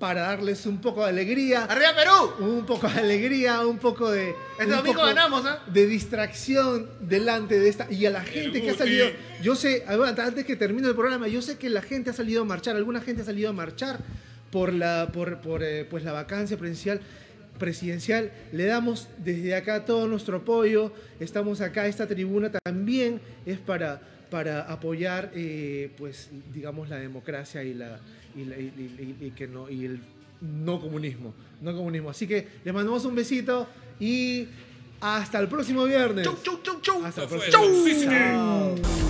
para 0.00 0.22
darles 0.22 0.64
un 0.64 0.80
poco 0.80 1.04
de 1.04 1.10
alegría. 1.10 1.64
¡Arriba 1.64 1.94
Perú! 1.94 2.32
Un 2.40 2.64
poco 2.64 2.88
de 2.88 2.98
alegría, 2.98 3.64
un 3.66 3.78
poco 3.78 4.10
de. 4.10 4.34
Este 4.58 4.74
domingo 4.74 5.04
ganamos, 5.04 5.44
¿ah? 5.44 5.62
De 5.66 5.86
distracción 5.86 6.88
delante 7.00 7.60
de 7.60 7.68
esta. 7.68 7.86
Y 7.92 8.06
a 8.06 8.10
la 8.10 8.22
gente 8.22 8.62
que 8.62 8.70
ha 8.70 8.74
salido. 8.74 9.08
Yo 9.42 9.54
sé, 9.54 9.84
antes 9.86 10.46
que 10.46 10.56
termine 10.56 10.88
el 10.88 10.94
programa, 10.94 11.28
yo 11.28 11.42
sé 11.42 11.58
que 11.58 11.68
la 11.68 11.82
gente 11.82 12.10
ha 12.10 12.12
salido 12.14 12.42
a 12.42 12.44
marchar, 12.46 12.76
alguna 12.76 13.02
gente 13.02 13.22
ha 13.22 13.24
salido 13.26 13.50
a 13.50 13.52
marchar 13.52 14.00
por 14.50 14.72
la, 14.72 15.10
por, 15.12 15.42
por, 15.42 15.62
eh, 15.62 15.86
pues 15.88 16.02
la 16.02 16.12
vacancia 16.12 16.56
presidencial 16.56 17.00
presidencial. 17.58 18.32
Le 18.52 18.64
damos 18.64 19.08
desde 19.18 19.54
acá 19.54 19.84
todo 19.84 20.08
nuestro 20.08 20.38
apoyo. 20.38 20.92
Estamos 21.20 21.60
acá, 21.60 21.86
esta 21.86 22.06
tribuna 22.08 22.50
también 22.50 23.20
es 23.44 23.58
para, 23.58 24.00
para 24.30 24.62
apoyar, 24.62 25.32
eh, 25.34 25.90
pues, 25.98 26.30
digamos, 26.54 26.88
la 26.88 26.96
democracia 26.96 27.62
y, 27.64 27.74
la, 27.74 27.98
y, 28.36 28.44
la- 28.44 28.58
y- 28.58 29.16
y- 29.20 29.26
y 29.26 29.30
que 29.32 29.46
no, 29.48 29.68
y 29.68 29.84
el 29.86 30.00
no 30.40 30.80
comunismo. 30.80 31.34
No 31.60 31.74
comunismo. 31.76 32.08
Así 32.10 32.26
que 32.26 32.46
les 32.64 32.72
mandamos 32.72 33.04
un 33.04 33.14
besito 33.14 33.66
y 33.98 34.46
Hasta 35.02 35.38
el 35.40 35.48
próximo 35.48 35.84
viernes. 35.86 36.24
Chau, 36.26 36.36
chau, 36.42 36.60
chau, 36.62 36.80
chau. 36.82 37.04
Hasta 37.04 37.22
el 37.22 37.28
próximo 37.28 37.52
Toxicity. 37.64 38.04
Chao. 38.06 39.09